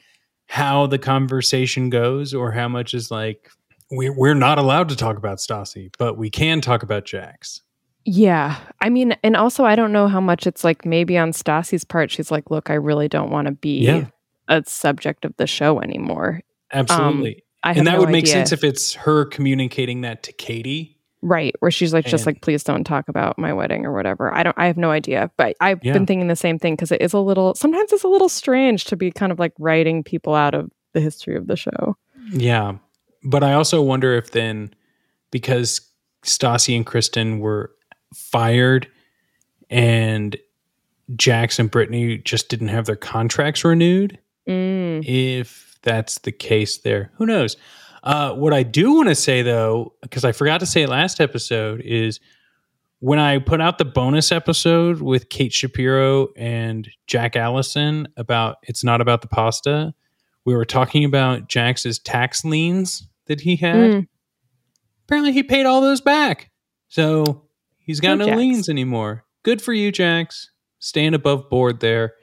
how 0.47 0.87
the 0.87 0.97
conversation 0.97 1.89
goes, 1.89 2.33
or 2.33 2.51
how 2.51 2.67
much 2.67 2.93
is 2.93 3.11
like 3.11 3.49
we're 3.89 4.13
we're 4.13 4.33
not 4.33 4.57
allowed 4.57 4.89
to 4.89 4.97
talk 4.97 5.15
about 5.15 5.37
Stassi, 5.37 5.89
but 5.97 6.17
we 6.17 6.29
can 6.29 6.59
talk 6.59 6.83
about 6.83 7.05
Jax. 7.05 7.61
Yeah. 8.03 8.57
I 8.81 8.89
mean, 8.89 9.15
and 9.23 9.37
also 9.37 9.63
I 9.63 9.75
don't 9.75 9.93
know 9.93 10.07
how 10.09 10.19
much 10.19 10.45
it's 10.45 10.65
like 10.65 10.85
maybe 10.85 11.17
on 11.17 11.31
Stassi's 11.31 11.85
part, 11.85 12.11
she's 12.11 12.29
like, 12.31 12.51
look, 12.51 12.69
I 12.69 12.73
really 12.73 13.07
don't 13.07 13.29
want 13.31 13.45
to 13.45 13.53
be 13.53 13.85
Yeah. 13.85 14.07
a 14.49 14.63
subject 14.67 15.23
of 15.23 15.33
the 15.37 15.47
show 15.47 15.79
anymore. 15.79 16.41
Absolutely. 16.73 17.35
Um, 17.35 17.41
I 17.63 17.71
and 17.73 17.87
that 17.87 17.93
no 17.93 17.99
would 17.99 18.09
make 18.09 18.23
idea. 18.23 18.33
sense 18.33 18.51
if 18.51 18.63
it's 18.65 18.95
her 18.95 19.23
communicating 19.25 20.01
that 20.01 20.23
to 20.23 20.33
Katie. 20.33 20.97
Right. 21.23 21.53
Where 21.59 21.69
she's 21.71 21.93
like, 21.93 22.05
just 22.05 22.25
like, 22.25 22.41
please 22.41 22.63
don't 22.63 22.83
talk 22.83 23.07
about 23.07 23.37
my 23.37 23.53
wedding 23.53 23.85
or 23.85 23.93
whatever. 23.93 24.33
I 24.33 24.41
don't, 24.43 24.57
I 24.57 24.65
have 24.65 24.77
no 24.77 24.89
idea. 24.91 25.29
But 25.37 25.55
I've 25.61 25.79
Yeah. 25.83 25.93
been 25.93 26.05
thinking 26.07 26.27
the 26.27 26.35
same 26.35 26.57
thing 26.57 26.73
because 26.73 26.91
it 26.91 27.01
is 27.01 27.13
a 27.13 27.19
little, 27.19 27.53
sometimes 27.55 27.93
it's 27.93 28.03
a 28.03 28.07
little 28.07 28.29
strange 28.29 28.85
to 28.85 28.95
be 28.95 29.11
kind 29.11 29.31
of 29.31 29.37
like 29.39 29.53
writing 29.59 30.03
people 30.03 30.33
out 30.33 30.55
of 30.55 30.71
the 30.93 30.99
history 30.99 31.35
of 31.35 31.45
the 31.47 31.55
show. 31.55 31.95
Yeah. 32.31 32.77
But 33.23 33.43
I 33.43 33.53
also 33.53 33.81
wonder 33.83 34.13
if 34.15 34.31
then 34.31 34.73
because 35.29 35.81
Stassi 36.23 36.75
and 36.75 36.85
Kristen 36.85 37.39
were 37.39 37.71
fired 38.15 38.87
and 39.69 40.35
Jax 41.15 41.59
and 41.59 41.69
Brittany 41.69 42.17
just 42.19 42.49
didn't 42.49 42.69
have 42.69 42.85
their 42.85 42.95
contracts 42.95 43.63
renewed, 43.63 44.17
Mm. 44.47 45.05
if 45.05 45.77
that's 45.83 46.19
the 46.19 46.31
case 46.31 46.79
there. 46.79 47.11
Who 47.15 47.25
knows? 47.25 47.57
Uh, 48.03 48.33
what 48.33 48.53
I 48.53 48.63
do 48.63 48.93
want 48.95 49.09
to 49.09 49.15
say 49.15 49.41
though, 49.41 49.93
because 50.01 50.25
I 50.25 50.31
forgot 50.31 50.59
to 50.61 50.65
say 50.65 50.83
it 50.83 50.89
last 50.89 51.21
episode, 51.21 51.81
is 51.81 52.19
when 52.99 53.19
I 53.19 53.39
put 53.39 53.61
out 53.61 53.77
the 53.77 53.85
bonus 53.85 54.31
episode 54.31 55.01
with 55.01 55.29
Kate 55.29 55.53
Shapiro 55.53 56.29
and 56.35 56.89
Jack 57.07 57.35
Allison 57.35 58.07
about 58.17 58.57
it's 58.63 58.83
not 58.83 59.01
about 59.01 59.21
the 59.21 59.27
pasta, 59.27 59.93
we 60.45 60.55
were 60.55 60.65
talking 60.65 61.05
about 61.05 61.47
Jax's 61.47 61.99
tax 61.99 62.43
liens 62.43 63.07
that 63.25 63.41
he 63.41 63.55
had. 63.55 63.75
Mm. 63.75 64.07
Apparently, 65.05 65.31
he 65.33 65.43
paid 65.43 65.65
all 65.65 65.81
those 65.81 66.01
back. 66.01 66.51
So 66.89 67.43
he's 67.79 67.99
got 67.99 68.17
Go 68.17 68.25
no 68.25 68.25
Jax. 68.27 68.37
liens 68.37 68.69
anymore. 68.69 69.25
Good 69.43 69.61
for 69.61 69.73
you, 69.73 69.91
Jax. 69.91 70.51
Staying 70.79 71.13
above 71.13 71.49
board 71.49 71.79
there. 71.79 72.13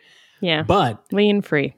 Yeah. 0.40 0.62
But 0.62 1.04
Lean 1.12 1.42
free. 1.42 1.74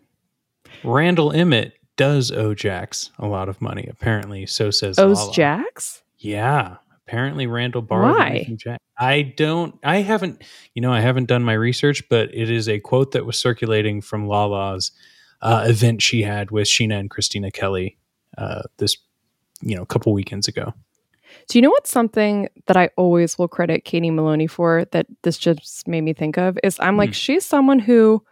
Randall 0.84 1.32
Emmett 1.32 1.74
does 2.01 2.32
owe 2.32 2.55
Jax 2.55 3.11
a 3.18 3.26
lot 3.26 3.51
of 3.51 3.61
money, 3.61 3.86
apparently. 3.90 4.46
So 4.46 4.70
says 4.70 4.96
Lala. 4.96 5.11
Owes 5.11 5.28
Jax? 5.36 6.03
Yeah. 6.18 6.76
Apparently 7.07 7.46
Randall 7.46 7.82
borrowed 7.82 8.16
Why? 8.16 8.44
from 8.44 8.57
Jack. 8.57 8.80
I 8.96 9.22
don't 9.36 9.78
I 9.84 9.96
haven't 9.98 10.42
you 10.74 10.80
know, 10.80 10.92
I 10.92 11.01
haven't 11.01 11.26
done 11.26 11.42
my 11.42 11.53
research, 11.53 12.09
but 12.09 12.32
it 12.32 12.48
is 12.51 12.68
a 12.70 12.80
quote 12.80 13.12
that 13.12 13.26
was 13.26 13.38
circulating 13.38 14.01
from 14.01 14.26
Lala's 14.26 14.92
uh, 15.42 15.64
event 15.68 16.01
she 16.01 16.22
had 16.22 16.51
with 16.51 16.66
Scheana 16.68 16.98
and 17.01 17.11
Kristina 17.11 17.53
Kelley 17.53 17.98
uh, 18.38 18.62
this 18.78 18.96
you 19.61 19.76
know, 19.76 19.82
a 19.82 19.86
couple 19.86 20.12
weekends 20.14 20.48
ago. 20.48 20.72
Do 21.48 21.59
you 21.59 21.62
know 21.62 21.70
what's 21.70 21.90
something 21.90 22.48
that 22.66 22.76
I 22.78 22.88
always 22.96 23.36
will 23.38 23.48
credit 23.48 23.84
Katie 23.84 24.11
Maloney 24.11 24.46
for 24.46 24.86
that 24.92 25.07
this 25.22 25.36
just 25.36 25.86
made 25.86 26.01
me 26.01 26.14
think 26.14 26.38
of 26.38 26.59
is 26.64 26.78
I'm 26.80 26.96
like, 26.96 27.11
Hmm. 27.11 27.14
she's 27.24 27.44
someone 27.44 27.78
who, 27.78 28.22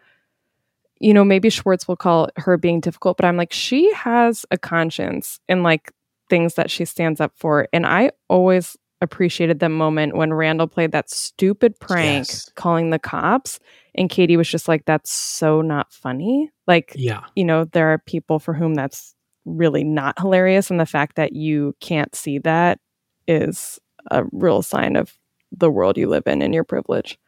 you 1.00 1.14
know, 1.14 1.24
maybe 1.24 1.50
Schwartz 1.50 1.86
will 1.86 1.96
call 1.96 2.28
her 2.36 2.56
being 2.56 2.80
difficult, 2.80 3.16
but 3.16 3.26
I'm 3.26 3.36
like, 3.36 3.52
she 3.52 3.92
has 3.92 4.44
a 4.50 4.58
conscience 4.58 5.40
in 5.48 5.62
like 5.62 5.92
things 6.28 6.54
that 6.54 6.70
she 6.70 6.84
stands 6.84 7.20
up 7.20 7.32
for. 7.36 7.68
And 7.72 7.86
I 7.86 8.10
always 8.28 8.76
appreciated 9.00 9.60
the 9.60 9.68
moment 9.68 10.16
when 10.16 10.32
Randall 10.34 10.66
played 10.66 10.92
that 10.92 11.08
stupid 11.08 11.78
prank 11.78 12.28
Yes. 12.28 12.50
calling 12.56 12.90
the 12.90 12.98
cops. 12.98 13.60
And 13.94 14.10
Katie 14.10 14.36
was 14.36 14.48
just 14.48 14.66
like, 14.66 14.84
that's 14.86 15.10
so 15.12 15.62
not 15.62 15.92
funny. 15.92 16.50
Like, 16.66 16.92
Yeah. 16.96 17.20
you 17.36 17.44
know, 17.44 17.64
there 17.64 17.88
are 17.92 17.98
people 17.98 18.38
for 18.40 18.54
whom 18.54 18.74
that's 18.74 19.14
really 19.44 19.84
not 19.84 20.18
hilarious. 20.18 20.70
And 20.70 20.80
the 20.80 20.86
fact 20.86 21.16
that 21.16 21.32
you 21.32 21.74
can't 21.80 22.14
see 22.14 22.38
that 22.40 22.80
is 23.28 23.78
a 24.10 24.24
real 24.32 24.62
sign 24.62 24.96
of 24.96 25.16
the 25.52 25.70
world 25.70 25.96
you 25.96 26.08
live 26.08 26.26
in 26.26 26.42
and 26.42 26.52
your 26.52 26.64
privilege. 26.64 27.18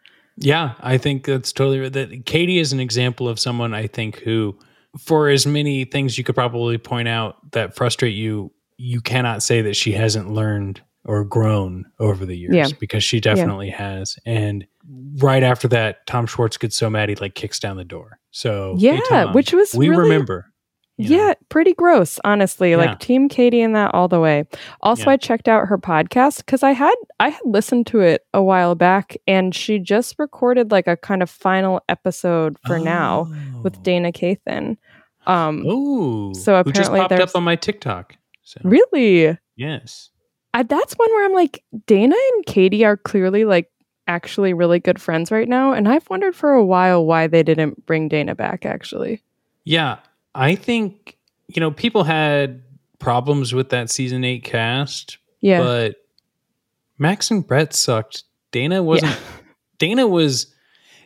Yeah, 0.40 0.74
I 0.80 0.98
think 0.98 1.24
that's 1.24 1.52
totally 1.52 1.80
right. 1.80 1.92
That 1.92 2.24
Katie 2.26 2.58
is 2.58 2.72
an 2.72 2.80
example 2.80 3.28
of 3.28 3.38
someone 3.38 3.74
I 3.74 3.86
think 3.86 4.16
who, 4.20 4.58
for 4.98 5.28
as 5.28 5.46
many 5.46 5.84
things 5.84 6.16
you 6.18 6.24
could 6.24 6.34
probably 6.34 6.78
point 6.78 7.08
out 7.08 7.52
that 7.52 7.76
frustrate 7.76 8.14
you, 8.14 8.50
you 8.76 9.00
cannot 9.00 9.42
say 9.42 9.62
that 9.62 9.76
she 9.76 9.92
hasn't 9.92 10.30
learned 10.32 10.80
or 11.04 11.24
grown 11.24 11.84
over 11.98 12.26
the 12.26 12.36
years 12.36 12.54
Yeah. 12.54 12.66
because 12.78 13.04
she 13.04 13.20
definitely 13.20 13.70
has. 13.70 14.16
And 14.26 14.66
right 15.18 15.42
after 15.42 15.68
that, 15.68 16.06
Tom 16.06 16.26
Schwartz 16.26 16.56
gets 16.56 16.76
so 16.76 16.90
mad 16.90 17.08
he 17.08 17.14
like 17.16 17.34
kicks 17.34 17.58
down 17.58 17.76
the 17.76 17.84
door. 17.84 18.18
So 18.30 18.76
hey, 18.78 18.86
Yeah, 18.94 19.00
Tom, 19.08 19.32
which 19.34 19.52
was 19.52 19.74
we 19.74 19.88
really- 19.88 20.02
remember. 20.02 20.46
Yeah, 21.08 21.34
pretty 21.48 21.72
gross, 21.74 22.18
honestly. 22.24 22.70
Yeah. 22.70 22.76
Like 22.76 22.98
Team 23.00 23.28
Katie 23.28 23.60
and 23.60 23.74
that 23.76 23.94
all 23.94 24.08
the 24.08 24.20
way. 24.20 24.44
Also, 24.80 25.04
Yeah. 25.04 25.10
I 25.10 25.16
checked 25.16 25.48
out 25.48 25.68
her 25.68 25.78
podcast 25.78 26.38
because 26.38 26.62
I 26.62 26.72
had 26.72 26.94
I 27.18 27.28
had 27.30 27.40
listened 27.44 27.86
to 27.88 28.00
it 28.00 28.26
a 28.34 28.42
while 28.42 28.74
back, 28.74 29.16
and 29.26 29.54
she 29.54 29.78
just 29.78 30.16
recorded 30.18 30.70
like 30.70 30.86
a 30.86 30.96
kind 30.96 31.22
of 31.22 31.30
final 31.30 31.80
episode 31.88 32.56
for 32.66 32.78
now 32.78 33.28
with 33.62 33.82
Dayna 33.82 34.12
Kathan. 34.12 34.76
Um, 35.26 35.64
Oh, 35.66 36.32
so 36.32 36.62
who 36.62 36.72
just 36.72 36.90
apparently 36.90 37.16
popped 37.18 37.30
up 37.30 37.36
on 37.36 37.44
my 37.44 37.56
TikTok. 37.56 38.16
So 38.42 38.60
really. 38.64 39.38
yes, 39.56 40.10
I, 40.54 40.62
that's 40.64 40.94
one 40.94 41.08
where 41.10 41.24
I'm 41.24 41.34
like, 41.34 41.62
Dayna 41.86 42.14
and 42.34 42.46
Katie 42.46 42.84
are 42.84 42.96
clearly 42.96 43.44
like 43.44 43.70
actually 44.08 44.52
really 44.52 44.80
good 44.80 45.00
friends 45.00 45.30
right 45.30 45.48
now, 45.48 45.72
and 45.72 45.86
I've 45.88 46.08
wondered 46.10 46.34
for 46.34 46.50
a 46.52 46.64
while 46.64 47.04
why 47.06 47.26
they 47.28 47.42
didn't 47.44 47.86
bring 47.86 48.08
Dayna 48.08 48.36
back. 48.36 48.64
Actually, 48.66 49.22
Yeah, 49.64 49.98
I 50.34 50.54
think 50.54 51.16
you 51.48 51.60
know 51.60 51.70
people 51.70 52.04
had 52.04 52.62
problems 52.98 53.52
with 53.54 53.70
that 53.70 53.90
season 53.90 54.24
eight 54.24 54.44
cast. 54.44 55.18
Yeah. 55.40 55.60
but 55.60 55.96
Max 56.98 57.30
and 57.30 57.46
Brett 57.46 57.72
sucked. 57.74 58.24
Dayna 58.52 58.84
wasn't. 58.84 59.18
Dayna 59.78 60.08
was. 60.08 60.54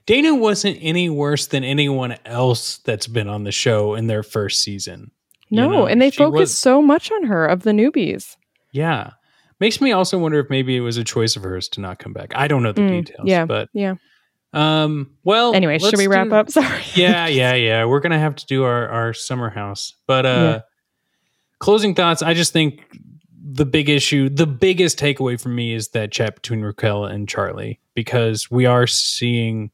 Dayna 0.07 0.39
wasn't 0.39 0.77
any 0.83 1.09
worse 1.09 1.47
than 1.47 1.65
anyone 1.65 2.17
else 2.27 2.79
that's 2.79 3.07
been 3.07 3.29
on 3.29 3.45
the 3.45 3.53
show 3.53 3.95
in 3.95 4.07
their 4.07 4.23
first 4.23 4.63
season. 4.63 5.11
You 5.49 5.61
no, 5.63 5.69
know, 5.71 5.87
and 5.87 6.03
they 6.03 6.11
focused 6.11 6.39
was- 6.41 6.59
so 6.59 6.83
much 6.83 7.11
on 7.13 7.25
her 7.25 7.47
of 7.47 7.63
the 7.63 7.71
newbies. 7.71 8.37
Yeah, 8.73 9.13
makes 9.61 9.81
me 9.81 9.93
also 9.93 10.19
wonder 10.19 10.41
if 10.41 10.51
maybe 10.51 10.77
it 10.77 10.81
was 10.81 10.97
a 10.99 11.05
choice 11.05 11.37
of 11.37 11.43
hers 11.45 11.69
to 11.71 11.81
not 11.81 11.99
come 12.01 12.13
back. 12.13 12.33
I 12.35 12.49
don't 12.49 12.63
know 12.63 12.73
the 12.73 12.83
Mm, 12.83 13.05
details. 13.05 13.21
yeah, 13.29 13.47
but 13.47 13.69
yeah. 13.73 13.95
Um, 14.55 15.11
well, 15.25 15.55
Anyway, 15.55 15.79
should 15.79 15.97
we 15.97 16.07
wrap 16.07 16.29
do- 16.29 16.35
up? 16.35 16.51
Sorry. 16.59 16.83
yeah, 16.95 17.27
yeah, 17.27 17.55
yeah. 17.55 17.85
We're 17.85 18.01
gonna 18.01 18.19
have 18.19 18.37
to 18.37 18.47
do 18.47 18.65
our 18.65 18.89
our 18.89 19.13
summer 19.15 19.51
house. 19.51 19.95
But 20.07 20.25
uh 20.27 20.29
Yeah. 20.29 20.61
closing 21.59 21.95
thoughts, 21.95 22.23
I 22.23 22.35
just 22.35 22.53
think 22.53 22.81
the 23.47 23.67
big 23.67 23.89
issue, 23.89 24.29
the 24.29 24.47
biggest 24.47 24.99
takeaway 24.99 25.41
for 25.41 25.49
me 25.51 25.75
is 25.75 25.89
that 25.89 26.11
chat 26.13 26.35
between 26.35 26.63
Raquel 26.63 27.05
and 27.05 27.29
Charlie, 27.29 27.79
because 27.95 28.51
we 28.51 28.65
are 28.67 28.87
seeing 28.87 29.71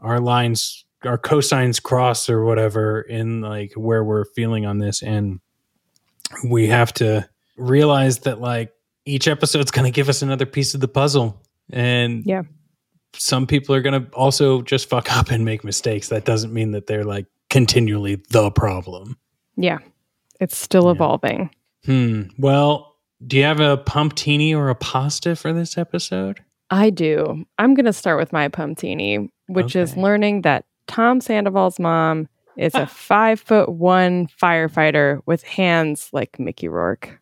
our 0.00 0.20
lines, 0.20 0.84
our 1.04 1.18
cosines 1.18 1.82
cross 1.82 2.28
or 2.28 2.44
whatever 2.44 3.00
in 3.00 3.40
like 3.40 3.72
where 3.74 4.04
we're 4.04 4.24
feeling 4.36 4.66
on 4.66 4.78
this. 4.78 5.02
And 5.02 5.40
we 6.48 6.68
have 6.68 6.92
to 6.94 7.28
realize 7.56 8.20
that 8.20 8.40
like 8.40 8.72
each 9.06 9.26
episode's 9.26 9.70
gonna 9.70 9.90
give 9.90 10.08
us 10.08 10.22
another 10.22 10.46
piece 10.46 10.74
of 10.74 10.80
the 10.80 10.88
puzzle. 10.88 11.42
And 11.70 12.24
Yeah. 12.26 12.42
Some 13.14 13.46
people 13.46 13.74
are 13.74 13.80
going 13.80 14.04
to 14.04 14.10
also 14.12 14.62
just 14.62 14.88
fuck 14.88 15.14
up 15.16 15.30
and 15.30 15.44
make 15.44 15.64
mistakes. 15.64 16.08
That 16.08 16.24
doesn't 16.24 16.52
mean 16.52 16.72
that 16.72 16.86
they're 16.86 17.04
like 17.04 17.26
continually 17.50 18.16
the 18.30 18.50
problem. 18.50 19.18
Yeah. 19.56 19.78
It's 20.40 20.56
still 20.56 20.90
evolving. 20.90 21.50
Hmm. 21.84 22.24
Well, 22.38 22.96
do 23.26 23.36
you 23.36 23.44
have 23.44 23.60
a 23.60 23.76
pumptini 23.76 24.54
or 24.54 24.68
a 24.68 24.74
pasta 24.74 25.34
for 25.34 25.52
this 25.52 25.76
episode? 25.76 26.40
I 26.70 26.90
do. 26.90 27.44
I'm 27.58 27.74
going 27.74 27.86
to 27.86 27.92
start 27.92 28.18
with 28.18 28.32
my 28.32 28.48
pumptini, 28.48 29.30
which 29.48 29.74
is 29.74 29.96
learning 29.96 30.42
that 30.42 30.66
Tom 30.86 31.20
Sandoval's 31.20 31.78
mom 31.78 32.28
is 32.56 32.74
a 32.74 32.86
five 32.86 33.40
foot 33.40 33.70
one 33.70 34.26
firefighter 34.26 35.20
with 35.26 35.42
hands 35.44 36.10
like 36.12 36.38
Mickey 36.38 36.68
Rourke. 36.68 37.18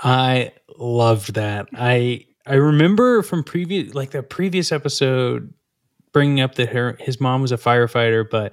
I 0.00 0.52
loved 0.78 1.34
that. 1.34 1.68
I 1.72 2.26
I 2.46 2.54
remember 2.54 3.22
from 3.22 3.42
previous 3.42 3.94
like 3.94 4.10
the 4.10 4.22
previous 4.22 4.72
episode 4.72 5.52
bringing 6.12 6.40
up 6.40 6.54
that 6.56 6.70
her 6.70 6.96
his 7.00 7.20
mom 7.20 7.42
was 7.42 7.52
a 7.52 7.56
firefighter, 7.56 8.28
but 8.28 8.52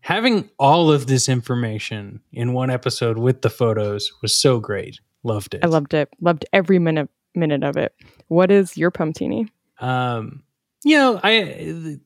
having 0.00 0.50
all 0.58 0.90
of 0.90 1.06
this 1.06 1.28
information 1.28 2.20
in 2.32 2.52
one 2.52 2.70
episode 2.70 3.18
with 3.18 3.42
the 3.42 3.50
photos 3.50 4.12
was 4.22 4.34
so 4.34 4.58
great. 4.58 5.00
Loved 5.22 5.54
it. 5.54 5.64
I 5.64 5.68
loved 5.68 5.92
it. 5.94 6.08
Loved 6.20 6.44
every 6.52 6.78
minute 6.78 7.10
minute 7.34 7.62
of 7.62 7.76
it. 7.76 7.94
What 8.28 8.50
is 8.50 8.76
your 8.76 8.90
pumptini? 8.90 9.48
Um, 9.80 10.42
you 10.84 10.96
know, 10.96 11.20
I 11.22 11.98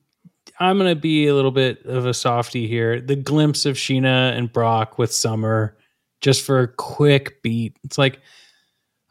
I'm 0.59 0.77
gonna 0.77 0.95
be 0.95 1.27
a 1.27 1.35
little 1.35 1.51
bit 1.51 1.85
of 1.85 2.05
a 2.05 2.13
softy 2.13 2.67
here. 2.67 3.01
The 3.01 3.15
glimpse 3.15 3.65
of 3.65 3.75
Scheana 3.75 4.37
and 4.37 4.51
Brock 4.51 4.97
with 4.97 5.13
Summer, 5.13 5.77
just 6.21 6.43
for 6.43 6.61
a 6.61 6.67
quick 6.67 7.41
beat. 7.41 7.77
It's 7.83 7.97
like, 7.97 8.19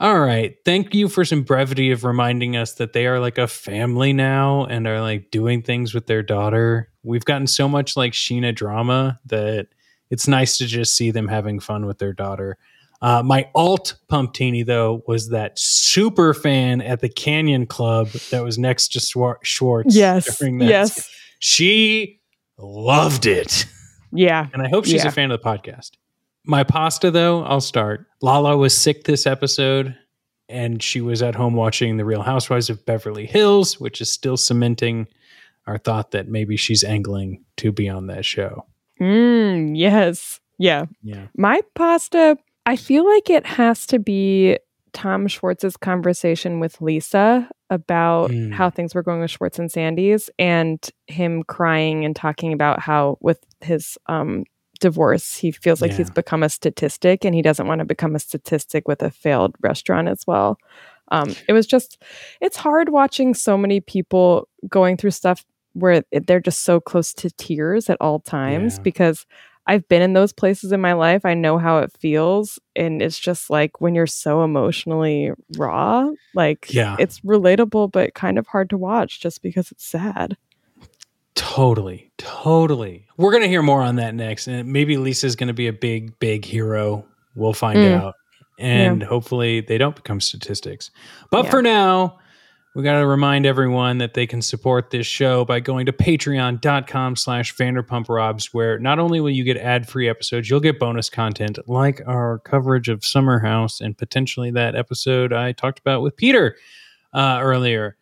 all 0.00 0.18
right, 0.20 0.56
thank 0.64 0.94
you 0.94 1.08
for 1.08 1.24
some 1.24 1.42
brevity 1.42 1.90
of 1.92 2.04
reminding 2.04 2.56
us 2.56 2.74
that 2.74 2.92
they 2.92 3.06
are 3.06 3.20
like 3.20 3.38
a 3.38 3.46
family 3.46 4.12
now 4.12 4.64
and 4.64 4.86
are 4.86 5.00
like 5.00 5.30
doing 5.30 5.62
things 5.62 5.94
with 5.94 6.06
their 6.06 6.22
daughter. 6.22 6.90
We've 7.02 7.24
gotten 7.24 7.46
so 7.46 7.68
much 7.68 7.96
like 7.96 8.12
Scheana 8.12 8.54
drama 8.54 9.20
that 9.26 9.68
it's 10.10 10.26
nice 10.28 10.58
to 10.58 10.66
just 10.66 10.96
see 10.96 11.10
them 11.10 11.28
having 11.28 11.60
fun 11.60 11.86
with 11.86 11.98
their 11.98 12.12
daughter. 12.12 12.58
Uh, 13.02 13.22
my 13.22 13.48
alt 13.54 13.96
pumptini 14.08 14.62
though 14.62 15.02
was 15.06 15.28
that 15.28 15.58
super 15.58 16.32
fan 16.34 16.80
at 16.80 17.00
the 17.00 17.08
Canyon 17.08 17.66
Club 17.66 18.08
that 18.30 18.42
was 18.42 18.58
next 18.58 18.88
to 18.88 19.00
Swar- 19.00 19.40
Schwartz. 19.42 19.94
Yes, 19.94 20.40
yes. 20.40 21.10
she 21.38 22.20
loved 22.58 23.26
it. 23.26 23.66
Yeah, 24.16 24.46
and 24.52 24.62
I 24.62 24.68
hope 24.68 24.84
she's 24.84 25.02
Yeah. 25.02 25.08
a 25.08 25.10
fan 25.12 25.30
of 25.32 25.42
the 25.42 25.44
podcast. 25.44 25.90
My 26.46 26.64
pasta 26.64 27.10
though, 27.10 27.42
I'll 27.44 27.60
start. 27.60 28.06
Lala 28.22 28.56
was 28.56 28.76
sick 28.76 29.04
this 29.04 29.26
episode, 29.26 29.96
and 30.48 30.82
she 30.82 31.00
was 31.00 31.22
at 31.22 31.34
home 31.34 31.54
watching 31.54 31.96
The 31.96 32.04
Real 32.04 32.22
Housewives 32.22 32.68
of 32.70 32.84
Beverly 32.84 33.26
Hills, 33.26 33.80
which 33.80 34.00
is 34.00 34.10
still 34.10 34.36
cementing 34.36 35.06
our 35.66 35.78
thought 35.78 36.10
that 36.10 36.28
maybe 36.28 36.56
she's 36.56 36.84
angling 36.84 37.42
to 37.56 37.72
be 37.72 37.88
on 37.88 38.08
that 38.08 38.24
show. 38.24 38.66
Mm, 39.00 39.72
yes. 39.76 40.40
Yeah. 40.58 40.84
Yeah. 41.02 41.26
My 41.36 41.62
pasta, 41.74 42.36
I 42.66 42.76
feel 42.76 43.08
like 43.08 43.30
it 43.30 43.46
has 43.46 43.86
to 43.86 43.98
be 43.98 44.58
Tom 44.92 45.26
Schwartz's 45.26 45.76
conversation 45.76 46.60
with 46.60 46.80
Lisa 46.80 47.50
about 47.70 48.30
Mm. 48.30 48.52
how 48.52 48.70
things 48.70 48.94
were 48.94 49.02
going 49.02 49.20
with 49.20 49.30
Schwartz 49.30 49.58
and 49.58 49.72
Sandy's 49.72 50.30
and 50.38 50.78
him 51.08 51.42
crying 51.42 52.04
and 52.04 52.14
talking 52.14 52.52
about 52.52 52.78
how 52.80 53.16
with 53.20 53.40
his 53.62 53.96
um 54.06 54.44
divorce 54.88 55.26
he 55.42 55.50
feels 55.64 55.80
like 55.82 55.92
he's 55.98 56.10
become 56.22 56.42
a 56.44 56.48
statistic 56.48 57.24
and 57.24 57.34
he 57.34 57.42
doesn't 57.48 57.66
want 57.70 57.78
to 57.80 57.84
become 57.94 58.14
a 58.14 58.18
statistic 58.30 58.82
with 58.88 59.00
a 59.02 59.10
failed 59.10 59.52
restaurant 59.68 60.08
as 60.14 60.22
well. 60.30 60.50
Um 61.16 61.28
it 61.48 61.52
was 61.58 61.66
just 61.74 61.90
it's 62.40 62.56
hard 62.66 62.88
watching 63.00 63.34
so 63.34 63.56
many 63.64 63.78
people 63.94 64.26
going 64.78 64.96
through 64.98 65.12
stuff 65.22 65.38
where 65.82 66.02
they're 66.26 66.46
just 66.50 66.62
so 66.62 66.80
close 66.90 67.12
to 67.20 67.30
tears 67.46 67.90
at 67.90 67.98
all 68.00 68.18
times 68.20 68.72
Yeah. 68.76 68.82
because 68.82 69.26
I've 69.66 69.86
been 69.88 70.02
in 70.02 70.12
those 70.12 70.32
places 70.42 70.72
in 70.72 70.80
my 70.88 70.92
life. 70.92 71.24
I 71.24 71.34
know 71.34 71.56
how 71.66 71.78
it 71.84 71.90
feels. 71.98 72.58
And 72.76 73.00
it's 73.00 73.18
just 73.28 73.48
like 73.48 73.80
when 73.80 73.94
you're 73.96 74.06
so 74.24 74.44
emotionally 74.44 75.32
raw, 75.56 76.10
like 76.34 76.66
Yeah. 76.80 76.96
it's 76.98 77.20
relatable, 77.20 77.90
but 77.90 78.12
kind 78.14 78.38
of 78.38 78.46
hard 78.46 78.68
to 78.70 78.76
watch 78.76 79.20
just 79.24 79.40
because 79.42 79.72
it's 79.72 79.86
sad. 79.98 80.36
Totally, 81.34 82.10
totally. 82.16 83.06
We're 83.16 83.32
gonna 83.32 83.48
hear 83.48 83.62
more 83.62 83.82
on 83.82 83.96
that 83.96 84.14
next, 84.14 84.46
and 84.46 84.72
maybe 84.72 84.96
Lisa's 84.96 85.34
gonna 85.36 85.52
be 85.52 85.66
a 85.66 85.72
big, 85.72 86.18
big 86.20 86.44
hero. 86.44 87.04
We'll 87.34 87.52
find 87.54 87.78
Mm. 87.78 88.00
out, 88.00 88.14
and 88.58 89.00
Yeah. 89.02 89.08
hopefully 89.08 89.60
they 89.60 89.76
don't 89.78 89.96
become 89.96 90.20
statistics. 90.20 90.90
But 91.30 91.46
Yeah. 91.46 91.50
for 91.50 91.62
now, 91.62 92.18
we 92.76 92.82
got 92.82 92.98
to 92.98 93.06
remind 93.06 93.46
everyone 93.46 93.98
that 93.98 94.14
they 94.14 94.26
can 94.26 94.42
support 94.42 94.90
this 94.90 95.06
show 95.06 95.44
by 95.44 95.60
going 95.60 95.86
to 95.86 95.92
patreon.com 95.92 97.14
slash 97.14 97.54
vanderpumprobs 97.56 98.46
where 98.52 98.80
not 98.80 98.98
only 98.98 99.20
will 99.20 99.30
you 99.30 99.44
get 99.44 99.56
ad-free 99.56 100.08
episodes 100.08 100.50
you'll 100.50 100.58
get 100.58 100.80
bonus 100.80 101.08
content 101.08 101.56
like 101.68 102.00
our 102.04 102.40
coverage 102.40 102.88
of 102.88 103.04
summer 103.04 103.38
house 103.38 103.80
and 103.80 103.96
potentially 103.96 104.50
that 104.50 104.74
episode 104.74 105.32
i 105.32 105.52
talked 105.52 105.78
about 105.78 106.02
with 106.02 106.16
peter 106.16 106.56
uh, 107.12 107.38
earlier 107.40 107.96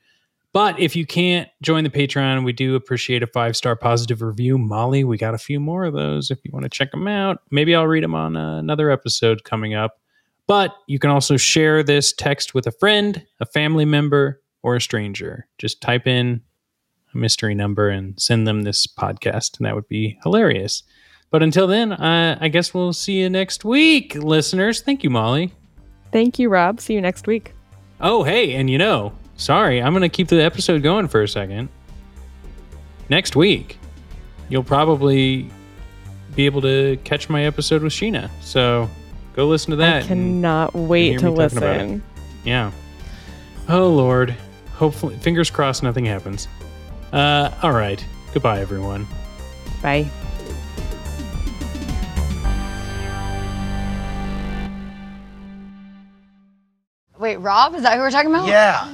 but 0.53 0.79
if 0.79 0.95
you 0.95 1.07
can't 1.07 1.49
join 1.63 1.85
the 1.85 1.91
Patreon, 1.91 2.45
we 2.45 2.53
do 2.53 2.75
appreciate 2.75 3.23
a 3.23 3.27
five 3.27 3.57
star 3.57 3.75
positive 3.75 4.21
review. 4.21 4.59
Molly, 4.59 5.03
we 5.03 5.17
got 5.17 5.35
a 5.35 5.39
few 5.39 5.59
more 5.59 5.85
of 5.85 5.95
those 5.95 6.31
if 6.31 6.39
you 6.45 6.51
want 6.53 6.65
to 6.65 6.71
check 6.71 6.91
them 6.91 7.09
out. 7.09 7.39
Maybe 7.51 7.75
I'll 7.75 7.87
read 7.87 8.05
them 8.05 8.15
on 8.15 8.37
uh, 8.37 8.59
another 8.59 8.91
episode 8.91 9.45
coming 9.45 9.75
up. 9.75 9.99
But 10.47 10.75
you 10.87 10.99
can 10.99 11.11
also 11.11 11.37
share 11.37 11.83
this 11.83 12.13
text 12.13 12.53
with 12.53 12.67
a 12.67 12.73
friend, 12.73 13.25
a 13.41 13.47
family 13.47 13.85
member, 13.85 14.43
or 14.63 14.77
a 14.77 14.81
stranger. 14.81 15.47
Just 15.57 15.81
type 15.81 16.07
in 16.07 16.43
a 17.15 17.17
mystery 17.17 17.55
number 17.55 17.89
and 17.89 18.21
send 18.21 18.47
them 18.47 18.63
this 18.63 18.87
podcast, 18.87 19.59
and 19.59 19.67
that 19.67 19.75
would 19.75 19.89
be 19.89 20.19
hilarious. 20.23 20.83
But 21.31 21.43
until 21.43 21.67
then, 21.67 21.93
uh, 21.93 22.37
I 22.41 22.49
guess 22.49 22.75
we'll 22.75 22.93
see 22.93 23.21
you 23.21 23.31
next 23.31 23.65
week, 23.65 24.15
listeners. 24.17 24.83
Thank 24.83 25.03
you, 25.03 25.09
Molly. 25.09 25.53
Thank 26.11 26.39
you, 26.39 26.51
Rob. 26.51 26.81
See 26.81 26.93
you 26.93 27.01
next 27.01 27.27
week. 27.27 27.55
Oh, 28.01 28.23
hey, 28.23 28.55
and 28.55 28.69
you 28.69 28.77
know, 28.77 29.15
sorry, 29.43 29.83
I'm 29.83 29.93
going 29.93 30.03
to 30.03 30.09
keep 30.09 30.29
the 30.29 30.43
episode 30.43 30.83
going 30.83 31.09
for 31.09 31.23
a 31.23 31.29
second. 31.29 31.69
Next 33.09 33.37
week, 33.37 33.79
you'll 34.49 34.63
probably 34.63 35.51
be 36.35 36.47
able 36.47 36.63
to 36.63 36.97
catch 37.05 37.29
my 37.29 37.45
episode 37.45 37.83
with 37.83 37.93
Scheana. 37.93 38.31
So 38.41 38.89
go 39.35 39.47
listen 39.49 39.71
to 39.73 39.77
that. 39.77 40.05
I 40.05 40.07
cannot 40.07 40.75
wait 40.75 41.19
to 41.19 41.31
talking 41.31 41.59
about 41.59 41.77
it. 41.77 41.83
listen. 41.83 42.03
Yeah. 42.45 42.71
Oh, 43.69 43.89
Lord. 43.89 44.35
Hopefully, 44.75 45.17
fingers 45.19 45.51
crossed 45.51 45.83
nothing 45.83 46.05
happens. 46.05 46.49
Uh, 47.13 47.51
all 47.63 47.73
right. 47.73 48.05
Goodbye, 48.33 48.61
everyone. 48.61 49.07
Bye. 49.83 50.11
Wait, 57.19 57.37
Rob? 57.37 57.75
Is 57.75 57.83
that 57.83 57.95
who 57.95 58.01
we're 58.01 58.11
talking 58.11 58.31
about? 58.31 58.49
Yeah. 58.49 58.91